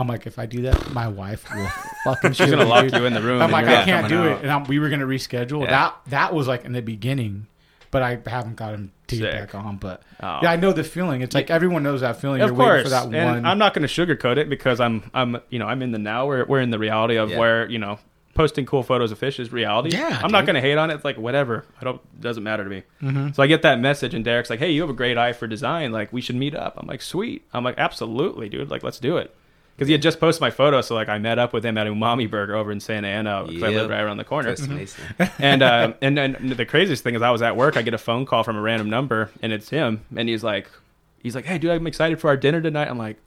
[0.00, 1.66] I'm like, if I do that, my wife will
[2.04, 2.32] fucking.
[2.32, 3.36] She's gonna lock you in the room.
[3.42, 4.38] I'm and like, you're I not can't coming do out.
[4.38, 5.64] it, and I'm, we were gonna reschedule.
[5.64, 5.70] Yeah.
[5.70, 7.46] That that was like in the beginning,
[7.90, 9.40] but I haven't got him to get Sick.
[9.40, 9.76] back on.
[9.76, 10.40] But Oh.
[10.42, 11.22] yeah, I know the feeling.
[11.22, 12.40] It's like everyone knows that feeling.
[12.42, 13.46] of You're course, waiting for that and one.
[13.46, 16.26] I'm not going to sugarcoat it because I'm, I'm, you know, I'm in the now.
[16.26, 17.38] We're, we're in the reality of Yeah.
[17.38, 17.98] where you know,
[18.34, 19.90] posting cool photos of fish is reality.
[19.96, 20.46] Yeah, I'm not dude.
[20.46, 20.94] going to hate on it.
[20.94, 21.64] It's like whatever.
[21.80, 22.20] I don't.
[22.20, 22.82] Doesn't matter to me.
[23.02, 23.32] Mm-hmm.
[23.32, 25.46] So I get that message, and Derek's like, "Hey, you have a great eye for
[25.46, 25.90] design.
[25.92, 28.70] Like, we should meet up." I'm like, "Sweet." I'm like, "Absolutely, dude.
[28.70, 29.34] Like, let's do it."
[29.78, 31.86] Because he had just posted my photo, so like I met up with him at
[31.86, 33.80] Umami Burger over in Santa Ana because I Yep.
[33.82, 34.48] live right around the corner.
[34.56, 35.00] Costa Mesa.
[35.38, 37.76] and uh, and then the craziest thing is I was at work.
[37.76, 40.00] I get a phone call from a random number, and it's him.
[40.16, 40.68] And he's like,
[41.22, 43.18] he's like, "Hey, dude, I'm excited for our dinner tonight." I'm like,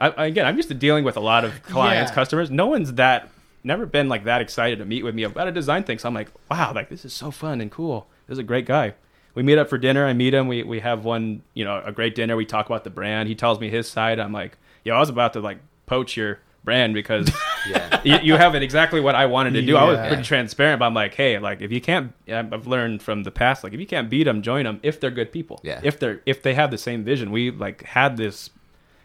[0.00, 2.14] I, I- again, I'm used to dealing with a lot of clients, Yeah.
[2.16, 2.50] customers.
[2.50, 3.28] No one's that
[3.62, 5.98] never been like that excited to meet with me about a design thing.
[6.00, 8.08] So I'm like, wow, like this is so fun and cool.
[8.26, 8.94] This is a great guy.
[9.36, 10.06] We meet up for dinner.
[10.06, 10.48] I meet him.
[10.48, 12.34] We we have one, you know, a great dinner.
[12.36, 13.28] We talk about the brand.
[13.28, 14.18] He tells me his side.
[14.18, 17.30] I'm like, yo, I was about to like poach your brand because
[17.68, 18.00] Yeah.
[18.02, 19.76] you, you have it exactly what I wanted to do.
[19.76, 23.22] I was pretty transparent, but I'm like, hey, like if you can't, I've learned from
[23.22, 25.60] the past, like if you can't beat them, join them if they're good people.
[25.62, 25.80] Yeah.
[25.84, 27.30] If they're if they have the same vision.
[27.30, 28.50] We like had this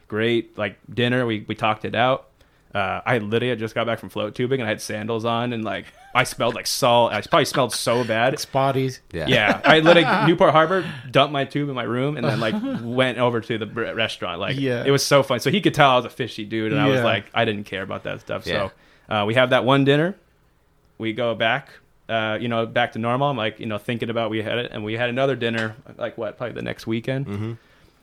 [0.08, 1.24] great like dinner.
[1.26, 2.26] We we talked it out.
[2.74, 5.64] Uh, I literally just got back from float tubing and I had sandals on and
[5.64, 5.86] like
[6.18, 7.12] I smelled like salt.
[7.12, 8.34] I probably smelled so bad.
[8.34, 8.98] Spotties.
[9.12, 9.26] Yeah.
[9.28, 13.18] Yeah, I literally Newport Harbor dumped my tube in my room and then like went
[13.18, 14.40] over to the restaurant.
[14.40, 14.82] Like, Yeah.
[14.84, 15.40] it was so fun.
[15.40, 17.04] So he could tell I was a fishy dude, and I was Yeah.
[17.04, 18.46] like, I didn't care about that stuff.
[18.46, 18.70] Yeah.
[19.08, 20.16] So uh, we have that one dinner.
[20.98, 21.68] We go back,
[22.08, 23.28] uh, you know, back to normal.
[23.28, 25.76] I'm like, you know, thinking about we had it, and we had another dinner.
[25.96, 26.36] Like what?
[26.36, 27.26] Probably the next weekend.
[27.26, 27.52] Mm-hmm.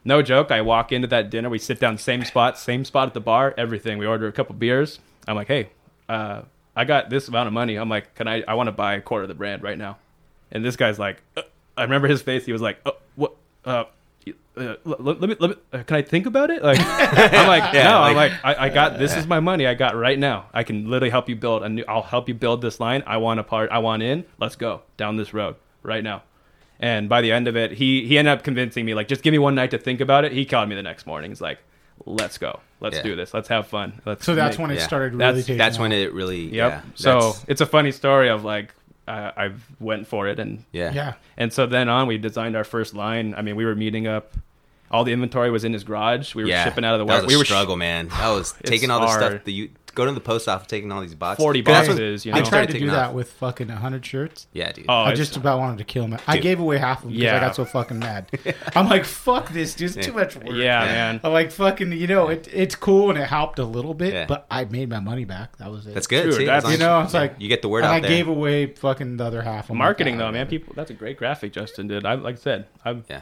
[0.05, 0.51] No joke.
[0.51, 1.49] I walk into that dinner.
[1.49, 3.53] We sit down, same spot, same spot at the bar.
[3.57, 3.97] Everything.
[3.97, 4.99] We order a couple beers.
[5.27, 5.69] I'm like, hey,
[6.07, 6.43] uh,
[6.75, 7.75] I got this amount of money.
[7.75, 8.43] I'm like, can I?
[8.47, 9.97] I want to buy a quarter of the brand right now.
[10.51, 11.41] And this guy's like, uh,
[11.77, 12.45] I remember his face.
[12.45, 13.33] He was like, oh, what?
[13.63, 13.85] Uh,
[14.57, 16.63] uh, let, let me, let me, uh, can I think about it?
[16.63, 19.67] Like, I'm like, Yeah, no, I'm like- like, I, I got, this is my money
[19.67, 20.45] I got right now.
[20.53, 23.03] I can literally help you build a new, I'll help you build this line.
[23.05, 24.23] I want a part, I want in.
[24.39, 26.23] Let's go down this road right now.
[26.79, 29.33] And by the end of it, he, he ended up convincing me, like, just give
[29.33, 30.31] me one night to think about it.
[30.31, 31.31] He called me the next morning.
[31.31, 31.59] He's like,
[32.05, 32.59] let's go.
[32.81, 33.03] Let's Yeah.
[33.03, 33.33] do this.
[33.33, 34.01] Let's have fun.
[34.05, 34.87] Let's So that's make- when it yeah.
[34.87, 36.41] started really That's- taking That's when it really.
[36.53, 36.71] Yep.
[36.71, 36.81] Yeah.
[36.95, 38.73] so it's a funny story of like,
[39.07, 40.91] uh, I went for it and Yeah.
[40.93, 41.13] Yeah.
[41.37, 43.33] and so then on, we designed our first line.
[43.37, 44.33] I mean, we were meeting up.
[44.91, 46.35] All the inventory was in his garage.
[46.35, 46.63] We were Yeah.
[46.63, 47.25] shipping out of the That warehouse.
[47.25, 48.07] was a We were struggle, man.
[48.09, 49.21] That was taking all the hard.
[49.21, 51.41] stuff that you go to the post office, taking all these boxes.
[51.43, 52.37] 40 That's when boxes, you I know.
[52.39, 53.13] things tried started to do taking that off.
[53.15, 54.47] with fucking 100 shirts.
[54.53, 54.85] Yeah, dude.
[54.89, 56.17] Oh, I it's- just about wanted to kill him.
[56.27, 56.43] I Dude.
[56.43, 57.37] gave away half of them because Yeah.
[57.37, 58.29] I got so fucking mad.
[58.75, 59.95] I'm like, fuck this, dude.
[59.97, 60.55] It's too much work.
[60.55, 61.21] yeah, man.
[61.23, 64.25] I'm like, fucking, you know, it, it's cool and it helped a little bit, Yeah.
[64.27, 65.57] but I made my money back.
[65.57, 65.93] That was it.
[65.93, 66.23] That's good.
[66.23, 67.79] Dude, see, as that's- long You as know, it's yeah, like you get the word
[67.79, 68.09] and out I there.
[68.09, 69.69] gave away fucking the other half.
[69.69, 70.47] I'm like, Marketing ah, though, man.
[70.47, 72.05] People, that's a great graphic Justin did.
[72.05, 73.03] I like I said, I'm.
[73.09, 73.21] yeah.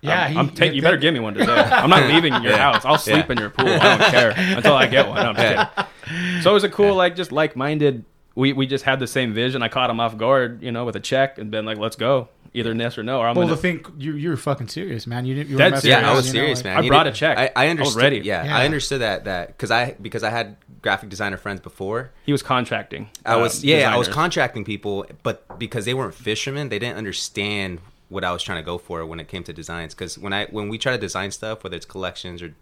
[0.00, 1.52] Yeah, I'm, he- I'm take, he- you better give me one today.
[1.52, 2.72] I'm not leaving your Yeah.
[2.72, 2.84] house.
[2.84, 3.32] I'll sleep Yeah.
[3.32, 3.68] in your pool.
[3.68, 5.16] I don't care until I get one.
[5.16, 5.74] No, I'm just
[6.06, 6.42] kidding.
[6.42, 8.04] So it was a cool, like, just like-minded.
[8.34, 9.62] We we just had the same vision.
[9.62, 12.28] I caught him off guard, you know, with a check, and been like, "Let's go,
[12.52, 13.56] either yes or no." Or I'm Well, gonna.
[13.56, 15.24] the thing, you you were fucking serious, man.
[15.24, 15.48] You didn't.
[15.50, 16.02] You Dead were messing serious.
[16.02, 16.76] Yeah, I was you know, serious, like- man.
[16.76, 17.38] I You brought a check.
[17.38, 18.02] I, I I understood.
[18.02, 18.18] ready.
[18.18, 18.58] Yeah, Yeah.
[18.58, 22.10] I understood that that because I because I had graphic designer friends before.
[22.26, 23.08] he was contracting.
[23.24, 26.98] I was um, yeah, I was contracting people, but because they weren't fishermen, they didn't
[26.98, 29.94] understand what I was trying to go for when it came to designs.
[29.94, 32.54] Because when I when we try to design stuff, whether it's collections or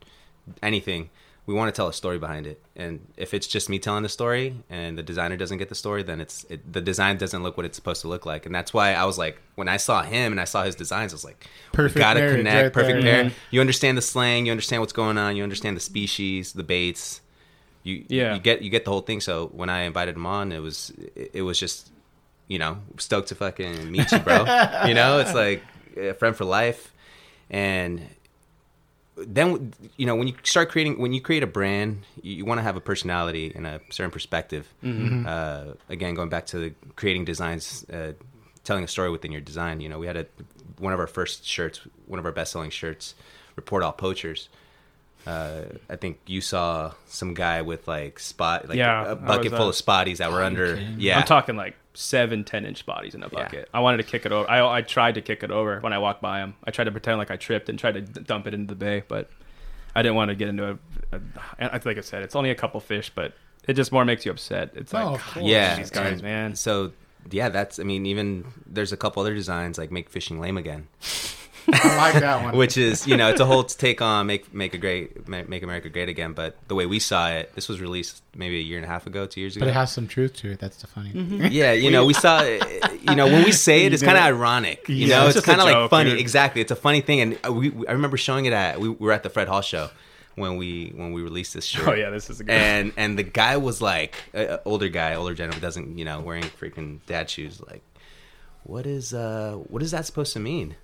[0.62, 1.10] anything,
[1.46, 2.62] we want to tell a story behind it.
[2.74, 6.02] And if it's just me telling the story and the designer doesn't get the story,
[6.02, 8.46] then it's it, the design doesn't look what it's supposed to look like.
[8.46, 11.12] And that's why I was like, when I saw him and I saw his designs,
[11.12, 13.22] I was like, Perfect gotta connect, right perfect there, pair.
[13.24, 13.28] yeah.
[13.30, 13.38] Mm-hmm.
[13.50, 17.20] You understand the slang, you understand what's going on, you understand the species, the baits.
[17.82, 18.34] You, Yeah.
[18.34, 19.20] you get you get the whole thing.
[19.20, 21.90] So when I invited him on, it was it, it was just
[22.48, 24.40] you know stoked to fucking meet you, bro.
[24.86, 25.62] you know, it's like
[25.96, 26.92] a friend for life,
[27.50, 28.02] and
[29.16, 32.58] then you know when you start creating when you create a brand, you, you want
[32.58, 34.66] to have a personality and a certain perspective.
[35.26, 38.12] Uh, again, going back to the creating designs, uh,
[38.64, 39.80] telling a story within your design.
[39.80, 40.26] You know, we had a
[40.78, 43.14] one of our first shirts, one of our best selling shirts,
[43.56, 44.48] report all poachers.
[45.26, 49.52] Uh, I think you saw some guy with like spot, like Yeah, a I bucket
[49.52, 50.76] full of spotties that were under.
[50.98, 53.42] Yeah, I'm talking like seven, ten inch bodies in a Yeah.
[53.44, 53.68] bucket.
[53.72, 54.50] I wanted to kick it over.
[54.50, 56.54] I, I tried to kick it over when I walked by him.
[56.64, 58.74] I tried to pretend like I tripped and tried to d- dump it into the
[58.78, 59.30] bay, but
[59.94, 60.78] I didn't want to get into a.
[61.12, 61.20] a
[61.58, 63.32] and I like I said, it's only a couple fish, but
[63.66, 64.72] it just more makes you upset.
[64.74, 65.46] It's like, Oh, of course.
[65.46, 66.54] yeah, these guys, and man.
[66.54, 66.92] So
[67.30, 67.78] yeah, that's.
[67.78, 70.88] I mean, even there's a couple other designs like make fishing lame again,
[71.72, 72.56] I like that one.
[72.62, 75.62] which is you know it's a whole take on make make a great make, make
[75.62, 76.32] America great again.
[76.32, 79.06] But the way we saw it, this was released maybe a year and a half
[79.06, 79.64] ago, two years ago.
[79.64, 80.58] but it has some truth to it.
[80.58, 81.10] That's the funny.
[81.12, 81.46] Mm-hmm.
[81.50, 84.88] yeah, you know, we saw, you know, when we say it, it's kind of ironic.
[84.88, 86.10] You Yeah, know, it's it's, kind of like funny.
[86.10, 86.20] dude.
[86.20, 88.88] Exactly, it's a funny thing, and uh, we, we- I remember showing it at we
[88.88, 89.90] were at the Fred Hall show
[90.34, 91.86] when we when we released this shirt.
[91.88, 92.52] oh yeah, this is a good.
[92.52, 96.42] and and the guy was like, uh, older guy, older gentleman, doesn't you know, wearing
[96.44, 97.82] freaking dad shoes, like.
[98.64, 100.74] what is uh what is that supposed to mean?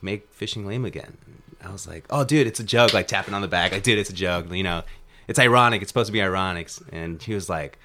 [0.00, 1.18] Make fishing lame again.
[1.64, 2.92] I was like, oh, dude, it's a joke.
[2.92, 4.52] Like tapping on the back, like, dude, it's a joke.
[4.52, 4.82] You know,
[5.28, 5.82] it's ironic.
[5.82, 6.70] It's supposed to be ironic.
[6.90, 7.78] And he was like,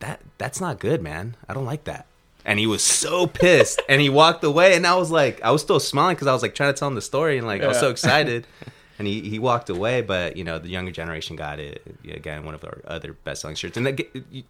[0.00, 1.36] that that's not good, man.
[1.48, 2.06] I don't like that.
[2.44, 4.74] And he was so pissed, and he walked away.
[4.74, 6.88] And I was like, I was still smiling because I was like trying to tell
[6.88, 8.46] him the story, and like I was so excited.
[8.98, 11.82] and he, he walked away, but you know the younger generation got it.
[12.08, 14.00] Again, one of our other best selling shirts, and that,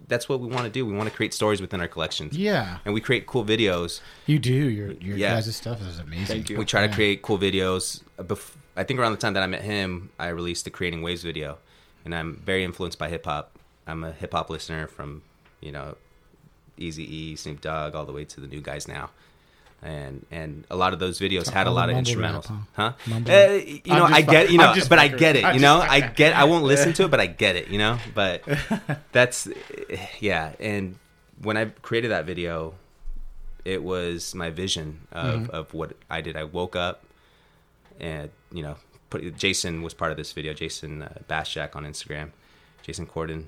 [0.09, 0.87] that's what we want to do.
[0.87, 2.37] We want to create stories within our collections.
[2.37, 2.79] Yeah.
[2.85, 4.01] and we create cool videos.
[4.27, 4.53] You do.
[4.53, 5.35] Your your Yeah.
[5.35, 6.27] guys' stuff is amazing.
[6.27, 6.59] Thank you.
[6.59, 8.03] We try to create cool videos.
[8.19, 11.03] Uh, bef- I think around the time that I met him, I released the Creating
[11.03, 11.59] Waves video,
[12.05, 13.53] and I'm very influenced by hip hop.
[13.87, 15.23] I'm a hip hop listener from
[15.61, 15.97] you know
[16.77, 19.11] Easy E, Snoop Dogg, all the way to the new guys now.
[19.81, 22.93] And and a lot of those videos had a lot of mumble rap, instrumentals, huh?
[23.07, 23.21] huh?
[23.33, 25.55] Uh, you know, I get you know, but I get it.
[25.55, 26.35] You know, I get.
[26.35, 27.69] I won't listen to it, but I get it.
[27.69, 28.43] You know, but
[29.13, 29.47] that's
[30.19, 30.53] yeah.
[30.59, 30.97] And
[31.41, 32.75] when I created that video,
[33.65, 35.55] it was my vision of, Mm-hmm.
[35.55, 36.37] of what I did.
[36.37, 37.05] I woke up
[38.01, 38.77] and you know,
[39.11, 40.55] put Jason was part of this video.
[40.55, 42.31] Jason uh, Baschak on Instagram,
[42.83, 43.45] Jason Corden.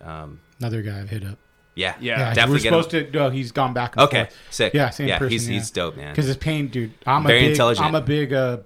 [0.00, 1.38] Um, Another guy I've hit up.
[1.74, 2.82] Yeah, Yeah, Yeah, definitely we're get him.
[2.82, 3.18] supposed to.
[3.18, 3.96] No, he's gone back.
[3.96, 4.36] And Okay, forth.
[4.50, 4.74] sick.
[4.74, 5.30] Yeah, same Yeah, person.
[5.30, 6.12] he's- he's dope, man.
[6.12, 6.92] Because his pain, dude.
[7.06, 7.86] I'm Very a big, intelligent.
[7.86, 8.58] I'm a big uh,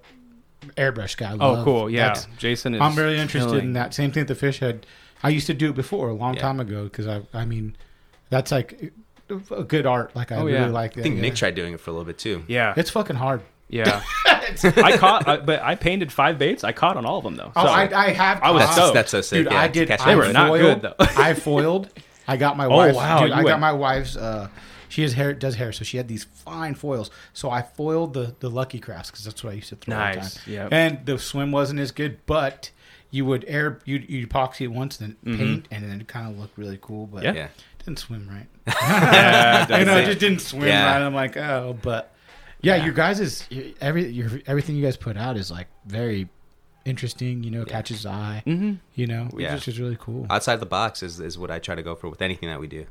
[0.77, 1.31] airbrush guy.
[1.31, 1.91] I Oh, love- cool.
[1.91, 2.81] Yeah, that's- Jason is.
[2.81, 3.65] I'm really interested killing.
[3.67, 3.95] in that.
[3.95, 4.87] Same thing with the fish head.
[5.23, 6.41] I used to do it before a long Yeah.
[6.43, 7.77] time ago because I, I mean,
[8.31, 8.93] that's like
[9.51, 10.15] a good art.
[10.15, 10.67] Like I Oh, really yeah.
[10.67, 11.01] like that.
[11.01, 11.23] I think yeah.
[11.23, 12.45] Nick tried doing it for a little bit too.
[12.47, 13.41] Yeah, It's fucking hard.
[13.69, 14.03] yeah.
[14.27, 16.63] I caught, I, but I painted five baits.
[16.65, 17.53] I caught on all of them though.
[17.57, 18.43] Oh, So- I, I have.
[18.43, 18.95] I was caught- stoked.
[18.95, 19.45] That's so sick.
[19.45, 19.89] Dude, yeah, I to did.
[19.89, 20.33] catch I They that were one.
[20.35, 20.95] not good, though.
[21.23, 21.89] I foiled.
[22.27, 22.97] I got my wife's.
[22.97, 24.17] wow, Dude, you I got my wife's.
[24.17, 24.49] Uh,
[24.89, 27.11] she has hair, does hair, so she had these fine foils.
[27.33, 29.97] So I foiled the the Lucky Crafts because that's what I used to throw.
[29.97, 30.53] Nice, time.
[30.53, 30.69] yep.
[30.73, 32.71] And the swim wasn't as good, but
[33.11, 35.37] you would air you you epoxy it once, then Mm-hmm.
[35.39, 37.07] paint, and then it kind of looked really cool.
[37.07, 37.33] But Yeah.
[37.35, 37.49] Yeah.
[37.85, 38.47] didn't swim right.
[38.83, 40.07] Yeah, you know, it it.
[40.07, 40.93] just didn't swim Yeah.
[40.93, 41.03] right.
[41.03, 42.15] I'm like, oh, but
[42.63, 43.47] yeah, your guys is
[43.81, 46.29] every your everything you guys put out is like very
[46.85, 47.43] interesting.
[47.45, 48.43] You know, catches the eye.
[48.47, 48.79] Mhm.
[48.95, 49.55] You know, Yeah.
[49.55, 50.27] which is really cool.
[50.31, 52.67] Outside the box is, is what I try to go for with anything that we
[52.67, 52.87] do.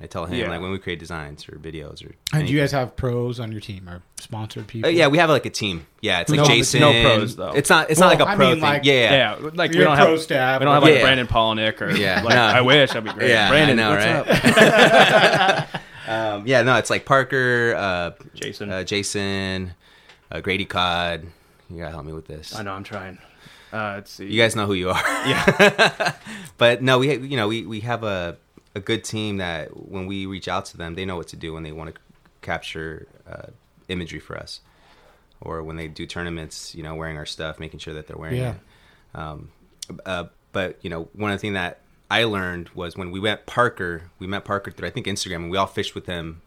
[0.00, 0.48] I tell him Yeah.
[0.48, 2.12] like when we create designs or videos or.
[2.32, 4.88] And do you guys have pros on your team or sponsored people?
[4.88, 5.86] Uh, yeah, we have like a team.
[6.00, 6.80] Yeah, it's like No- Jason.
[6.80, 7.50] no pros, though.
[7.52, 7.90] It's not.
[7.90, 8.62] It's Well, not like a I pro mean, thing.
[8.62, 9.12] like- yeah, yeah,
[9.42, 10.60] Yeah, like we don't pro have staff.
[10.60, 11.02] we don't have like Yeah.
[11.02, 12.22] Brandon Palaniuk or Yeah.
[12.22, 12.40] Like, No.
[12.42, 13.28] I wish that'd be great.
[13.30, 15.58] Yeah, I Brandon, know, what's right?
[15.60, 15.68] up?
[16.08, 18.70] Um, yeah, no, it's like Parker, uh, Jason.
[18.72, 19.72] uh, Jason,
[20.32, 21.26] uh, Grady Cod.
[21.70, 22.54] You gotta help me with this.
[22.54, 23.18] I know I'm trying.
[23.72, 24.26] Uh, let's see.
[24.26, 25.02] You guys know who you are.
[25.26, 26.14] yeah,
[26.58, 28.36] but no, we you know we we have a
[28.74, 31.52] a good team that when we reach out to them, they know what to do
[31.54, 32.00] when they want to
[32.42, 33.46] capture uh,
[33.88, 34.60] imagery for us,
[35.40, 36.74] or when they do tournaments.
[36.74, 38.50] You know, wearing our stuff, making sure that they're wearing Yeah.
[38.54, 39.18] it.
[39.18, 39.50] Um,
[40.04, 43.46] uh, but you know, one of the things that I learned was when we met
[43.46, 44.10] Parker.
[44.18, 46.42] We met Parker through I think Instagram, and we all fished with him.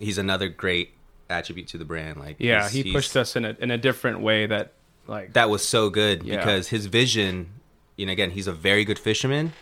[0.00, 0.92] He's another great
[1.30, 2.18] attribute to the brand.
[2.18, 2.68] Like yeah.
[2.68, 4.72] He pushed us in a in a different way that
[5.06, 6.36] like that was so good Yeah.
[6.38, 7.48] because his vision
[7.96, 9.52] you know again he's a very good fisherman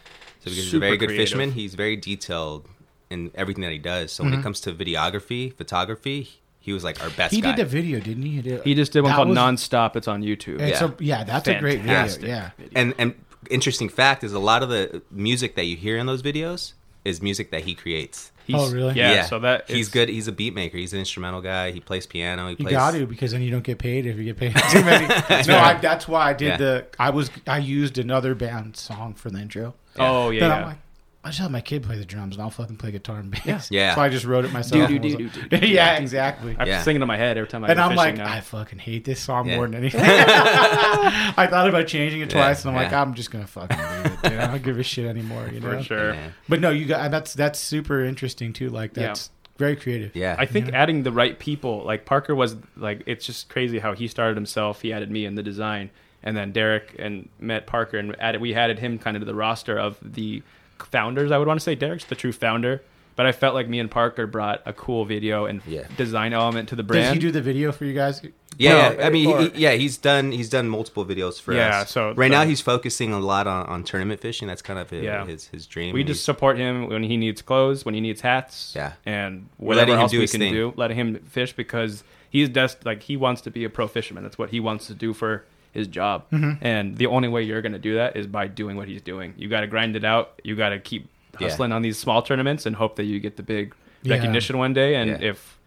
[0.41, 1.25] so because he's a very good creative.
[1.29, 2.69] fisherman he's very detailed
[3.09, 4.41] in everything that he does so when Mm-hmm.
[4.41, 6.29] it comes to videography photography
[6.61, 8.43] he was like our best He guy did a video, didn't he?
[8.43, 9.97] did- he just did one that called was- Nonstop.
[9.97, 10.61] It's on YouTube.
[10.61, 10.89] It's Yeah.
[10.89, 12.07] a, yeah, that's a great video.
[12.21, 12.51] Yeah.
[12.77, 13.15] and and
[13.49, 17.23] interesting fact is a lot of the music that you hear in those videos is
[17.23, 18.95] music that he creates Oh, he's- Oh, really?
[18.95, 19.23] Yeah.
[19.25, 22.45] So that he's good he's a beat maker he's an instrumental guy he plays piano
[22.47, 24.55] he You plays got to because then you don't get paid if you get paid
[24.71, 25.07] too many.
[25.47, 26.57] no, I, that's why I did Yeah.
[26.57, 26.87] the.
[26.99, 29.75] I was I used another band song for the intro.
[29.99, 30.75] Oh yeah.
[31.23, 31.29] Then I'm yeah.
[31.29, 33.31] like, I just have my kid play the drums and I'll fucking play guitar and
[33.31, 33.71] bass.
[33.71, 33.95] Yeah.
[33.97, 34.89] So I just wrote it myself.
[34.89, 35.67] Do, do, do, do, do.
[35.67, 36.57] yeah, exactly.
[36.59, 36.83] I'm Yeah.
[36.83, 38.33] singing in my head every time I And go I'm like, now.
[38.33, 39.57] I fucking hate this song Yeah.
[39.57, 40.01] more than anything.
[40.05, 42.93] I thought about changing it Yeah, twice, and I'm like.
[42.93, 44.23] I'm just gonna fucking leave it.
[44.23, 44.33] Dude.
[44.39, 45.49] I don't give a shit anymore.
[45.53, 45.79] You know.
[45.79, 46.15] for sure.
[46.15, 46.31] Yeah.
[46.49, 48.71] But no, you got that's that's super interesting too.
[48.71, 49.09] Like Yeah.
[49.09, 50.17] that's very creative.
[50.17, 53.93] yeah I think adding the right people, like Parker was like, it's just crazy how
[53.93, 54.81] he started himself.
[54.81, 55.91] He added me in the design,
[56.23, 59.35] and then Derek and met Parker, and added we added him kind of to the
[59.35, 60.43] roster of the
[60.91, 61.31] founders.
[61.31, 62.83] I would want to say Derek's the true founder,
[63.17, 65.85] but I felt like me and Parker brought a cool video and Yeah.
[65.97, 67.15] design element to the Does brand.
[67.15, 68.23] he do the video for you guys?
[68.59, 69.07] Yeah, No, yeah.
[69.07, 71.91] I mean, or- he, yeah, he's done he's done multiple videos for Yeah, us.
[71.91, 74.49] so right now he's focusing a lot on, on tournament fishing.
[74.49, 75.25] That's kind of his Yeah.
[75.27, 75.95] his, his dream.
[75.95, 78.93] we and just he's- support him when he needs clothes, when he needs hats, Yeah.
[79.07, 80.53] and We're letting whatever him else do we his can thing.
[80.53, 80.73] do.
[80.77, 84.25] Letting him fish because he's just like he wants to be a pro fisherman.
[84.25, 86.25] That's what he wants to do for his job.
[86.31, 86.65] Mm-hmm.
[86.65, 89.35] And the only way you're going to do that is by doing what he's doing.
[89.37, 90.41] You got to grind it out.
[90.43, 91.09] You got to keep
[91.39, 91.49] Yeah.
[91.49, 94.15] hustling on these small tournaments and hope that you get the big Yeah.
[94.17, 94.97] recognition one day.
[94.97, 95.31] And Yeah.
[95.31, 95.59] if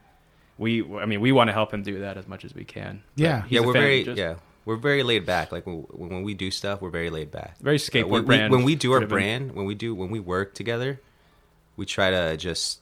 [0.58, 3.02] we, I mean, we want to help him do that as much as we can.
[3.16, 3.44] Yeah.
[3.50, 4.36] yeah, we're very Just yeah
[4.66, 5.52] we're very laid back.
[5.52, 7.58] Like when, when we do stuff, we're very laid back.
[7.60, 9.10] Very Uh, skateboard we- we- brand when we do our driven.
[9.16, 11.02] brand, when we do when we work together,
[11.78, 12.80] we try to just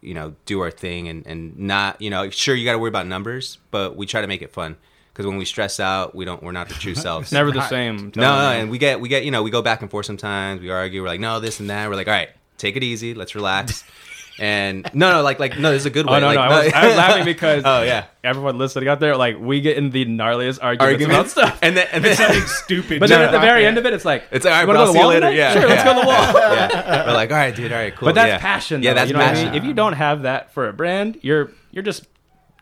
[0.00, 2.88] you know do our thing and and not you know sure you got to worry
[2.90, 4.76] about numbers, but we try to make it fun
[5.14, 7.26] because when we stress out, we don't we're not the true selves.
[7.26, 7.96] It's never the same.
[7.98, 10.06] I'm No, no, and we get we get you know we go back and forth
[10.06, 10.60] sometimes.
[10.60, 11.02] We argue.
[11.02, 11.88] We're like, no, this and that.
[11.88, 13.14] We're like, all right, take it easy.
[13.14, 13.84] Let's relax.
[14.36, 16.16] And no, no, like like no, this is a good oh, way.
[16.16, 18.98] Oh no, like, no, I was, I was laughing because oh yeah, everyone listening out
[18.98, 21.58] there, like we get in the gnarliest arguments, about stuff.
[21.62, 22.16] and then and then
[22.48, 22.98] Stupid.
[22.98, 24.76] But then at the very end of it, it's like It's like, all right, but
[24.76, 25.20] I'll see you later.
[25.20, 25.36] tonight?
[25.36, 26.16] Yeah, sure, let's go to the wall.
[26.16, 27.06] yeah.
[27.06, 28.06] We're like, all right, dude, all right, cool.
[28.06, 28.38] But that's yeah.
[28.38, 28.82] passion.
[28.82, 29.52] Yeah, that's you know what I passion.
[29.52, 29.54] mean?
[29.54, 32.08] If you don't have that for a brand, you're you're just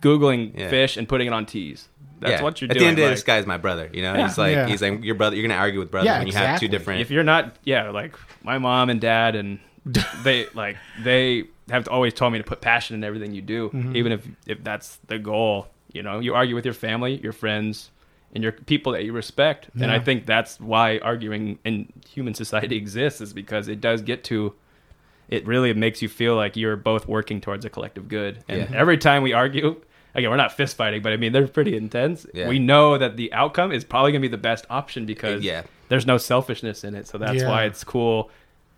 [0.02, 0.68] googling Yeah.
[0.68, 1.88] fish and putting it on teas.
[2.22, 2.42] That's Yeah.
[2.42, 2.80] what you're At doing.
[2.80, 3.90] the end of the day, like, this guy's my brother.
[3.92, 4.26] You know, Yeah.
[4.28, 4.66] he's like, Yeah.
[4.68, 5.36] he's like your brother.
[5.36, 7.00] You're gonna argue with brother Yeah, when you have two different.
[7.02, 9.58] if you're not, yeah, like my mom and dad and
[10.22, 13.96] they like they have always told me to put passion in everything you do, Mm-hmm.
[13.96, 15.68] even if if that's the goal.
[15.92, 17.90] You know, you argue with your family, your friends,
[18.34, 22.76] and your people that you respect, and I think that's why arguing in human society
[22.82, 24.54] exists, is because it does get to.
[25.28, 28.76] It really makes you feel like you're both working towards a collective good, and Yeah.
[28.78, 29.76] every time we argue.
[30.14, 32.26] Again, we're not fist fighting, but I mean they're pretty intense.
[32.34, 32.48] Yeah.
[32.48, 35.62] We know that the outcome is probably going to be the best option because Yeah.
[35.88, 37.06] there's no selfishness in it.
[37.06, 37.48] So that's Yeah.
[37.48, 38.30] why it's cool.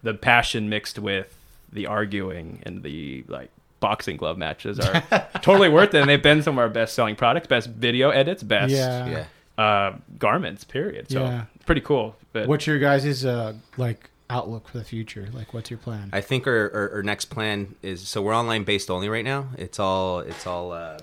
[0.03, 1.37] The passion mixed with
[1.73, 5.03] the arguing and the like boxing glove matches are
[5.43, 6.01] totally worth it.
[6.01, 9.25] And they've been some of our best selling products, best video edits, best Yeah.
[9.59, 11.11] yeah, uh, garments, period.
[11.11, 11.45] So Yeah.
[11.67, 12.15] pretty cool.
[12.33, 15.29] But What's your guys' uh, like outlook for the future?
[15.33, 16.11] Like, what's your plan?
[16.13, 19.49] I think our, our, our next plan is so we're online based only right now.
[19.59, 20.99] It's all it's all uh,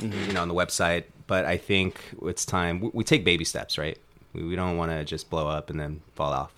[0.00, 3.78] you know on the website, but I think it's time we, we take baby steps,
[3.78, 3.98] right?
[4.32, 6.52] We, we don't want to just blow up and then fall off.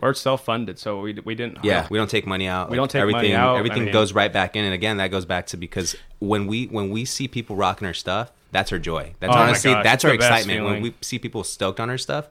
[0.00, 1.64] we're self funded, so we, we didn't.
[1.64, 2.70] Yeah, we don't take money out.
[2.70, 3.32] We don't take everything.
[3.32, 5.56] money out, I Everything mean- goes right back in, and again, that goes back to
[5.56, 9.14] because when we when we see people rocking our stuff, that's our joy.
[9.20, 10.64] That's Oh honestly gosh, that's it's our the best excitement.
[10.66, 12.28] When we see people stoked on our stuff,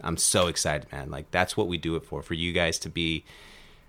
[0.00, 1.10] I'm so excited, man.
[1.10, 2.22] Like that's what we do it for.
[2.22, 3.24] For you guys to be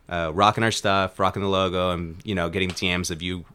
[0.10, 3.46] uh, rocking our stuff, rocking the logo, and you know, getting DMs of you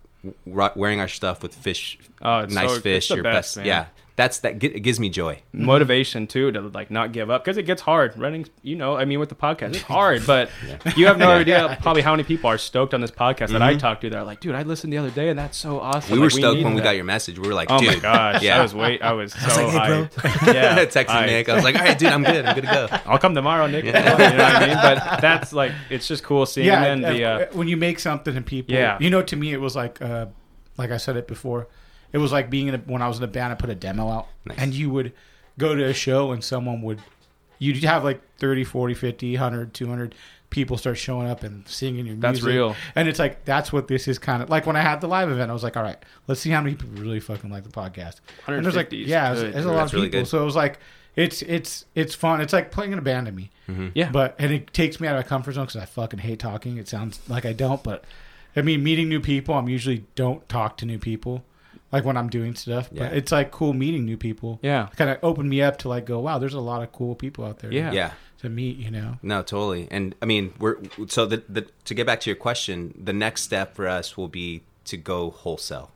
[0.46, 3.66] ro- wearing our stuff with fish, Oh, it's nice so- fish—the your best, best.
[3.66, 3.86] yeah,
[4.16, 4.62] that's that.
[4.62, 5.42] It gives me joy.
[5.52, 9.04] motivation too to like not give up because it gets hard running you know i
[9.04, 10.50] mean with the podcast it's hard but
[10.96, 13.74] you have no idea probably how many people are stoked on this podcast that i
[13.74, 16.02] talk to that are like dude i listened the other day and that's so awesome
[16.04, 16.12] Mm-hmm.
[16.14, 17.38] We were Like, stoked need when we that." got your message.
[17.38, 18.58] We were like, oh dude, my gosh yeah.
[18.58, 21.48] i was wait i was so like, "Hey, bro." hyped yeah texting I- Nick.
[21.48, 22.44] I was like, all right, dude, I'm good.
[22.44, 22.88] I'm good to go.
[23.06, 26.44] i'll come tomorrow nick you know what i mean but that's like it's just cool
[26.46, 28.98] seeing yeah, and the uh, uh, when you make something and people, Yeah.
[29.00, 30.26] you know, to me it was like, uh,
[30.76, 31.68] like I said it before,
[32.14, 33.52] it was like being in a, when I was in a band.
[33.52, 34.56] I put a demo out, Nice.
[34.58, 35.12] and you would
[35.58, 37.00] go to a show and someone would,
[37.58, 40.14] you'd have like 30, 40, 50, 100, 200
[40.50, 42.20] people start showing up and singing your music.
[42.20, 42.76] That's real.
[42.94, 44.64] and it's like that's what this is kind of like.
[44.66, 45.98] When I had the live event, I was like, all right,
[46.28, 48.20] let's see how many people really fucking like the podcast.
[48.46, 50.20] And there's like, yeah, there's, there's a lot That's of people.
[50.20, 50.28] good.
[50.28, 50.78] So it was like.
[51.16, 52.40] It's it's it's fun.
[52.40, 53.52] It's like playing in a band to me.
[53.68, 53.90] Mm-hmm.
[53.94, 56.40] yeah But and it takes me out of my comfort zone because I fucking hate
[56.40, 56.76] talking.
[56.76, 58.02] It sounds like I don't, but
[58.56, 59.54] I mean, meeting new people.
[59.54, 61.44] I'm usually don't talk to new people,
[61.94, 62.88] like when I'm doing stuff.
[62.90, 63.18] But Yeah.
[63.18, 64.58] it's like cool meeting new people.
[64.62, 64.88] Yeah.
[64.96, 67.44] kind of opened me up to like go, wow, there's a lot of cool people
[67.44, 67.72] out there.
[67.72, 67.92] Yeah.
[67.92, 68.12] Yeah.
[68.42, 68.76] to meet.
[68.76, 69.16] You know.
[69.22, 69.88] No, totally.
[69.90, 70.76] And I mean, we're
[71.08, 74.28] so the, the to get back to your question, the next step for us will
[74.28, 75.90] be to go wholesale,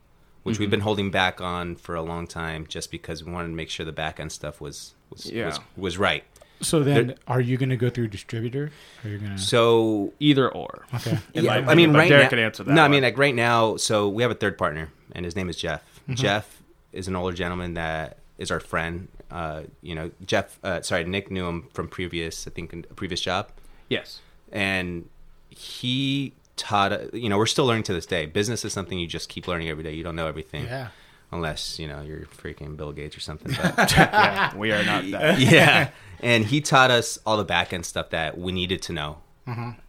[0.44, 0.62] which Mm-hmm.
[0.62, 3.68] we've been holding back on for a long time, just because we wanted to make
[3.68, 5.46] sure the back end stuff was was Yeah.
[5.46, 6.24] was, was right.
[6.60, 8.70] So then, There- are you going to go through a distributor?
[9.04, 11.18] Or you're gonna So either or okay?
[11.34, 13.34] yeah, my I mean, right Derek now, could answer that No, I mean, like right
[13.34, 15.82] now, so we have a third partner, and his name is Jeff.
[16.02, 16.14] Mm-hmm.
[16.14, 19.08] Jeff is an older gentleman that is our friend.
[19.30, 20.58] Uh, you know, Jeff.
[20.64, 23.50] Uh, sorry, Nick knew him from previous, I think, a previous job.
[23.88, 25.06] yes and
[25.50, 29.28] he taught you know we're still learning to this day business is something you just
[29.28, 30.88] keep learning every day you don't know everything Yeah.
[31.30, 35.38] Unless you know you're freaking bill gates or something but yeah we are not that.
[35.38, 35.90] Yeah.
[36.20, 39.18] And he taught us all the back end stuff that we needed to know.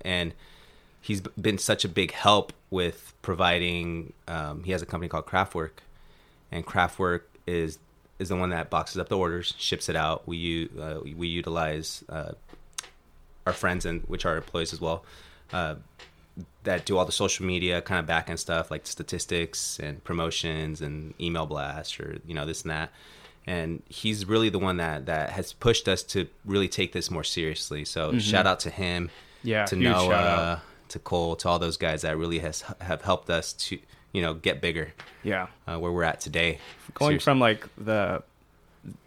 [0.01, 0.33] And
[1.01, 5.71] he's been such a big help with providing um, he has a company called craftwork
[6.51, 7.79] and craftwork is
[8.19, 10.27] is the one that boxes up the orders ships it out.
[10.27, 12.33] We u- uh, we utilize uh,
[13.47, 15.03] our friends and which are employees as well.
[15.51, 15.75] Uh,
[16.63, 20.81] that do all the social media kind of back end stuff like statistics and promotions
[20.81, 22.91] and email blasts or you know this and that.
[23.47, 27.23] And he's really the one that that has pushed us to really take this more
[27.23, 27.85] seriously.
[27.85, 29.09] So shout out to him
[29.43, 33.53] Yeah, to Noah to Cole to all those guys that really has have helped us
[33.53, 33.79] to
[34.11, 35.47] you know get bigger yeah.
[35.67, 36.59] uh, where we're at today.
[36.93, 37.23] Going Seriously.
[37.23, 38.23] from like the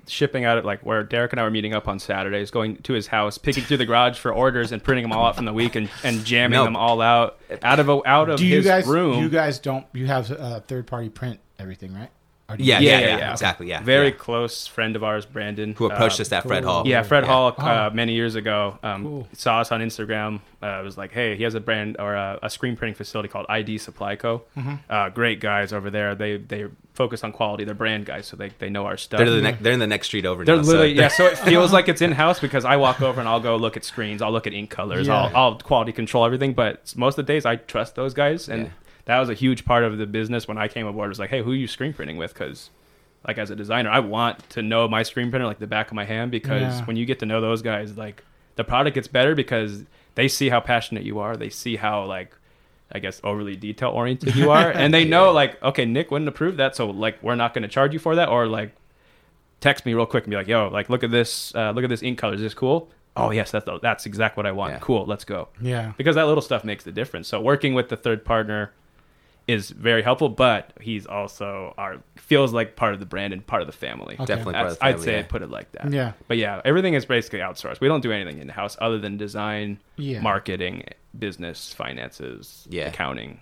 [0.08, 2.92] shipping out of like where Derek and I were meeting up on Saturdays, going to
[2.92, 5.52] his house, picking through the garage for orders and printing them all out from the
[5.52, 6.64] week and, and jamming No.
[6.64, 8.86] them all out out of a, out of Do you his guys?
[8.86, 9.20] room.
[9.22, 9.86] You guys don't?
[9.92, 12.10] You have uh, a third party print everything, right?
[12.52, 14.14] Or do Yeah, yeah, yeah, exactly, yeah, Very yeah.
[14.14, 16.86] close friend of ours, Brandon, Who approached uh, us at Fred Hall?
[16.86, 17.94] Yeah, Fred Hall uh, Oh.
[17.94, 19.28] many years ago um, Cool.
[19.32, 20.40] saw us on Instagram.
[20.62, 23.46] Uh, was like, hey, he has a brand or a, a screen printing facility called
[23.48, 24.42] ID Supply Co.
[24.56, 24.74] Mm-hmm.
[24.88, 26.14] Uh, great guys over there.
[26.14, 27.64] They they focus on quality.
[27.64, 29.18] They're brand guys, so they, they know our stuff.
[29.18, 30.44] They're the ne- they're in the next street over.
[30.44, 31.08] They're now, literally so yeah.
[31.08, 33.76] So it feels like it's in house because I walk over and I'll go look
[33.76, 34.22] at screens.
[34.22, 35.08] I'll look at ink colors.
[35.08, 35.16] Yeah.
[35.16, 36.52] I'll, I'll quality control everything.
[36.54, 38.70] But most of the days I trust those guys, and Yeah.
[39.04, 41.08] That was a huge part of the business when I came aboard.
[41.08, 42.32] Was like, hey, who are you screen printing with?
[42.34, 42.70] Because
[43.26, 45.94] like as a designer, I want to know my screen printer like the back of
[45.94, 46.84] my hand because Yeah.
[46.86, 48.24] when you get to know those guys, like
[48.56, 49.84] the product gets better because
[50.14, 51.36] they see how passionate you are.
[51.36, 52.36] They see how like
[52.94, 56.56] I guess overly detail oriented you are, and they know like okay, Nick wouldn't approve
[56.58, 58.74] that, so like we're not going to charge you for that, or like
[59.60, 61.90] text me real quick and be like, "Yo, like look at this, uh, look at
[61.90, 62.34] this ink color.
[62.34, 64.72] Is this cool?" Oh yes, that's the, that's exactly what I want.
[64.74, 64.78] Yeah.
[64.80, 65.48] Cool, let's go.
[65.60, 65.92] Yeah.
[65.96, 67.28] Because that little stuff makes the difference.
[67.28, 68.72] So working with the third partner
[69.52, 73.62] is very helpful, but he's also our feels like part of the brand and part
[73.62, 74.14] of the family.
[74.14, 74.24] Okay.
[74.24, 75.18] Definitely part That's, of the I'd say yeah.
[75.20, 75.92] I'd put it like that.
[75.92, 76.12] Yeah.
[76.28, 77.80] But yeah, everything is basically outsourced.
[77.80, 80.20] We don't do anything in house other than design, Yeah.
[80.20, 80.84] marketing,
[81.18, 82.88] business, finances, Yeah.
[82.88, 83.40] accounting.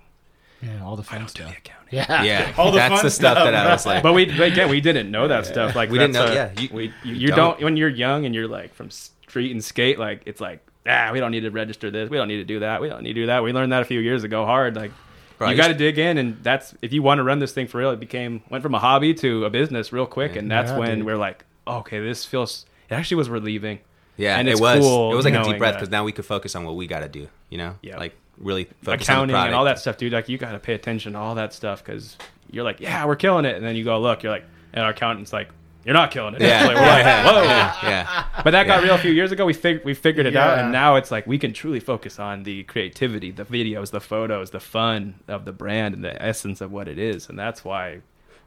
[0.62, 1.50] Yeah, all the fun Do stuff.
[1.52, 1.88] the accounting.
[1.90, 2.22] Yeah.
[2.22, 4.02] yeah, All the that's fun the stuff that I was like.
[4.02, 5.74] But we again we didn't know that stuff.
[5.74, 7.58] Like We didn't know- a- yeah, you- we you, you you don't.
[7.58, 7.62] don't.
[7.62, 9.98] when you're young and you're like from street and skate.
[9.98, 12.10] Like it's like ah, we don't need to register this.
[12.10, 12.82] We don't need to do that.
[12.82, 13.42] We don't need to do that.
[13.42, 14.44] We learned that a few years ago.
[14.44, 14.92] Hard like.
[15.40, 17.66] Bro, you got to dig in, and that's if you want to run this thing
[17.66, 17.90] for real.
[17.90, 20.98] It became went from a hobby to a business real quick, and that's Yeah, when
[20.98, 21.06] dude.
[21.06, 22.66] we're like, okay, this feels.
[22.90, 23.78] It actually was relieving.
[24.18, 24.80] Yeah, and it was.
[24.80, 26.86] cool it was like a deep breath because now we could focus on what we
[26.86, 27.26] got to do.
[27.48, 27.96] You know, Yeah.
[27.96, 30.12] like really focus on the accounting and all that stuff, dude.
[30.12, 32.18] Like you got to pay attention to all that stuff because
[32.50, 34.44] you're like, yeah, we're killing it, and then you go look, you're like,
[34.74, 35.48] and our accountant's like,
[35.84, 36.40] you're not killing it.
[36.42, 37.42] Yeah, Like, we're like, yeah, whoa.
[37.42, 38.24] yeah, yeah.
[38.44, 39.46] But that got real a few years ago.
[39.46, 42.42] We fig- we figured it out, and now it's like we can truly focus on
[42.42, 46.70] the creativity, the videos, the photos, the fun of the brand, and the essence of
[46.70, 47.28] what it is.
[47.28, 48.00] And that's why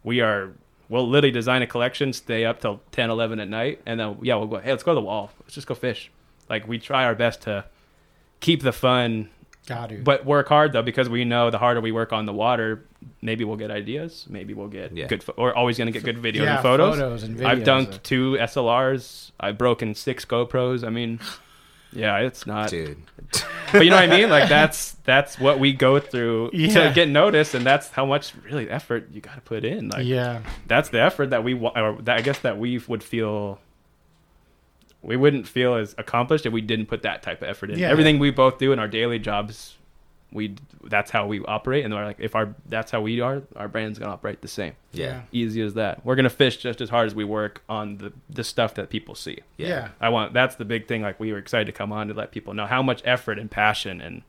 [0.03, 0.51] we are.
[0.89, 4.35] We'll literally design a collection, stay up till 10, 11 at night, and then yeah,
[4.35, 4.57] we'll go.
[4.59, 5.31] Hey, let's go to the wall.
[5.41, 6.11] Let's just go fish.
[6.49, 7.65] Like we try our best to
[8.41, 9.29] keep the fun
[9.67, 9.97] Got to.
[9.97, 12.83] but work hard though because we know the harder we work on the water,
[13.21, 14.25] maybe we'll get ideas.
[14.29, 15.07] Maybe we'll get Yeah.
[15.07, 15.23] good.
[15.23, 16.95] Pho- we're always going to get good videos Yeah, and photos.
[16.97, 17.65] photos and I've videos.
[17.65, 19.31] dunked uh, two SLRs.
[19.39, 20.83] I've broken six GoPros.
[20.85, 21.19] I mean,
[21.93, 22.69] yeah, it's not.
[22.69, 22.97] dude.
[23.71, 24.29] But you know what I mean?
[24.29, 26.89] Like that's that's what we go through Yeah.
[26.89, 29.89] to get noticed, and that's how much really effort you got to put in.
[29.89, 30.41] Like yeah.
[30.67, 33.59] that's the effort that we wa- or that I guess that we would feel
[35.03, 37.77] we wouldn't feel as accomplished if we didn't put that type of effort in.
[37.79, 37.89] Yeah.
[37.89, 39.75] Everything we both do in our daily jobs,
[40.31, 40.55] we
[40.85, 43.99] that's how we operate, and we're like, if our that's how we are, our brand's
[43.99, 44.73] gonna operate the same.
[44.91, 46.03] Yeah, Easy as that.
[46.05, 49.13] We're gonna fish just as hard as we work on the the stuff that people
[49.15, 49.39] see.
[49.57, 49.87] yeah, Yeah.
[50.01, 51.01] I want that's the big thing.
[51.03, 53.51] Like we were excited to come on to let people know how much effort and
[53.51, 54.23] passion and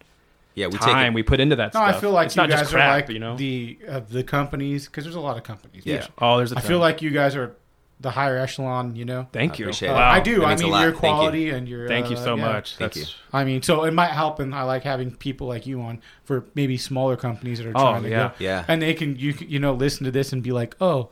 [0.56, 0.66] yeah.
[0.66, 1.96] We time take it, we put into that No, stuff.
[1.96, 3.36] I feel like it's you not guys just crap, are like you know.
[3.36, 5.84] the of the companies because there's a lot of companies.
[5.84, 5.96] Yeah.
[5.96, 7.56] which oh, there's a I feel like you guys are
[8.05, 8.94] the higher echelon.
[8.94, 9.26] You know.
[9.32, 9.64] Thank you.
[9.64, 9.94] appreciate Uh.
[9.94, 10.10] Wow.
[10.12, 10.44] I do.
[10.44, 10.98] I mean, your Thank you.
[11.01, 11.89] quality and your.
[11.89, 12.52] Thank you uh, so yeah.
[12.52, 12.76] much.
[12.76, 13.14] Thank That's- you.
[13.32, 16.44] I mean, so it might help, and I like having people like you on for
[16.55, 18.28] maybe smaller companies that are Oh, trying to yeah.
[18.28, 18.35] go.
[18.39, 18.64] Yeah.
[18.68, 21.10] And they can you you know listen to this and be like, oh,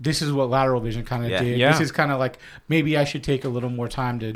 [0.00, 1.42] this is what lateral vision kind of Yeah.
[1.42, 1.58] did.
[1.58, 1.72] Yeah.
[1.72, 2.38] This is kind of like
[2.68, 4.32] maybe I should take a little more time to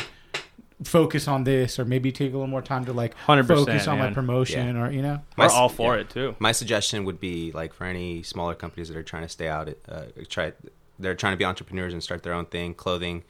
[0.85, 3.99] focus on this, or maybe take a little more time to like 100%, focus on
[3.99, 4.15] my man.
[4.15, 5.21] promotion, or you know.
[5.37, 6.01] We're all for yeah.
[6.03, 6.35] it too.
[6.39, 9.69] My suggestion would be like for any smaller companies that are trying to stay out,
[9.89, 10.53] uh, try
[11.03, 13.23] they're trying to be entrepreneurs and start their own thing, clothing,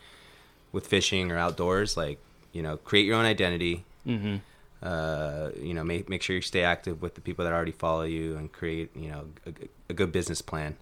[0.70, 1.97] with fishing or outdoors.
[1.97, 2.19] Like
[2.53, 3.85] you know, create your own identity.
[4.07, 4.36] Mm-hmm.
[4.82, 8.03] Uh, you know, make make sure you stay active with the people that already follow
[8.03, 9.53] you and create you know a,
[9.90, 10.77] a good business plan.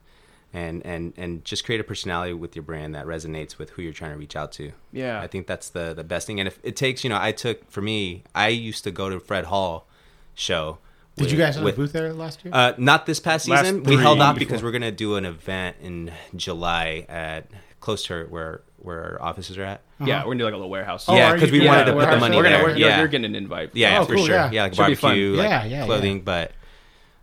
[0.52, 3.92] And, and and just create a personality with your brand that resonates with who you're
[3.92, 4.72] trying to reach out to.
[4.92, 5.20] Yeah.
[5.20, 6.40] I think that's the the best thing.
[6.40, 9.20] And if it takes, you know, I took for me, I used to go to
[9.20, 9.86] Fred Hall
[10.34, 10.78] show.
[11.16, 12.52] Did you guys have with- a booth there last year?
[12.54, 13.82] uh, not this past Last season.
[13.82, 14.38] We held out before.
[14.48, 17.46] because we're gonna do an event in July at
[17.80, 19.82] close to where where our offices are at.
[20.02, 21.04] Yeah, we're gonna do like a little warehouse.
[21.08, 22.64] Oh, yeah, because we doing wanted to put the money we're gonna there.
[22.64, 23.70] we're, yeah, you're getting an invite.
[23.74, 24.34] yeah, Oh, for cool, sure.
[24.34, 24.50] yeah.
[24.50, 25.10] Yeah, like Should be fun.
[25.10, 26.20] barbecue, like Yeah, yeah, clothing.
[26.22, 26.52] But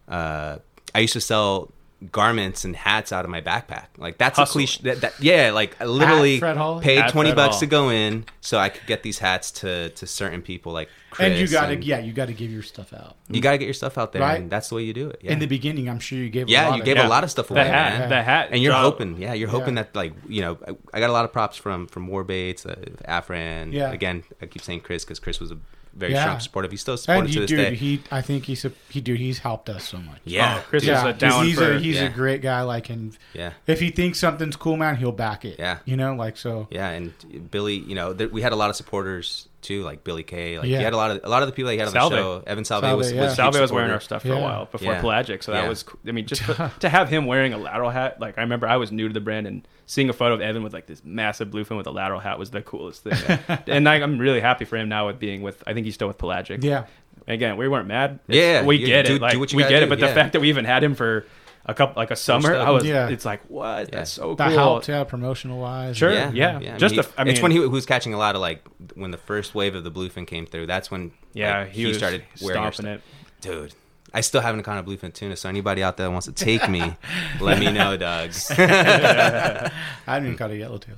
[0.07, 0.57] uh,
[0.93, 1.71] I used to sell
[2.11, 3.87] garments and hats out of my backpack.
[3.97, 4.59] Like that's Hustle.
[4.61, 4.83] a cliche.
[4.83, 7.59] That, that, yeah, like I literally paid At twenty Fred bucks Hall.
[7.61, 11.29] to go in so I could get these hats to to certain people like Chris.
[11.31, 13.15] and you got to and yeah, you got to give your stuff out.
[13.29, 14.39] you got to get your stuff out there, Right.
[14.39, 15.21] and that's the way you do it.
[15.23, 15.31] Yeah.
[15.31, 16.47] In the beginning, I'm sure you gave.
[16.47, 17.07] a Yeah, lot you of- gave Yeah.
[17.07, 18.09] a lot of stuff away, The hat, man.
[18.09, 19.83] the hat, and you're drop- hoping, yeah, you're hoping Yeah.
[19.83, 22.75] that like you know, I, I got a lot of props from from Warbaits, uh,
[23.21, 23.73] Afran.
[23.73, 23.91] Yeah.
[23.91, 25.57] Again, I keep saying Chris because Chris was a
[25.97, 26.23] very Yeah.
[26.23, 26.71] strong supportive.
[26.71, 27.75] He's still supportive And to he, this dude, day.
[27.75, 30.19] he, I think he's a, he, dude, he's helped us so much.
[30.23, 32.03] yeah, Oh, Chris dude, is a 'cause down he's for a he's yeah.
[32.03, 32.61] a great guy.
[32.61, 35.57] Like, and yeah, if he thinks something's cool, man, he'll back it.
[35.59, 35.79] Yeah.
[35.85, 36.67] you know, like so.
[36.71, 37.13] yeah, and
[37.51, 40.57] Billy, you know, there, we had a lot of supporters too, like Billy Kay.
[40.59, 40.77] Like Yeah.
[40.77, 42.11] he had a lot of a lot of the people that he had on Salve.
[42.11, 42.43] the show.
[42.47, 43.21] Evan Salve, Salve, was, yeah.
[43.25, 44.35] was Salve was wearing our stuff for Yeah.
[44.39, 45.01] a while before Yeah.
[45.01, 45.69] Pelagic, so that Yeah.
[45.69, 45.83] was.
[45.83, 48.19] co- I mean, just for, to have him wearing a lateral hat.
[48.19, 50.63] Like I remember, I was new to the brand, and seeing a photo of Evan
[50.63, 53.39] with like this massive bluefin with a lateral hat was the coolest thing.
[53.67, 55.61] and I, I'm really happy for him now with being with.
[55.67, 56.63] I think he's still with Pelagic.
[56.63, 56.85] Yeah.
[57.27, 58.19] Again, we weren't mad.
[58.27, 59.21] Yeah, we get do- it.
[59.21, 59.89] Like do what you we get do, it.
[59.89, 61.25] But the fact that we even had him for
[61.67, 62.67] a couple, like a summer, stuff.
[62.67, 62.85] I was.
[62.85, 63.09] Yeah.
[63.09, 63.91] It's like what?
[63.91, 64.57] That's so That cool.
[64.57, 65.97] helped, yeah, promotional wise.
[65.97, 66.11] Sure.
[66.11, 66.75] Yeah, Yeah.
[66.75, 68.65] I Just mean, the- I it's when he, he was catching a lot of like
[68.95, 70.67] when the first wave of the bluefin came through.
[70.67, 72.85] That's when Yeah, like, he, he, was started wearing stomping stuff.
[72.97, 73.41] it.
[73.41, 73.73] dude.
[74.17, 76.67] I still haven't caught a bluefin tuna, so anybody out there that wants to take
[76.67, 76.81] me,
[77.39, 78.49] let me know, dogs.
[78.57, 79.69] I
[80.07, 80.95] haven't even caught a yellowtail.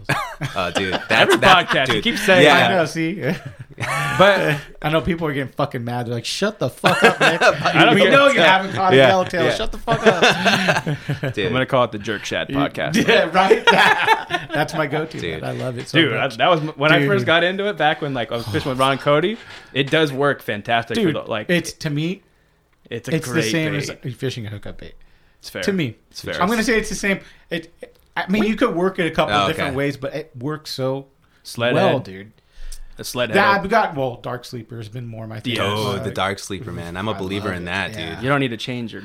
[0.55, 2.67] Oh, dude, that's Every that, podcast, you keep saying Yeah.
[2.67, 2.85] I know.
[2.85, 3.21] See,
[3.77, 6.07] But I know people are getting fucking mad.
[6.07, 7.41] They're like, "Shut the fuck up, Nick.
[7.41, 9.43] don't we know you haven't caught a yellowtail.
[9.43, 9.53] Yeah.
[9.53, 11.47] Shut the fuck up." dude.
[11.47, 13.05] I'm gonna call it the Jerk Shad podcast.
[13.05, 13.65] yeah, right.
[14.53, 15.19] That's my go-to.
[15.19, 15.41] Dude.
[15.41, 15.57] man.
[15.57, 18.01] I love it so Dude, I, that was when I first got into it back
[18.01, 19.37] when like I was fishing with Ron and Cody.
[19.73, 20.95] It does work fantastic.
[20.95, 22.23] Dude, for the, like it's to me,
[22.89, 23.99] it's a it's great the same bait.
[24.03, 24.95] as fishing a hookup bait.
[25.39, 25.63] it's fair.
[25.63, 26.41] To me, it's fair.
[26.41, 27.19] I'm gonna say it's the same.
[27.49, 27.71] It.
[28.17, 29.53] I mean, you could work it a couple Oh, of okay.
[29.53, 31.07] different ways, but it works so
[31.43, 32.31] sled well, head, dude.
[32.97, 33.61] the sled That head.
[33.63, 33.95] I've got.
[33.95, 35.55] Well, Dark Sleeper has been more my thing.
[35.55, 35.63] Yeah.
[35.63, 36.97] Oh, Uh, the dark sleeper, man.
[36.97, 38.15] I'm a believer love in it, that, yeah.
[38.15, 38.23] dude.
[38.23, 39.03] You don't need to change your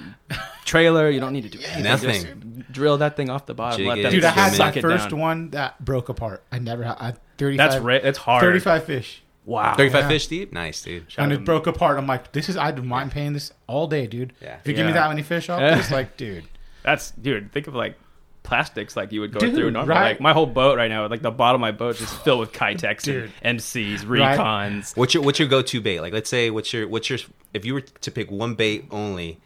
[0.65, 1.09] trailer.
[1.11, 1.85] You don't need to do anything.
[1.85, 2.57] Nothing.
[2.59, 3.79] Just drill that thing off the bottom.
[3.79, 5.21] Jig Let that Dude, I had suck that first down.
[5.21, 6.43] one that broke apart.
[6.51, 6.97] I never had.
[6.99, 8.41] I, 35, That's ra- It's hard.
[8.41, 9.23] 35 fish.
[9.47, 9.75] Wow.
[9.77, 10.09] 35 Yeah.
[10.09, 10.53] fish deep?
[10.53, 11.07] Nice, dude.
[11.19, 11.99] and out it to- broke apart.
[11.99, 14.33] I'm like, this is I don't mind paying this all day, dude.
[14.41, 14.57] Yeah.
[14.61, 15.79] If you give me that many fish off, Yeah.
[15.79, 16.45] it's like, dude.
[16.83, 17.53] That's dude.
[17.53, 17.97] Think of like
[18.43, 19.91] plastics like you would go Dude, through normally.
[19.95, 20.09] right.
[20.13, 22.41] Like my whole boat right now, like the bottom of my boat, is just filled
[22.41, 23.33] with Keitechs Dude.
[23.43, 24.39] and MCs, Right.
[24.39, 24.95] recons.
[24.97, 26.01] What's your what's your go-to bait?
[26.01, 27.19] Like, let's say what's your what's your
[27.55, 29.41] if you were to pick one bait only,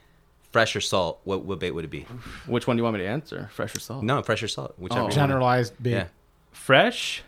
[0.51, 2.07] fresh or salt, what what bait would it be?
[2.47, 3.49] Which one do you want me to answer?
[3.53, 4.03] Fresh or salt?
[4.03, 5.03] No, fresh or salt, whichever.
[5.07, 5.11] Oh.
[5.11, 5.91] Generalized bait.
[5.93, 6.07] Yeah.
[6.51, 7.23] fresh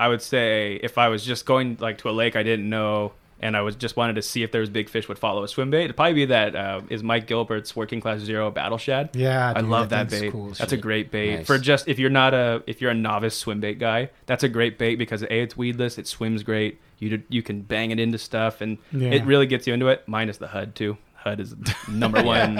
[0.00, 3.12] i would say if i was just going like to a lake i didn't know
[3.40, 5.48] and i was just wanted to see if there was big fish would follow a
[5.48, 9.10] swim bait it'd probably be that uh, is mike gilbert's working class zero battle shad?
[9.14, 10.32] Yeah, i love that that, bait.
[10.32, 11.36] cool that's a great bait.
[11.36, 11.46] Nice.
[11.46, 14.48] for just if you're not a if you're a novice swim bait guy that's a
[14.48, 18.18] great bait because a it's weedless it swims great you you can bang it into
[18.18, 19.10] stuff and Yeah.
[19.10, 20.96] it really gets you into it minus the hud too.
[21.16, 21.54] Hud is
[21.88, 22.54] number one.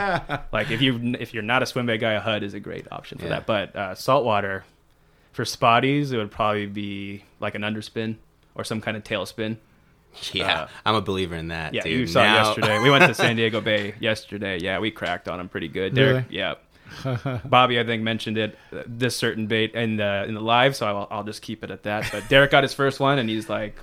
[0.53, 2.87] Like if you if you're not a swim bait guy a hud is a great
[2.91, 3.31] option for Yeah.
[3.31, 3.47] that.
[3.47, 4.65] But uh, saltwater
[5.35, 8.17] for spotties, it would probably be like an underspin
[8.55, 9.59] or some kind of tailspin.
[10.33, 11.75] Yeah, Uh, I'm a believer in that.
[11.75, 11.93] Yeah, dude.
[11.93, 12.79] you saw it Now- yesterday.
[12.79, 14.61] We went to San Diego Bay yesterday.
[14.61, 15.93] Yeah, we cracked on them pretty good.
[15.95, 16.37] Derek, Really?
[16.39, 16.55] yeah.
[17.45, 18.57] Bobby, I think mentioned it.
[18.73, 21.71] uh, This certain bait in the in the live, so I'll, I'll just keep it
[21.73, 22.09] at that.
[22.13, 23.77] But Derek got his first one, and he's like,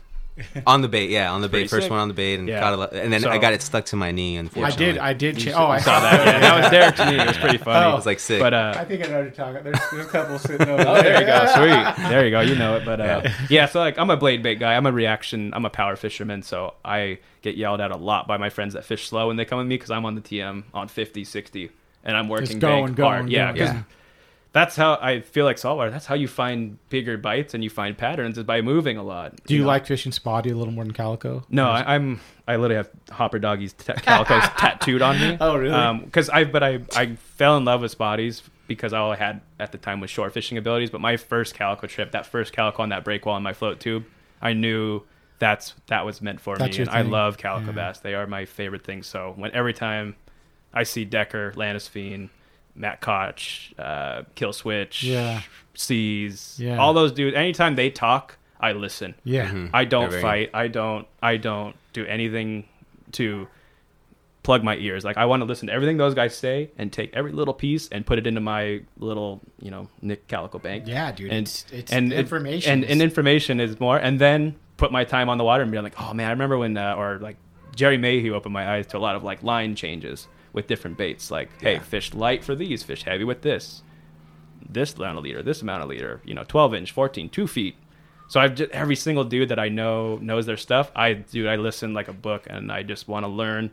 [0.66, 1.92] on the bait, yeah, on the bait, first sick.
[1.92, 2.60] one on the bait, and Yeah.
[2.60, 4.38] got a lot, and then So- I got it stuck to my knee.
[4.38, 5.00] Unfortunately.
[5.00, 5.46] I Unfortunately, did.
[5.46, 5.54] I did.
[5.54, 6.26] Cha- oh, I saw that.
[6.26, 7.20] Yeah, that was Derek to me.
[7.20, 7.86] It was pretty funny.
[7.86, 7.90] Oh.
[7.92, 8.40] I was like sick.
[8.40, 9.64] but uh, I think I know what you're talking.
[9.64, 11.46] There's, there's a couple sitting over Oh, there you go.
[11.56, 12.10] Sweet.
[12.10, 12.42] There you go.
[12.42, 12.86] You know it.
[12.86, 13.34] But uh, Yeah.
[13.50, 13.66] yeah.
[13.66, 14.76] so like I'm a blade bait guy.
[14.76, 15.54] I'm a reaction.
[15.54, 16.42] I'm a power fisherman.
[16.44, 19.46] So I get yelled at a lot by my friends that fish slow when they
[19.46, 21.72] come with me because I'm on the TM on 50, 60,
[22.04, 23.30] and I'm working going, bank going, hard.
[23.30, 23.58] Yeah, going.
[23.58, 23.82] 'cause Yeah.
[24.54, 25.92] That's how I feel like saltwater.
[25.92, 29.42] That's how you find bigger bites and you find patterns is by moving a lot.
[29.46, 29.68] Do you know?
[29.68, 31.44] like fishing spotty a little more than calico?
[31.50, 32.20] No, I, I'm.
[32.48, 35.38] I literally have Hopper Doggies t- calicos tattooed on me.
[35.40, 35.74] Oh, really?
[35.74, 39.40] Um, because I, but I, I fell in love with spotties because all I had
[39.60, 40.90] at the time was short fishing abilities.
[40.90, 43.80] But my first calico trip, that first calico on that break wall in my float
[43.80, 44.04] tube,
[44.42, 45.02] I knew
[45.40, 47.72] that's that was meant for That's me, and I love calico Yeah.
[47.72, 48.00] bass.
[48.00, 49.02] They are my favorite thing.
[49.04, 50.16] So when every time
[50.74, 52.30] I see Decker, Landisfine,
[52.76, 55.42] Matt Koch, uh, Kill Switch, Yeah.
[55.74, 56.78] Seas, Yeah.
[56.78, 59.16] all those dudes, anytime they talk, I listen.
[59.24, 59.48] Yeah.
[59.48, 59.68] Mm-hmm.
[59.74, 60.50] I don't Very- fight.
[60.54, 61.08] I don't.
[61.22, 62.66] I don't do anything
[63.14, 63.48] to
[64.44, 65.04] plug my ears.
[65.04, 67.88] Like I want to listen to everything those guys say and take every little piece
[67.90, 70.86] and put it into my little, you know, Nick Calico bank.
[70.88, 73.98] Yeah, dude, And it's- it's and information and, is- and information is more.
[73.98, 76.58] And then put my time on the water and be like, oh man, I remember
[76.58, 77.38] when uh, or like
[77.76, 81.32] Jerry Mayhew opened my eyes to a lot of like line changes with different baits.
[81.32, 83.84] Like, hey, fish light for these, fish heavy with this
[84.70, 87.76] this amount of leader, this amount of leader, you know, 12 inch, 14, two feet.
[88.30, 90.92] So I've just every single dude that I know knows their stuff.
[90.96, 93.72] I dude, I listen like a book, and I just want to learn,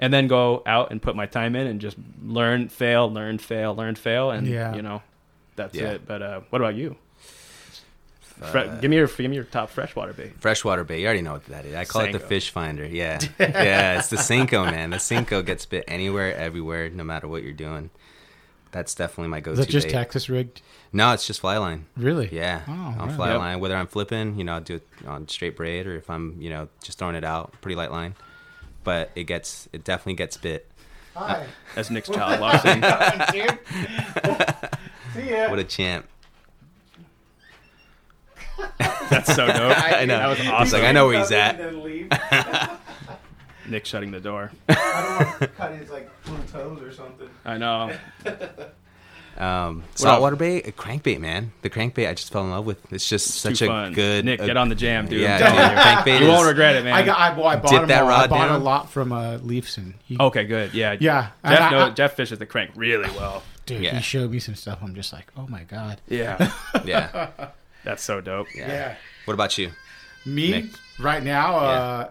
[0.00, 3.74] and then go out and put my time in and just learn, fail, learn, fail,
[3.74, 4.74] learn, fail, and Yeah.
[4.74, 5.02] you know,
[5.54, 5.90] that's Yeah.
[5.92, 6.06] it.
[6.06, 6.96] But uh, what about you?
[8.50, 10.32] Fre- uh, give me your give me your top freshwater bait.
[10.40, 11.00] Freshwater bait.
[11.00, 11.74] You already know what that is.
[11.74, 12.84] I call it the fish finder.
[12.86, 13.98] Yeah, yeah.
[13.98, 14.90] It's the Senko, man.
[14.90, 17.90] The Senko gets bit anywhere, everywhere, no matter what you're doing.
[18.72, 19.60] That's definitely my go-to.
[19.60, 19.92] Is that just bait.
[19.92, 20.62] Texas rigged?
[20.94, 21.84] No, it's just fly line.
[21.94, 22.30] Really?
[22.32, 23.12] Yeah, Oh, on really?
[23.16, 23.38] fly Yep.
[23.38, 23.60] line.
[23.60, 26.48] Whether I'm flipping, you know, I'll do it on straight braid, or if I'm, you
[26.48, 28.14] know, just throwing it out, pretty light line.
[28.82, 30.70] But it gets, it definitely gets bit.
[31.14, 31.44] Hi.
[31.74, 32.80] That's Nick's child Larson.
[33.30, 33.58] dude.
[35.14, 35.50] See ya.
[35.50, 36.06] What a champ!
[39.10, 39.56] That's so dope.
[39.84, 40.18] I know.
[40.18, 40.80] That was It's awesome.
[40.80, 41.58] like I know where he's at.
[43.68, 44.50] Nick shutting the door.
[44.68, 47.28] I don't want to cut his like little toes or something.
[47.44, 47.92] I know.
[49.38, 51.52] Um, saltwater bait, a crankbait, man.
[51.62, 52.92] The crankbait I just fell in love with.
[52.92, 53.92] It's just such Too a fun.
[53.94, 54.24] good.
[54.26, 55.22] Nick, a- get on the jam, dude.
[55.22, 56.14] Yeah, I'm dude, you.
[56.16, 56.20] crankbait.
[56.20, 56.92] You is- won't regret it, man.
[56.92, 57.18] I got.
[57.18, 58.10] I, well, I bought Dip that all.
[58.10, 58.60] I bought down.
[58.60, 59.94] a lot from uh, Leafson.
[60.04, 60.74] He, Okay, good.
[60.74, 60.96] Yeah.
[61.00, 63.42] Yeah, and Jeff, I- knows, I- Jeff fishes the crank really well.
[63.64, 63.96] dude, Yeah.
[63.96, 64.80] he showed me some stuff.
[64.82, 66.00] I'm just like, oh my god.
[66.08, 66.52] Yeah.
[66.84, 67.30] Yeah.
[67.84, 68.48] That's so dope.
[68.54, 68.96] Yeah.
[69.24, 69.70] What about you?
[70.24, 70.64] Me Nick.
[70.98, 71.56] right now.
[71.56, 72.10] Uh,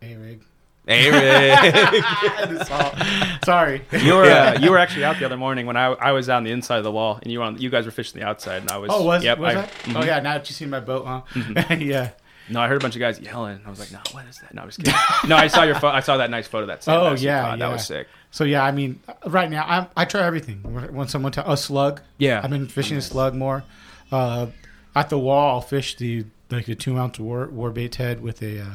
[0.00, 0.40] hey, Rig.
[0.86, 2.04] Hey, Rick.
[3.44, 3.82] Sorry.
[3.92, 6.44] You were uh, you were actually out the other morning when I I was on
[6.44, 8.62] the inside of the wall and you were on you guys were fishing the outside
[8.62, 9.70] and I was Oh, was yep, was I, that?
[9.84, 10.00] mhm.
[10.02, 10.20] Oh yeah.
[10.20, 11.74] Now that you see my boat, huh?
[11.78, 12.10] yeah.
[12.50, 13.60] No, I heard a bunch of guys yelling.
[13.64, 14.52] I was like, no, what is that?
[14.52, 14.92] No, I was kidding.
[15.26, 15.88] no, I saw your photo.
[15.96, 16.86] I saw that nice photo of that.
[16.92, 17.56] Oh yeah, yeah.
[17.56, 18.06] that was sick.
[18.30, 20.58] So yeah, I mean, right now I I try everything.
[20.92, 22.40] When someone t- a slug, Yeah.
[22.44, 23.64] I've been fishing a slug more.
[24.12, 24.48] Uh,
[24.94, 28.42] at the wall, I'll fish the like the two ounce war war bait head with
[28.42, 28.66] a uh,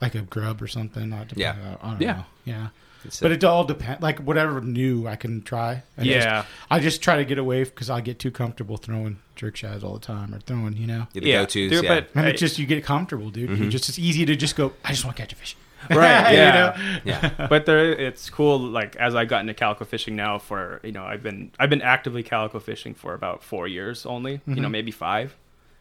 [0.00, 1.12] like a grub or something.
[1.12, 1.76] I, Yeah.
[1.82, 2.12] I don't Yeah.
[2.12, 2.24] know.
[2.44, 2.68] Yeah.
[3.04, 4.02] It's But a- it all depends.
[4.02, 5.82] Like whatever new I can try.
[5.96, 6.44] I just- Yeah.
[6.70, 9.94] I just try to get away because I get too comfortable throwing jerk shads all
[9.94, 11.06] the time or throwing, you know.
[11.14, 11.88] Yeah, the go-tos, yeah.
[11.88, 13.58] but And hey, it just you get comfortable, dude.
[13.58, 14.72] You just it's easy to just go.
[14.84, 15.56] I just want to catch a fish.
[15.90, 16.52] right, You yeah.
[16.52, 17.00] know?
[17.04, 17.46] yeah.
[17.48, 21.04] but there it's cool like as i got into calico fishing now for you know
[21.04, 24.70] i've been i've been actively calico fishing for about four years only you know Mm-hmm.
[24.72, 25.36] maybe five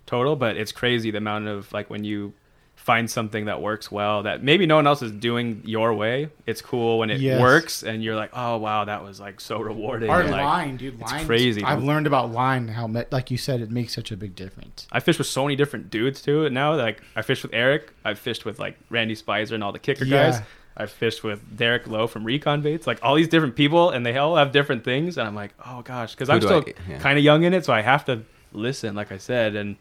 [0.06, 2.34] total but it's crazy the amount of like when you
[2.80, 6.62] find something that works well that maybe no one else is doing your way it's
[6.62, 7.40] cool when it Yes.
[7.40, 11.00] works and you're like oh wow that was like so rewarding Our like, line, dude.
[11.00, 11.88] it's Line, crazy I've dude.
[11.88, 14.88] learned about line how, me- like you said, it makes such a big difference.
[14.92, 16.46] I fished with so many different dudes too.
[16.46, 17.92] And now, like I fished with Eric.
[18.06, 20.32] I've fished with like Randy Spicer and all the kicker Yeah.
[20.32, 20.42] guys.
[20.78, 22.88] I've fished with Derek Lowe from Recon Baits.
[22.88, 25.18] Like all these different people, and they all have different things.
[25.18, 26.98] And I'm like, oh gosh, because I'm still yeah.
[27.00, 28.22] kind of young in it, so I have to
[28.54, 28.96] listen.
[28.96, 29.76] Like I said, and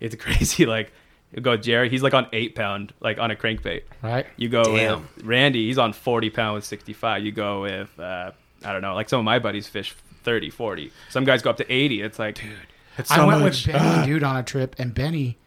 [0.00, 0.66] it's crazy.
[0.66, 0.92] Like
[1.32, 3.82] you go Jerry, he's like on eight pound, like on a crankbait.
[4.02, 4.26] Right?
[4.36, 5.02] You go Damn.
[5.16, 7.24] with Randy, he's on 40 pound with 65.
[7.24, 8.32] You go with, uh,
[8.64, 9.94] I don't know, like some of my buddies fish
[10.24, 10.90] 30, 40.
[11.08, 12.02] Some guys go up to 80.
[12.02, 12.52] It's like, dude,
[12.98, 13.66] it's so I went much.
[13.66, 15.38] with Benny, dude, on a trip, and Benny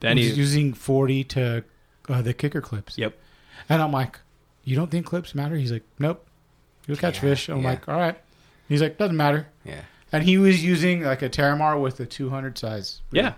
[0.00, 1.64] Benny, was using forty to
[2.08, 2.96] uh, the kicker clips.
[2.96, 3.18] yep.
[3.68, 4.20] And I'm like,
[4.64, 5.56] you don't think clips matter?
[5.56, 6.24] He's like, nope.
[6.86, 7.48] You'll catch Yeah, fish.
[7.48, 7.70] I'm yeah.
[7.70, 8.16] like, all right.
[8.68, 9.48] He's like, doesn't matter.
[9.64, 9.80] Yeah.
[10.12, 13.02] And he was using like a Teramar with a 200 size.
[13.10, 13.24] reel.
[13.24, 13.32] Yeah.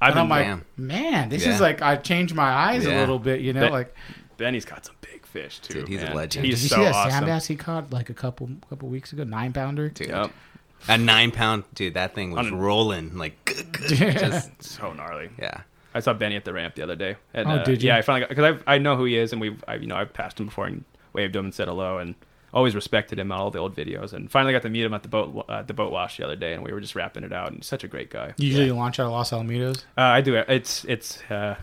[0.00, 0.64] I've And been I'm like, Damn.
[0.76, 1.54] man, this Yeah.
[1.54, 3.94] is like I changed my eyes a little bit, you know, Ben- like.
[4.36, 5.80] Benny's got some big fish too.
[5.80, 6.44] Dude, he's a legend.
[6.44, 7.10] He's Did you so see that awesome.
[7.10, 9.24] sand bass he caught like a couple couple weeks ago?
[9.24, 9.88] Nine pounder.
[9.88, 10.08] Dude.
[10.08, 10.30] Yep.
[10.88, 13.16] A nine pound, dude, that thing was On a- rolling.
[13.16, 13.56] Like,
[13.88, 15.30] just, So gnarly.
[15.38, 15.62] yeah.
[15.94, 17.16] I saw Benny at the ramp the other day.
[17.32, 17.86] And, Oh, uh, did you?
[17.88, 19.96] Yeah, I finally because I I know who he is, and we've I, you know
[19.96, 22.14] I've passed him before and waved him and said hello, and
[22.52, 25.02] always respected him on all the old videos, and finally got to meet him at
[25.02, 27.32] the boat uh, the boat wash the other day, and we were just wrapping it
[27.32, 28.34] out, and such a great guy.
[28.38, 29.84] Usually you launch out of Los Alamitos.
[29.98, 30.46] Uh, I do it.
[30.48, 31.56] It's it's uh,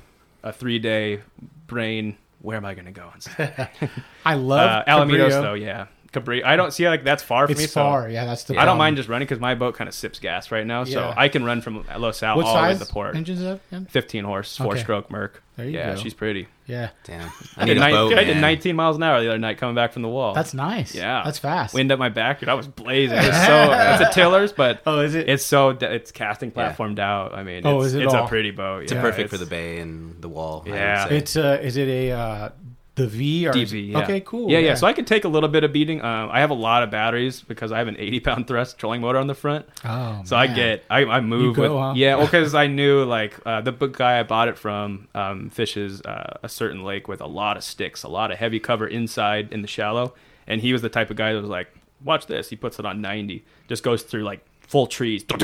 [0.44, 1.22] a three day
[1.68, 2.18] brain.
[2.42, 3.06] Where am I going to go?
[3.06, 3.70] on
[4.26, 5.88] I love uh, Alamitos though, yeah.
[6.14, 6.44] Cabri.
[6.44, 7.68] I don't see like that's far from It's me.
[7.68, 8.08] so far.
[8.10, 8.58] Yeah, that's the.
[8.58, 11.00] I don't mind just running because my boat kind of sips gas right now, so
[11.02, 11.14] Yeah.
[11.18, 13.16] I can run from Los Al What all the way to the port.
[13.16, 13.60] engines up?
[13.72, 13.86] again?
[13.90, 14.82] 15 horse, four Okay.
[14.82, 15.42] stroke Merc.
[15.56, 16.02] There you yeah, go.
[16.02, 16.48] she's pretty.
[16.66, 17.22] Yeah, Damn.
[17.58, 18.42] I I did, need a nine- boat, I did man.
[18.42, 20.34] 19 miles an hour the other night coming back from the wall.
[20.34, 20.96] that's nice.
[20.96, 21.74] yeah, that's fast.
[21.76, 22.50] Wind up my back, dude.
[22.50, 23.18] I was blazing.
[23.20, 25.30] It's so it's a tillers, but Oh, is it?
[25.30, 27.36] it's so it's casting platformed out.
[27.36, 28.26] I mean, Oh, it's, is it it's all?
[28.26, 28.84] a pretty boat.
[28.84, 30.64] It's yeah, perfect for the bay and the wall.
[30.66, 31.08] I would Yeah.
[31.10, 31.18] say.
[31.18, 32.50] It's uh, is it a uh,
[32.96, 33.90] the V or DV.
[33.92, 34.00] Yeah.
[34.04, 34.52] Okay, cool.
[34.52, 36.02] Yeah, yeah, So I can take a little bit of beating.
[36.04, 39.02] Um, I have a lot of batteries because I have an 80 pound thrust trolling
[39.02, 39.66] motor on the front.
[39.84, 41.94] oh, So I get, I, I move go, with, huh?
[41.96, 45.50] yeah, well, because I knew like uh, the book guy I bought it from um,
[45.50, 48.86] fishes uh, a certain lake with a lot of sticks, a lot of heavy cover
[48.88, 50.14] inside in the shallow,
[50.46, 51.70] and he was the type of guy that was like,
[52.04, 52.50] watch this.
[52.50, 55.24] He puts it on 90, just goes through like full trees,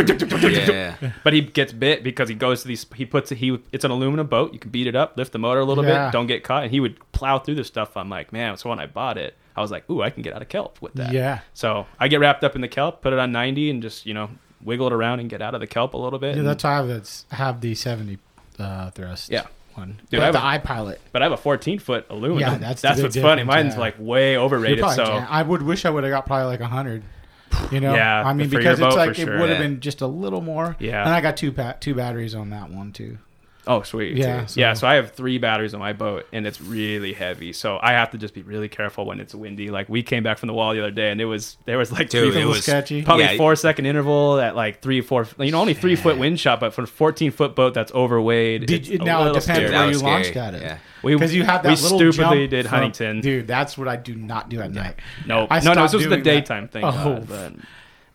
[0.00, 0.96] yeah.
[1.24, 2.86] but he gets bit because he goes to these.
[2.94, 3.36] He puts it.
[3.38, 4.52] He it's an aluminum boat.
[4.52, 6.06] You can beat it up, lift the motor a little Yeah.
[6.06, 7.96] bit, don't get caught, and he would plow through this stuff.
[7.96, 8.56] I'm like, man.
[8.56, 10.80] So when I bought it, I was like, ooh, I can get out of kelp
[10.80, 11.12] with that.
[11.12, 11.40] Yeah.
[11.54, 14.14] So I get wrapped up in the kelp, put it on 90, and just you
[14.14, 14.30] know
[14.62, 16.34] wiggle it around and get out of the kelp a little bit.
[16.34, 18.18] Yeah, and- that's why I have, that's, have the seventy
[18.58, 19.30] uh, thrust.
[19.30, 19.46] Yeah.
[19.74, 20.00] one.
[20.10, 20.96] Dude, But I have the a- iPilot.
[21.12, 22.38] but I have a 14 foot aluminum.
[22.40, 23.44] Yeah, that's that's what's funny.
[23.44, 23.80] Mine's yeah.
[23.80, 24.78] like way overrated.
[24.78, 27.02] probably So jam- I would wish I would have got probably like hundred.
[27.72, 29.38] You know, Yeah, I mean because it's like it sure.
[29.40, 29.66] would have Yeah.
[29.66, 30.76] been just a little more.
[30.78, 31.02] Yeah.
[31.02, 33.18] and I got two pa- two batteries on that one too.
[33.68, 34.16] Oh, sweet.
[34.16, 34.74] Yeah, yeah.
[34.74, 37.52] so- So I have three batteries on my boat, and it's really heavy.
[37.52, 39.70] So I have to just be really careful when it's windy.
[39.70, 41.90] Like we came back from the wall the other day, and it was there was
[41.90, 43.02] like Dude, three, it little was sketchy.
[43.02, 45.26] probably yeah, four second interval at like three, four.
[45.38, 48.60] You know, only three foot wind shot, but for a 14 foot boat that's overweight,
[48.66, 49.70] Did it's you, a now it depends scary.
[49.72, 50.62] Where was you launched at it.
[50.62, 50.78] Yeah.
[51.02, 53.20] We Because you had that we little stupidly jump did from- Huntington.
[53.20, 53.46] dude.
[53.46, 54.94] That's what I do not do at night.
[55.26, 55.72] No, I no, no.
[55.72, 56.24] stopped This was the doing that.
[56.24, 56.84] daytime thing.
[56.84, 57.52] Oh, God, but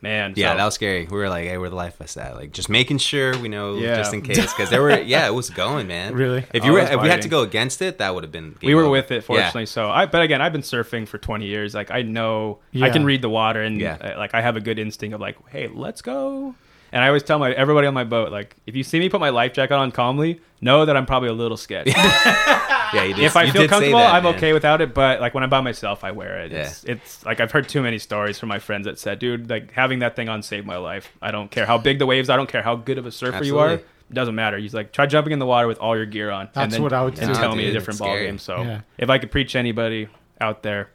[0.01, 0.33] man.
[0.35, 1.05] Yeah, so- that was scary.
[1.09, 3.75] We were like, "Hey, where the life vests at?" Like, just making sure we know,
[3.75, 3.95] Yeah.
[3.97, 6.13] just in case, because there were, yeah, it was going, man.
[6.13, 6.45] Really?
[6.53, 8.23] If Oh, you were, it was if we had to go against it, that would
[8.23, 8.55] have been.
[8.63, 8.89] we were over.
[8.91, 9.21] with it Yeah.
[9.21, 12.89] fortunately so i but again i've been surfing for 20 years like i know i
[12.89, 13.97] can read the water and Yeah.
[14.01, 16.55] uh, like i have a good instinct of like hey let's go
[16.91, 19.19] and i always tell my everybody on my boat like if you see me put
[19.19, 21.91] my life jacket on calmly know that i'm probably a little sketchy
[22.93, 23.23] Yeah, you did.
[23.25, 24.35] if i you feel did comfortable that, i'm man.
[24.35, 26.61] okay without it but like when i'm by myself i wear it Yeah.
[26.67, 29.71] it's, it's like i've heard too many stories from my friends that said dude like
[29.71, 32.35] having that thing on saved my life i don't care how big the waves i
[32.35, 35.05] don't care how good of a surfer you are it doesn't matter he's like try
[35.05, 37.17] jumping in the water with all your gear on and That's then, what I would
[37.19, 37.39] and do.
[37.39, 38.81] tell Nah, me a different ball game so Yeah.
[38.97, 40.09] if I could preach anybody
[40.41, 40.89] out there,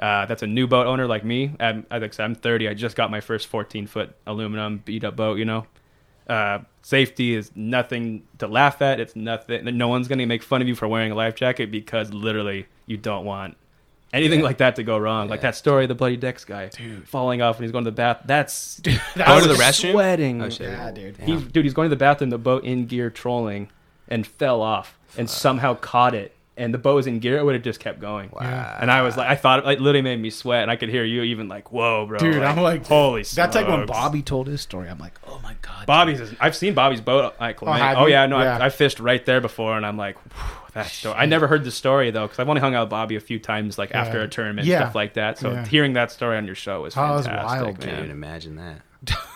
[0.00, 1.52] uh, that's a new boat owner like me.
[1.60, 2.68] I'm, like I said, I'm 30.
[2.68, 5.38] I just got my first 14 foot aluminum beat up boat.
[5.38, 5.66] You know,
[6.28, 9.00] uh, safety is nothing to laugh at.
[9.00, 9.64] It's nothing.
[9.76, 12.96] No one's gonna make fun of you for wearing a life jacket because literally you
[12.96, 13.56] don't want
[14.12, 15.28] anything like that to go wrong.
[15.28, 16.70] Like that story of the bloody decks guy
[17.04, 18.22] falling off when he's going to the bath.
[18.24, 19.92] That's Going I to the was restroom?
[19.92, 20.42] Sweating.
[20.42, 20.70] Oh, shit.
[20.70, 21.16] Yeah, dude.
[21.18, 23.70] He, dude, he's going to the bathroom, the boat in gear trolling,
[24.08, 26.35] and fell off and somehow caught it.
[26.58, 28.30] And the bow was in gear, it would have just kept going.
[28.34, 28.78] Yeah.
[28.80, 30.88] And I was like, I thought it like, literally made me sweat, and I could
[30.88, 32.18] hear you even like, whoa, bro.
[32.18, 33.84] Dude, I'm like, holy That's like when.
[33.84, 34.88] Bobby told his story.
[34.88, 35.84] I'm like, oh my god.
[35.84, 37.82] Bobby's, is, I've seen Bobby's boat at Clement.
[37.82, 38.56] Oh, have Oh, yeah, no, Yeah.
[38.58, 41.14] I, I fished right there before, and I'm like, whew, that story.
[41.18, 43.38] I never heard the story though, because I've only hung out with Bobby a few
[43.38, 44.78] times, like after a tournament, Yeah.
[44.78, 45.36] stuff like that.
[45.38, 45.66] So Yeah.
[45.66, 47.98] hearing that story on your show was Oh, it was fantastic, wild, Can't man.
[47.98, 48.80] even imagine that.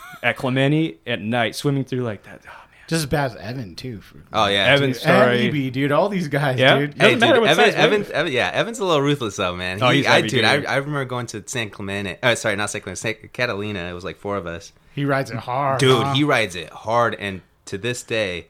[0.23, 2.41] At Clementi at night, swimming through like that.
[2.47, 2.70] Oh, man.
[2.91, 4.01] Just as bad as Evan too.
[4.01, 5.67] For, Oh yeah, Evan's Dude, story.
[5.67, 5.93] EB, dude.
[5.93, 6.77] All these guys, Yeah.
[6.79, 6.99] dude.
[6.99, 8.13] Doesn't Hey, matter dude, what Evan, size Evan.
[8.13, 9.81] Evan, yeah, Evan's a little ruthless though, man.
[9.83, 10.63] Oh, He- he's I, dude, I.
[10.65, 12.19] I remember going to San Clemente.
[12.23, 13.79] Oh, sorry, not San Clemente, San Catalina.
[13.89, 14.73] It was like four of us.
[14.95, 16.15] He rides it hard, Dude, huh?
[16.15, 18.49] he rides it hard, and to this day,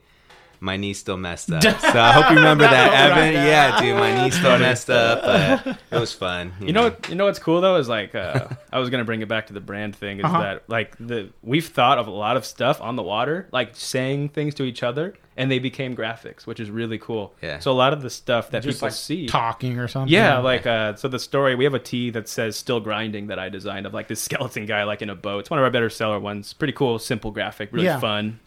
[0.61, 1.63] my knee's still messed up.
[1.63, 3.17] so I hope you remember that, Evan.
[3.17, 3.33] Right.
[3.33, 5.21] Yeah, dude, my knee's still messed up.
[5.23, 6.53] But it was fun.
[6.61, 9.21] You know, what, you know what's cool though is like uh, I was gonna bring
[9.21, 10.19] it back to the brand thing.
[10.19, 10.39] Is Uh-huh.
[10.41, 14.29] that like the we've thought of a lot of stuff on the water, like saying
[14.29, 17.33] things to each other, and they became graphics, which is really cool.
[17.41, 17.57] Yeah.
[17.59, 20.13] So a lot of the stuff that just people like see, talking or something.
[20.13, 23.39] yeah, like uh, so the story we have a tee that says "still grinding" that
[23.39, 25.39] I designed of like this skeleton guy like in a boat.
[25.39, 26.53] It's one of our better seller ones.
[26.53, 27.99] Pretty cool, simple graphic, really Yeah.
[27.99, 28.39] fun.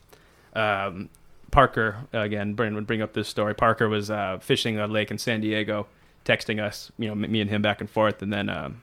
[0.55, 1.09] Um,
[1.55, 3.55] Parker again, Brandon would bring up this story.
[3.55, 5.87] Parker was uh, fishing a lake in San Diego,
[6.25, 8.83] texting us, you know, me and him back and forth, and then um,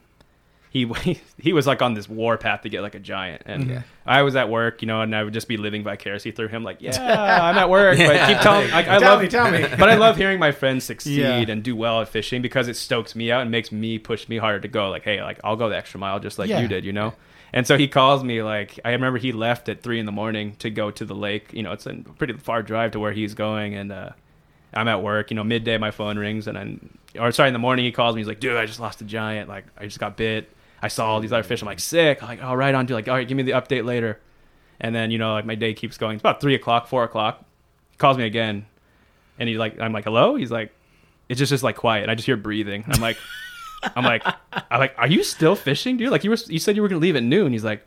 [0.70, 0.90] he
[1.38, 3.82] he was like on this war path to get like a giant, and Yeah.
[4.06, 6.64] I was at work, you know, and I would just be living vicariously through him,
[6.64, 6.96] like, yeah,
[7.44, 9.60] I'm at work, but keep telling, like, I Tell love, me, tell me.
[9.78, 11.44] but I love hearing my friends succeed Yeah.
[11.52, 14.38] and do well at fishing because it stokes me out and makes me push me
[14.38, 14.88] harder to go.
[14.90, 16.60] Like, hey, like I'll go the extra mile just like Yeah.
[16.60, 17.12] you did, you know.
[17.52, 20.56] And so he calls me like I remember he left at three in the morning
[20.56, 21.52] to go to the lake.
[21.52, 24.10] You know, it's a pretty far drive to where he's going, and uh,
[24.72, 25.30] I'm at work.
[25.30, 28.14] You know, midday my phone rings, and I'm or sorry in the morning he calls
[28.14, 28.20] me.
[28.20, 29.48] He's like, dude, I just lost a giant.
[29.48, 30.50] Like I just got bit.
[30.80, 31.60] I saw all these other fish.
[31.62, 32.22] I'm like sick.
[32.22, 32.86] I'm like, oh, right on.
[32.86, 34.18] Dude, like, all right, give me the update later.
[34.80, 36.14] And then you know, like my day keeps going.
[36.14, 37.44] It's about three o'clock, four o'clock.
[37.90, 38.64] He calls me again,
[39.38, 40.36] and he's like, I'm like, hello.
[40.36, 40.72] He's like,
[41.28, 42.84] it's just just like quiet, I just hear breathing.
[42.88, 43.16] I'm like,
[43.96, 44.22] I'm like,
[44.52, 46.10] I'm like, are you still fishing, dude?
[46.10, 47.52] Like you were, you said you were gonna leave at noon.
[47.52, 47.86] He's like,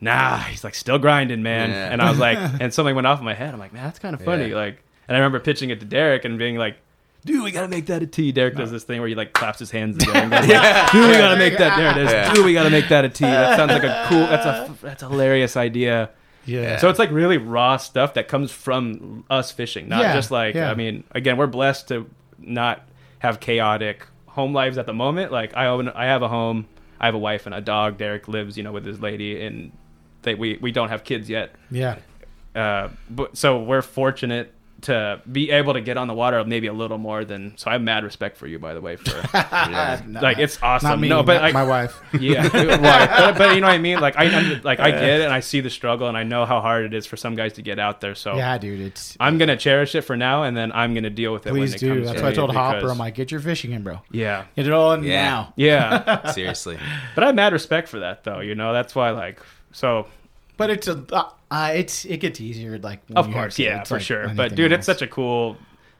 [0.00, 0.38] nah.
[0.38, 1.70] He's like, still grinding, man.
[1.70, 1.92] Yeah.
[1.92, 3.52] And I was like, and something went off in my head.
[3.54, 4.48] I'm like, man, that's kind of funny.
[4.48, 4.56] Yeah.
[4.56, 6.76] Like, and I remember pitching it to Derek and being like.
[7.24, 8.30] Dude, we gotta make that a T.
[8.30, 10.18] Derek does this thing where he like claps his hands together.
[10.22, 11.76] And goes like, Dude, we gotta make that.
[11.76, 12.12] There it is.
[12.12, 12.32] Yeah.
[12.32, 13.24] Dude, we gotta make that a T.
[13.24, 14.20] That sounds like a cool.
[14.20, 16.10] That's a that's a hilarious idea.
[16.46, 16.76] yeah.
[16.78, 20.54] So it's like really raw stuff that comes from us fishing, not Yeah, just like
[20.54, 20.70] yeah.
[20.70, 22.08] I mean, again, we're blessed to
[22.38, 22.88] not
[23.18, 24.06] have chaotic
[24.38, 25.32] home lives at the moment.
[25.32, 26.68] Like I own, I have a home,
[27.00, 27.98] I have a wife and a dog.
[27.98, 29.72] Derek lives, you know, with his lady, and
[30.22, 31.54] they we we don't have kids yet.
[31.70, 31.98] yeah.
[32.54, 34.52] Uh, but so we're fortunate
[34.82, 37.58] to be able to get on the water maybe a little more than.
[37.58, 40.88] So I have mad respect for you, by the way, for Not- like it's awesome.
[40.90, 41.08] Not me.
[41.08, 42.00] no, but not like, my wife.
[42.20, 42.80] yeah, right.
[42.80, 43.98] but, but you know what I mean.
[44.00, 44.28] Like I
[44.62, 46.94] like I get it, and I see the struggle, and I know how hard it
[46.94, 48.14] is for some guys to get out there.
[48.14, 48.80] So Yeah, dude.
[48.80, 51.50] It's I'm gonna cherish it for now, and then I'm gonna deal with it.
[51.50, 51.94] please when it do.
[51.94, 52.88] Comes That's to why I it told Hopper.
[52.90, 54.00] I'm like, get your fishing in, bro.
[54.12, 55.22] yeah, Get it all in Yeah.
[55.28, 55.52] now.
[55.56, 56.30] yeah.
[56.32, 56.78] Seriously.
[57.16, 58.40] but I have mad respect for that, though.
[58.40, 59.40] You know, that's why like
[59.72, 60.06] so.
[60.56, 63.94] But it's a uh, uh, it's it gets easier like Of course, kids, yeah, for
[63.94, 64.28] like sure.
[64.34, 64.80] But dude, else.
[64.80, 65.56] it's such a cool.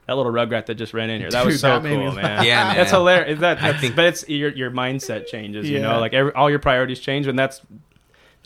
[0.07, 1.29] That little rugrat that just ran in here.
[1.29, 2.23] That Dude, was so that made me cool, laugh.
[2.23, 2.43] man.
[2.43, 2.77] Yeah, man.
[2.77, 3.39] That's hilarious.
[3.41, 5.69] That, I that's, think- but it's your your mindset changes.
[5.69, 7.61] You know, like every, all your priorities change, and that's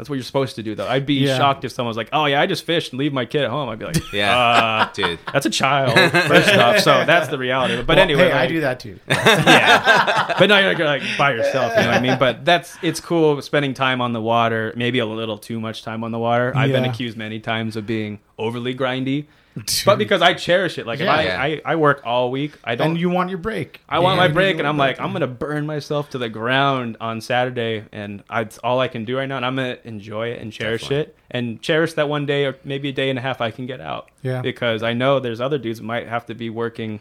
[0.04, 0.76] that's what you're supposed to do.
[0.76, 1.38] Though I'd be Yeah.
[1.38, 3.50] shocked if someone was like, "Oh yeah, I just fished and leave my kid at
[3.50, 4.38] home." I'd be like, Yeah.
[4.90, 5.18] uh, Dude.
[5.32, 5.98] That's a child,
[6.28, 6.80] first off.
[6.80, 7.78] So that's the reality.
[7.78, 9.00] But Well, anyway, hey, I do that too.
[9.08, 10.36] yeah.
[10.38, 12.20] But now you're like by yourself, you know what I mean?
[12.20, 16.04] But that's it's cool spending time on the water, maybe a little too much time
[16.04, 16.52] on the water.
[16.54, 19.26] I've been accused many times of being overly grindy.
[19.86, 20.88] But because I cherish it.
[20.88, 21.14] Like Yeah.
[21.22, 22.92] if I, I I work all week, I don't.
[22.92, 23.82] and you want your break.
[23.88, 25.06] I want Yeah, my break, and I'm like, break.
[25.06, 29.06] I'm gonna burn myself to the ground on Saturday, and I, it's all I can
[29.06, 31.12] do right now, and I'm gonna enjoy it and cherish Definitely.
[31.14, 33.66] it, and cherish that one day or maybe a day and a half I can
[33.66, 34.10] get out.
[34.24, 34.42] Yeah.
[34.42, 37.00] Because I know there's other dudes that might have to be working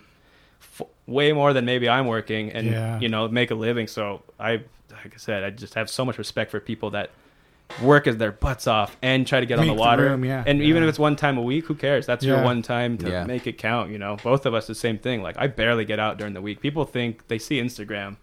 [0.61, 3.01] f- way more than maybe I'm working, and Yeah.
[3.01, 3.87] you know make a living.
[3.87, 4.53] So I,
[4.91, 7.11] like I said, I just have so much respect for people that
[7.81, 10.03] work as their butts off and try to get on Make the the water.
[10.05, 10.45] room, yeah.
[10.47, 12.07] And even if it's one time a week, who cares?
[12.07, 13.25] That's your one time to Yeah.
[13.25, 13.91] make it count.
[13.91, 15.23] You know, both of us the same thing.
[15.23, 16.61] Like I barely get out during the week.
[16.61, 18.17] People think they see Instagram,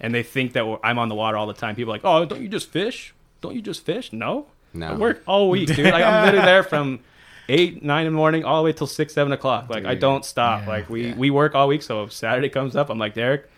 [0.00, 1.76] and they think that I'm on the water all the time.
[1.76, 3.14] People are like, oh, don't you just fish?
[3.40, 4.12] Don't you just fish?
[4.12, 4.88] No, No.
[4.88, 5.86] I work all week, dude.
[5.86, 7.00] Like I'm literally there from
[7.48, 9.68] eight, nine in the morning all the way till six, seven o'clock.
[9.70, 10.62] Like I don't stop.
[10.62, 10.68] Yeah.
[10.68, 11.14] Like we Yeah.
[11.16, 11.82] we work all week.
[11.82, 13.48] So if Saturday comes up, I'm like Derek.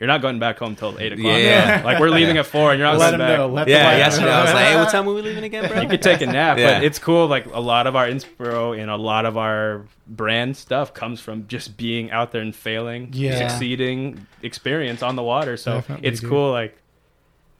[0.00, 1.38] You're not going back home till eight o'clock.
[1.38, 1.82] Yeah.
[1.84, 3.38] Like we're leaving at four, and you're not Let going back.
[3.38, 3.46] know.
[3.48, 4.32] Let the Yeah, wife yesterday know.
[4.32, 5.80] I was like, hey, what time are we leaving again, bro?
[5.82, 6.78] You could take a nap, Yeah.
[6.78, 7.26] but it's cool.
[7.26, 11.46] Like a lot of our inspiro and a lot of our brand stuff comes from
[11.48, 13.46] just being out there and failing, Yeah.
[13.48, 15.56] succeeding experience on the water.
[15.58, 16.30] So Definitely, it's dude.
[16.30, 16.50] cool.
[16.50, 16.76] Like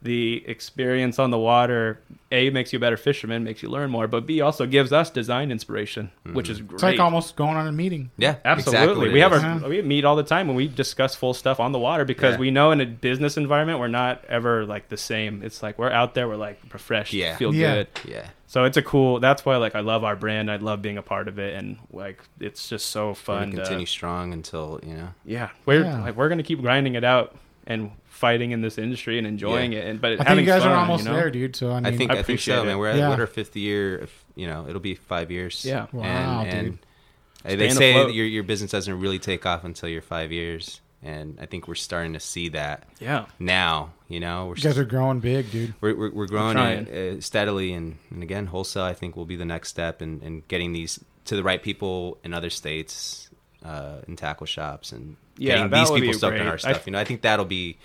[0.01, 1.99] the experience on the water,
[2.31, 5.11] a makes you a better fisherman, makes you learn more, but b also gives us
[5.11, 6.67] design inspiration, which is mm-hmm.
[6.67, 6.75] great.
[6.75, 8.09] It's like almost going on a meeting.
[8.17, 8.79] yeah, Absolutely.
[8.81, 9.43] exactly we have is.
[9.43, 12.33] our we meet all the time when we discuss full stuff on the water because
[12.35, 12.39] Yeah.
[12.39, 15.43] we know in a business environment we're not ever like the same.
[15.43, 17.37] It's like we're out there, we're like refreshed, Yeah.
[17.37, 17.75] feel Yeah.
[17.75, 17.87] good.
[18.07, 18.25] yeah.
[18.47, 19.19] So it's a cool.
[19.19, 20.49] That's why like I love our brand.
[20.51, 23.51] I love being a part of it, and like it's just so fun.
[23.51, 25.09] gonna to- continue strong until you know.
[25.23, 26.01] yeah, we're Yeah.
[26.01, 27.35] like we're gonna keep grinding it out
[27.67, 27.91] and
[28.21, 29.79] fighting in this industry and enjoying Yeah.
[29.79, 29.87] it.
[29.87, 31.17] And but I think you guys fun, are almost you know?
[31.17, 31.55] there, dude.
[31.55, 32.65] So I mean, I think I I, think appreciate so, it.
[32.67, 32.77] man.
[32.77, 33.09] We're at Yeah.
[33.09, 33.97] what our fifth year.
[33.97, 35.65] If, you know, it'll be five years.
[35.65, 35.87] Yeah.
[35.91, 36.79] Wow, and, dude.
[37.43, 38.07] and they say afloat.
[38.07, 41.67] that your your business doesn't really take off until you're five years, and I think
[41.67, 43.91] we're starting to see that Yeah, now.
[44.07, 45.73] You know, we're you guys are growing big, dude.
[45.81, 46.87] we're, we're, we're growing trying.
[47.17, 50.43] uh, steadily, and, and again, wholesale I think will be the next step, in, in
[50.47, 53.29] getting these to the right people in other states,
[53.63, 56.47] uh, in tackle shops, and Yeah, getting these people be stoked on great.
[56.47, 56.85] our I- stuff.
[56.87, 57.77] you know, I think that'll be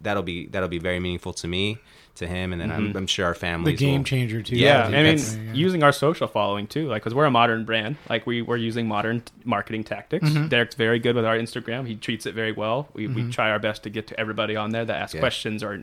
[0.00, 1.78] that'll be that'll be very meaningful to me,
[2.16, 4.56] to him, and then I'm, I'm sure our The game will, changer too.
[4.56, 4.86] yeah.
[4.86, 5.52] I I mean, yeah.
[5.52, 7.96] using our social following too, like because we're a modern brand.
[8.08, 10.28] Like we we're using modern t- marketing tactics.
[10.28, 10.48] Mm-hmm.
[10.48, 11.86] Derek's very good with our Instagram.
[11.86, 12.88] He treats it very well.
[12.94, 15.20] We we try our best to get to everybody on there that asks Yeah.
[15.20, 15.80] questions or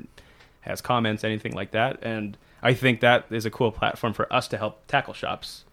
[0.61, 1.97] has comments, anything like that.
[2.03, 5.65] And I think that is a cool platform for us to help tackle shops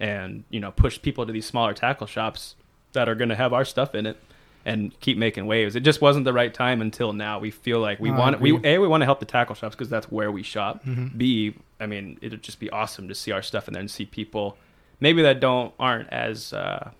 [0.00, 2.56] and you know push people to these smaller tackle shops
[2.92, 4.16] that are going to have our stuff in it
[4.64, 5.74] and keep making waves.
[5.76, 7.38] It just wasn't the right time until now.
[7.38, 9.74] We feel like we No, want we a we want to help the tackle shops
[9.74, 10.84] because that's where we shop.
[10.84, 11.16] Mm-hmm.
[11.18, 14.04] B I mean it'd just be awesome to see our stuff in there and see
[14.06, 14.56] people
[15.00, 16.90] maybe that don't aren't as uh,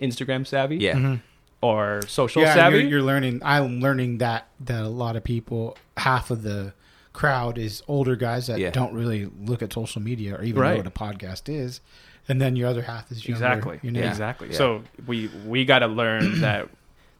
[0.00, 1.16] Instagram savvy Yeah,
[1.62, 2.80] or social yeah, savvy.
[2.80, 3.40] You're, you're learning.
[3.44, 6.74] I'm learning that that a lot of people, half of the
[7.14, 8.68] crowd is older guys that Yeah.
[8.70, 10.72] don't really look at social media or even Right.
[10.72, 11.80] know what a podcast is,
[12.28, 13.80] and then your other half is younger, Exactly.
[13.82, 14.00] You know?
[14.00, 14.10] Yeah.
[14.10, 14.48] Exactly.
[14.50, 14.56] Yeah.
[14.58, 16.68] So we we got to learn that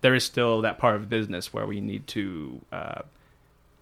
[0.01, 3.03] there is still that part of business where we need to, uh,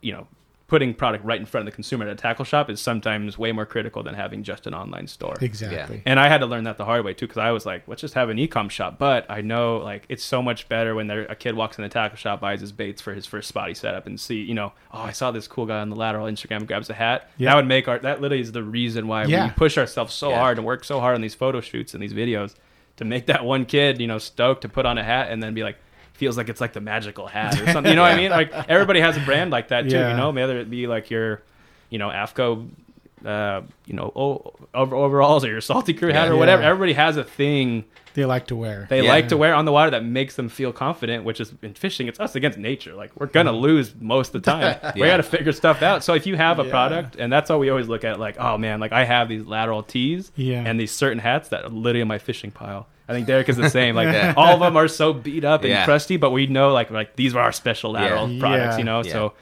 [0.00, 0.26] you know,
[0.66, 3.52] putting product right in front of the consumer at a tackle shop is sometimes way
[3.52, 5.34] more critical than having just an online store.
[5.42, 6.02] Exactly.
[6.06, 8.00] And I had to learn that the hard way too, because I was like, let's
[8.00, 8.98] just have an e-com shop.
[8.98, 11.90] But I know like it's so much better when there, a kid walks in the
[11.90, 15.00] tackle shop, buys his baits for his first spotty setup, and see, you know, oh,
[15.00, 17.30] I saw this cool guy on the lateral Instagram grabs a hat.
[17.36, 17.50] Yeah.
[17.50, 19.44] That would make our that literally is the reason why Yeah.
[19.48, 20.38] we push ourselves so Yeah.
[20.38, 22.54] hard and work so hard on these photo shoots and these videos
[22.96, 25.52] to make that one kid, you know, stoked to put on a hat and then
[25.52, 25.76] be like.
[26.14, 27.90] Feels like it's like the magical hat or something.
[27.90, 28.30] You know what I mean?
[28.30, 29.96] Like everybody has a brand like that too.
[29.96, 30.10] Yeah.
[30.12, 31.42] You know, whether it be like your,
[31.90, 32.68] you know, AFTCO
[33.24, 36.38] uh, you know, o- overalls or your salty crew hat or Yeah.
[36.38, 36.62] whatever.
[36.62, 38.86] Everybody has a thing They like to wear.
[38.90, 41.72] they like to wear on the water that makes them feel confident, which is in
[41.72, 42.92] fishing, it's us against nature.
[42.92, 44.76] Like we're gonna lose most of the time.
[44.94, 46.04] We gotta figure stuff out.
[46.04, 48.58] So if you have a product, and that's all we always look at, like, oh
[48.58, 50.62] man, like I have these lateral tees Yeah.
[50.64, 52.86] and these certain hats that are literally in my fishing pile.
[53.08, 53.94] I think Derek is the same.
[53.94, 55.84] Like all of them are so beat up and Yeah.
[55.84, 58.40] crusty, but we know like like these are our special lateral Yeah.
[58.40, 58.78] products, Yeah.
[58.78, 59.02] you know.
[59.04, 59.12] Yeah.
[59.12, 59.32] So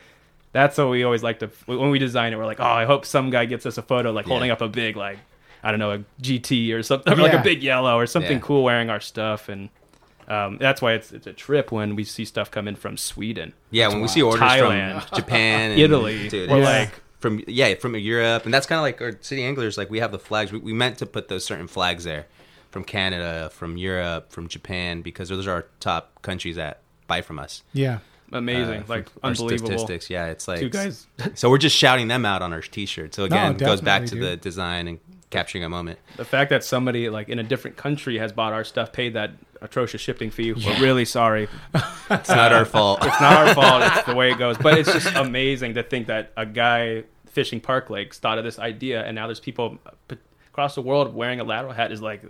[0.53, 2.37] that's what we always like to when we design it.
[2.37, 4.31] We're like, oh, I hope some guy gets us a photo like Yeah.
[4.33, 5.19] holding up a big like
[5.65, 8.43] I don't know a GT or something, or like a big yellow or something Yeah.
[8.43, 9.69] cool wearing our stuff, and
[10.29, 13.53] um, that's why it's it's a trip when we see stuff come in from Sweden,
[13.71, 13.89] yeah.
[13.89, 15.03] When we see orders Thailand.
[15.03, 16.91] from Japan, and, Italy, dude, we're like.
[17.21, 19.79] from yeah from Europe, and that's kind of like our city anglers.
[19.79, 20.51] Like we have the flags.
[20.51, 22.27] We, we meant to put those certain flags there
[22.73, 27.39] from Canada, from Europe, from Japan, because those are our top countries that buy from
[27.39, 27.63] us.
[27.73, 27.99] yeah.
[28.35, 29.69] Amazing, Uh, like unbelievable.
[29.69, 30.09] statistics.
[30.09, 31.07] Yeah, it's like Two guys.
[31.35, 33.15] So we're just shouting them out on our T-shirt.
[33.15, 35.99] So again, it goes back to definitely, the design and capturing a moment.
[36.17, 39.33] The fact that somebody like in a different country has bought our stuff, paid that
[39.61, 41.47] atrocious shipping fee, we're really sorry.
[42.11, 43.05] It's not our fault.
[43.05, 43.83] It's not our fault.
[43.85, 44.57] It's the way it goes.
[44.57, 48.59] But it's just amazing to think that a guy fishing Park Lakes thought of this
[48.59, 49.79] idea, and now there's people
[50.49, 52.23] across the world wearing a lateral hat is like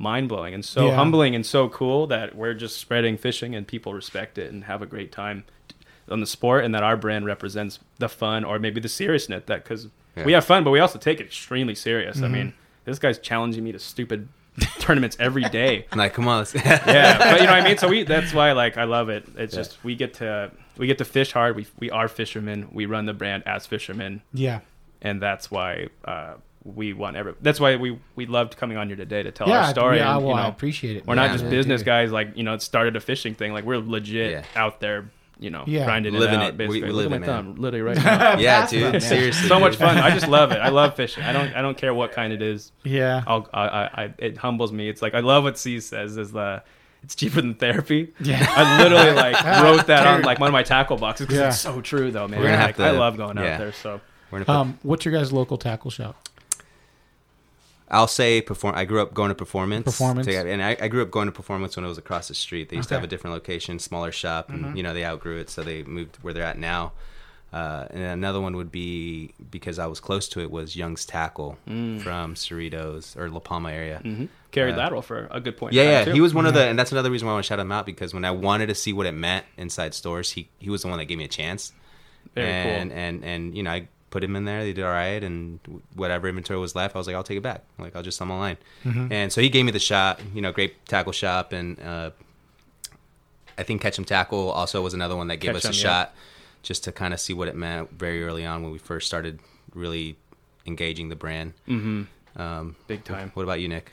[0.00, 0.94] mind blowing and so Yeah.
[0.94, 4.80] humbling and so cool that we're just spreading fishing and people respect it and have
[4.80, 5.44] a great time
[6.08, 9.64] on the sport and that our brand represents the fun or maybe the seriousness that
[9.64, 9.88] because
[10.24, 12.22] we have fun but we also take it extremely serious.
[12.22, 12.52] I mean,
[12.84, 14.28] this guy's challenging me to stupid
[14.78, 15.86] tournaments every day.
[15.94, 17.78] Like, come on, let's yeah, but you know what I mean.
[17.78, 19.24] So we that's why like I love it.
[19.36, 21.54] It's just we get to we get to fish hard.
[21.56, 22.68] We we are fishermen.
[22.72, 24.60] We run the brand as fishermen, Yeah.
[25.02, 26.34] and that's why uh,
[26.74, 27.34] we want every.
[27.40, 29.96] That's why we we loved coming on here today to tell Yeah, our story.
[29.98, 31.26] yeah, and, well, you I know, appreciate it, We're man.
[31.26, 31.86] not just Yeah, business dude.
[31.86, 32.12] guys.
[32.12, 33.52] Like you know, it started a fishing thing.
[33.52, 34.44] Like we're legit Yeah.
[34.54, 35.10] out there.
[35.40, 35.84] You know, Yeah.
[35.84, 36.48] grinding Living it out.
[36.48, 36.52] it.
[36.54, 37.44] We- Basically, we Look live at my man.
[37.44, 38.38] thumb, literally right now.
[38.38, 39.00] yeah, dude.
[39.00, 39.96] Seriously, so much fun.
[39.96, 40.56] I just love it.
[40.58, 41.22] I love fishing.
[41.22, 42.72] I don't I don't care what kind it is.
[42.82, 43.22] Yeah.
[43.24, 44.88] I'll, I, I, I, it humbles me.
[44.88, 46.62] It's like I love what C says is the
[47.04, 48.12] it's cheaper than therapy.
[48.20, 48.44] Yeah.
[48.50, 51.48] I literally like wrote that on like one of my tackle boxes because Yeah.
[51.48, 52.40] it's so true though, man.
[52.40, 53.52] We're gonna I love going yeah.
[53.52, 53.72] out there.
[53.72, 54.00] So
[54.32, 56.28] put, Um, what's your guys' local tackle shop?
[57.90, 58.74] I'll say perform.
[58.74, 59.84] I grew up going to performance.
[59.84, 60.26] Performance.
[60.26, 62.68] To- and I, I grew up going to performance when it was across the street.
[62.68, 65.50] They used to have a different location, smaller shop, and you know they outgrew it,
[65.50, 66.92] so they moved where they're at now.
[67.50, 71.56] Uh, and another one would be because I was close to it was Young's Tackle
[71.64, 74.02] from Cerritos or La Palma area.
[74.52, 75.72] carried Uh, lateral for a good point.
[75.72, 76.12] Yeah, yeah.
[76.12, 77.72] He was one of the, and that's another reason why I want to shout him
[77.72, 80.82] out because when I wanted to see what it meant inside stores, he he was
[80.82, 81.72] the one that gave me a chance.
[82.34, 82.98] Very and cool.
[82.98, 84.62] and and you know, I put him in there.
[84.62, 85.60] They did all right, and
[85.94, 87.62] whatever inventory was left, I was like, I'll take it back.
[87.78, 88.56] Like I'll just sell 'em online.
[88.84, 89.12] Mm-hmm.
[89.12, 90.20] And so he gave me the shot.
[90.34, 92.10] You know, great tackle shop, and uh,
[93.56, 95.72] I think Catch 'em Tackle also was another one that gave us a yeah.
[95.72, 96.14] shot,
[96.62, 99.40] just to kind of see what it meant very early on when we first started
[99.74, 100.16] really
[100.66, 101.54] engaging the brand.
[101.66, 102.40] Mm-hmm.
[102.40, 103.30] Um, big time.
[103.34, 103.90] what about you, Nick?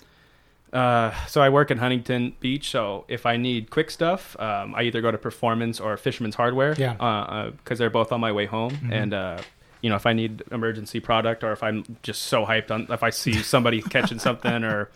[0.71, 2.69] Uh, so I work in Huntington Beach.
[2.69, 6.75] So if I need quick stuff, um, I either go to Performance or Fisherman's Hardware.
[6.77, 6.93] Yeah.
[6.93, 9.41] Uh, because they're both on my way home, and uh,
[9.85, 13.03] you know, if I need emergency product or if I'm just so hyped on, if
[13.03, 14.89] I see somebody catching something or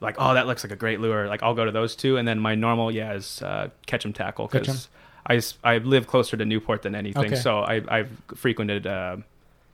[0.00, 2.16] like, oh, that looks like a great lure, like I'll go to those two.
[2.16, 4.88] And then my normal, yeah, is uh, catch 'em tackle because
[5.24, 7.26] I live closer to Newport than anything.
[7.26, 7.36] Okay.
[7.36, 8.88] So I I've frequented.
[8.88, 9.18] Uh,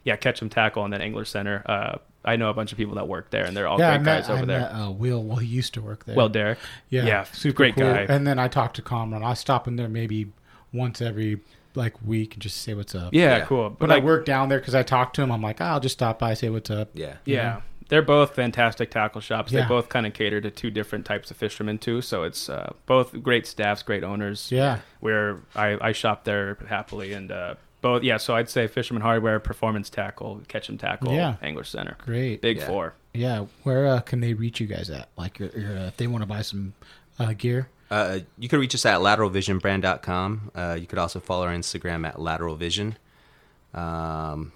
[0.05, 1.63] yeah, catch 'em tackle and then Angler Center.
[1.65, 3.97] Uh, I know a bunch of people that work there, and they're all yeah, I
[3.97, 4.61] great met, guys over I there.
[4.61, 5.25] met uh, Will.
[5.25, 6.17] Well, he used to work there.
[6.17, 6.59] Well, Derek.
[6.91, 7.85] yeah, yeah, super great cool.
[7.85, 8.07] guy.
[8.09, 9.25] And then I talked to Comron.
[9.25, 10.33] I stop in there maybe
[10.73, 11.41] once every
[11.75, 13.13] like week and just say what's up.
[13.15, 13.45] yeah, Yeah.
[13.47, 13.71] cool.
[13.71, 15.31] But But I work down there because I talked to him.
[15.31, 16.91] I'm like, "Ah, I'll just stop by, say what's up.
[16.95, 17.17] Yeah.
[17.25, 19.53] yeah, they're both fantastic tackle shops.
[19.53, 19.63] Yeah.
[19.63, 22.01] They both kind of cater to two different types of fishermen too.
[22.03, 24.51] So it's uh, both great staffs, great owners.
[24.51, 24.79] Yeah.
[25.01, 28.17] where I, I shop there happily, and uh, both yeah.
[28.19, 31.37] So I'd say Fisherman Hardware, Performance Tackle, Catch 'em Tackle, Yeah.
[31.43, 31.97] Angler Center.
[32.05, 32.43] Great.
[32.43, 32.67] Big Yeah.
[32.67, 32.95] four.
[33.15, 33.47] Yeah.
[33.65, 35.09] Where uh, can they reach you guys at?
[35.17, 36.75] Like, your, your, uh, if they want to buy some
[37.19, 37.69] uh, gear.
[37.91, 40.51] Uh, you could reach us at lateralvisionbrand.com.
[40.55, 42.95] Uh, you could also follow our Instagram at lateralvision.
[43.75, 44.53] Um,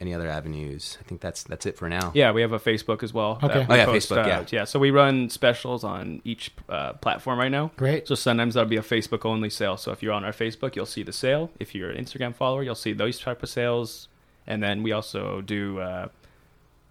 [0.00, 0.98] any other avenues?
[1.00, 2.12] I think that's that's it for now.
[2.14, 3.38] Yeah, we have a Facebook as well.
[3.42, 3.60] Okay.
[3.60, 4.44] that Oh, yeah, post, Facebook, uh, yeah.
[4.50, 4.64] yeah.
[4.64, 7.70] So we run specials on each uh, platform right now.
[7.76, 8.06] Great.
[8.06, 9.76] So sometimes that'll be a Facebook only sale.
[9.76, 11.50] So if you're on our Facebook, you'll see the sale.
[11.58, 14.08] If you're an Instagram follower, you'll see those type of sales.
[14.46, 16.08] And then we also do, uh,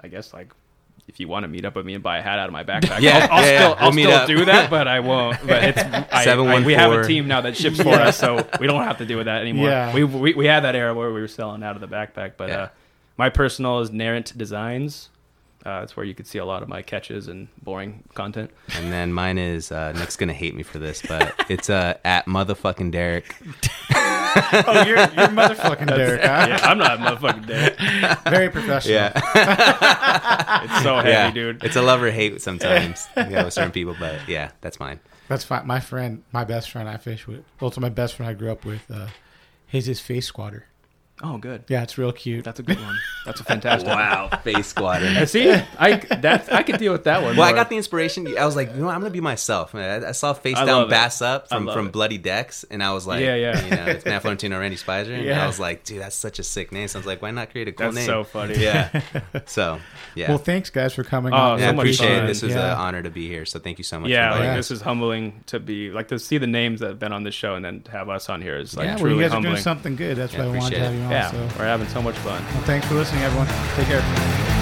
[0.01, 0.51] I guess, like
[1.07, 2.63] if you want to meet up with me and buy a hat out of my
[2.69, 3.57] backpack, Yeah, I'll, I'll yeah, yeah.
[3.59, 5.37] still, I'll We'll still do that, but I won't.
[5.45, 5.81] But it's
[6.13, 8.97] I, I, we have a team now that ships for us, so we don't have
[8.99, 9.69] to deal with that anymore.
[9.69, 9.93] Yeah.
[9.93, 12.49] We, we we had that era where we were selling out of the backpack, but
[12.49, 12.57] Yeah.
[12.61, 12.69] uh,
[13.17, 15.09] my personal is Narrant Designs.
[15.65, 18.51] Uh, that's where you could see a lot of my catches and boring content.
[18.75, 22.25] And then mine is uh, Nick's gonna hate me for this, but it's uh, at
[22.27, 23.35] motherfucking Derek.
[24.67, 26.21] oh, you're, you're motherfucking Derek.
[26.21, 26.45] Huh?
[26.49, 28.19] Yeah, I'm not motherfucking dead.
[28.29, 28.93] Very professional.
[28.95, 29.11] Yeah,
[30.65, 31.63] It's so heavy, yeah, dude.
[31.63, 33.07] It's a love or hate sometimes.
[33.15, 34.99] yeah, with certain people, but yeah, that's mine.
[35.27, 35.65] That's fine.
[35.65, 38.65] My friend, my best friend I fish with, also my best friend I grew up
[38.65, 39.07] with, uh,
[39.67, 40.65] he's his face squatter.
[41.27, 41.63] Oh, good.
[41.69, 42.43] Yeah, it's real cute.
[42.45, 42.95] That's a good one.
[43.25, 43.87] That's a fantastic.
[43.89, 45.05] Wow, face squatter.
[45.11, 45.25] one.
[45.35, 47.35] See, I that I could deal with that one.
[47.35, 48.27] Well, I got the inspiration.
[48.37, 48.93] I was like, you know, what?
[48.95, 49.73] I'm gonna be myself.
[49.73, 50.91] I, I saw face I down, love it.
[50.91, 51.91] bass up from from it.
[51.93, 53.63] Bloody Decks, and I was like, Yeah, yeah.
[53.63, 56.43] you know, it's Matt Florentino, Randy Spicer, and I was like, dude, that's such a
[56.43, 56.87] sick name.
[56.87, 57.95] So I was like, why not create a cool name?
[57.95, 58.15] That's name?
[58.15, 58.57] so funny.
[58.59, 59.01] Yeah.
[59.45, 59.79] so
[60.13, 60.29] yeah.
[60.29, 61.33] Well, thanks guys for coming.
[61.33, 61.59] Oh, on.
[61.59, 62.23] yeah, so I much appreciate fun.
[62.25, 62.27] it.
[62.27, 62.73] This was Yeah.
[62.73, 63.45] an honor to be here.
[63.45, 64.11] So thank you so much.
[64.11, 64.53] Yeah, for like, inviting Yeah.
[64.53, 64.59] me.
[64.59, 67.33] this is humbling to be like to see the names that have been on this
[67.33, 69.31] show and then to have us on here is like yeah, well, truly you guys
[69.31, 69.53] humbling.
[69.53, 70.17] are doing something good.
[70.17, 71.11] That's Yeah, why I wanted to appreciate have you on.
[71.15, 71.37] Yeah, So.
[71.59, 72.43] we're having so much fun.
[72.53, 73.47] Well, thanks for listening, everyone.
[73.75, 74.54] Take care.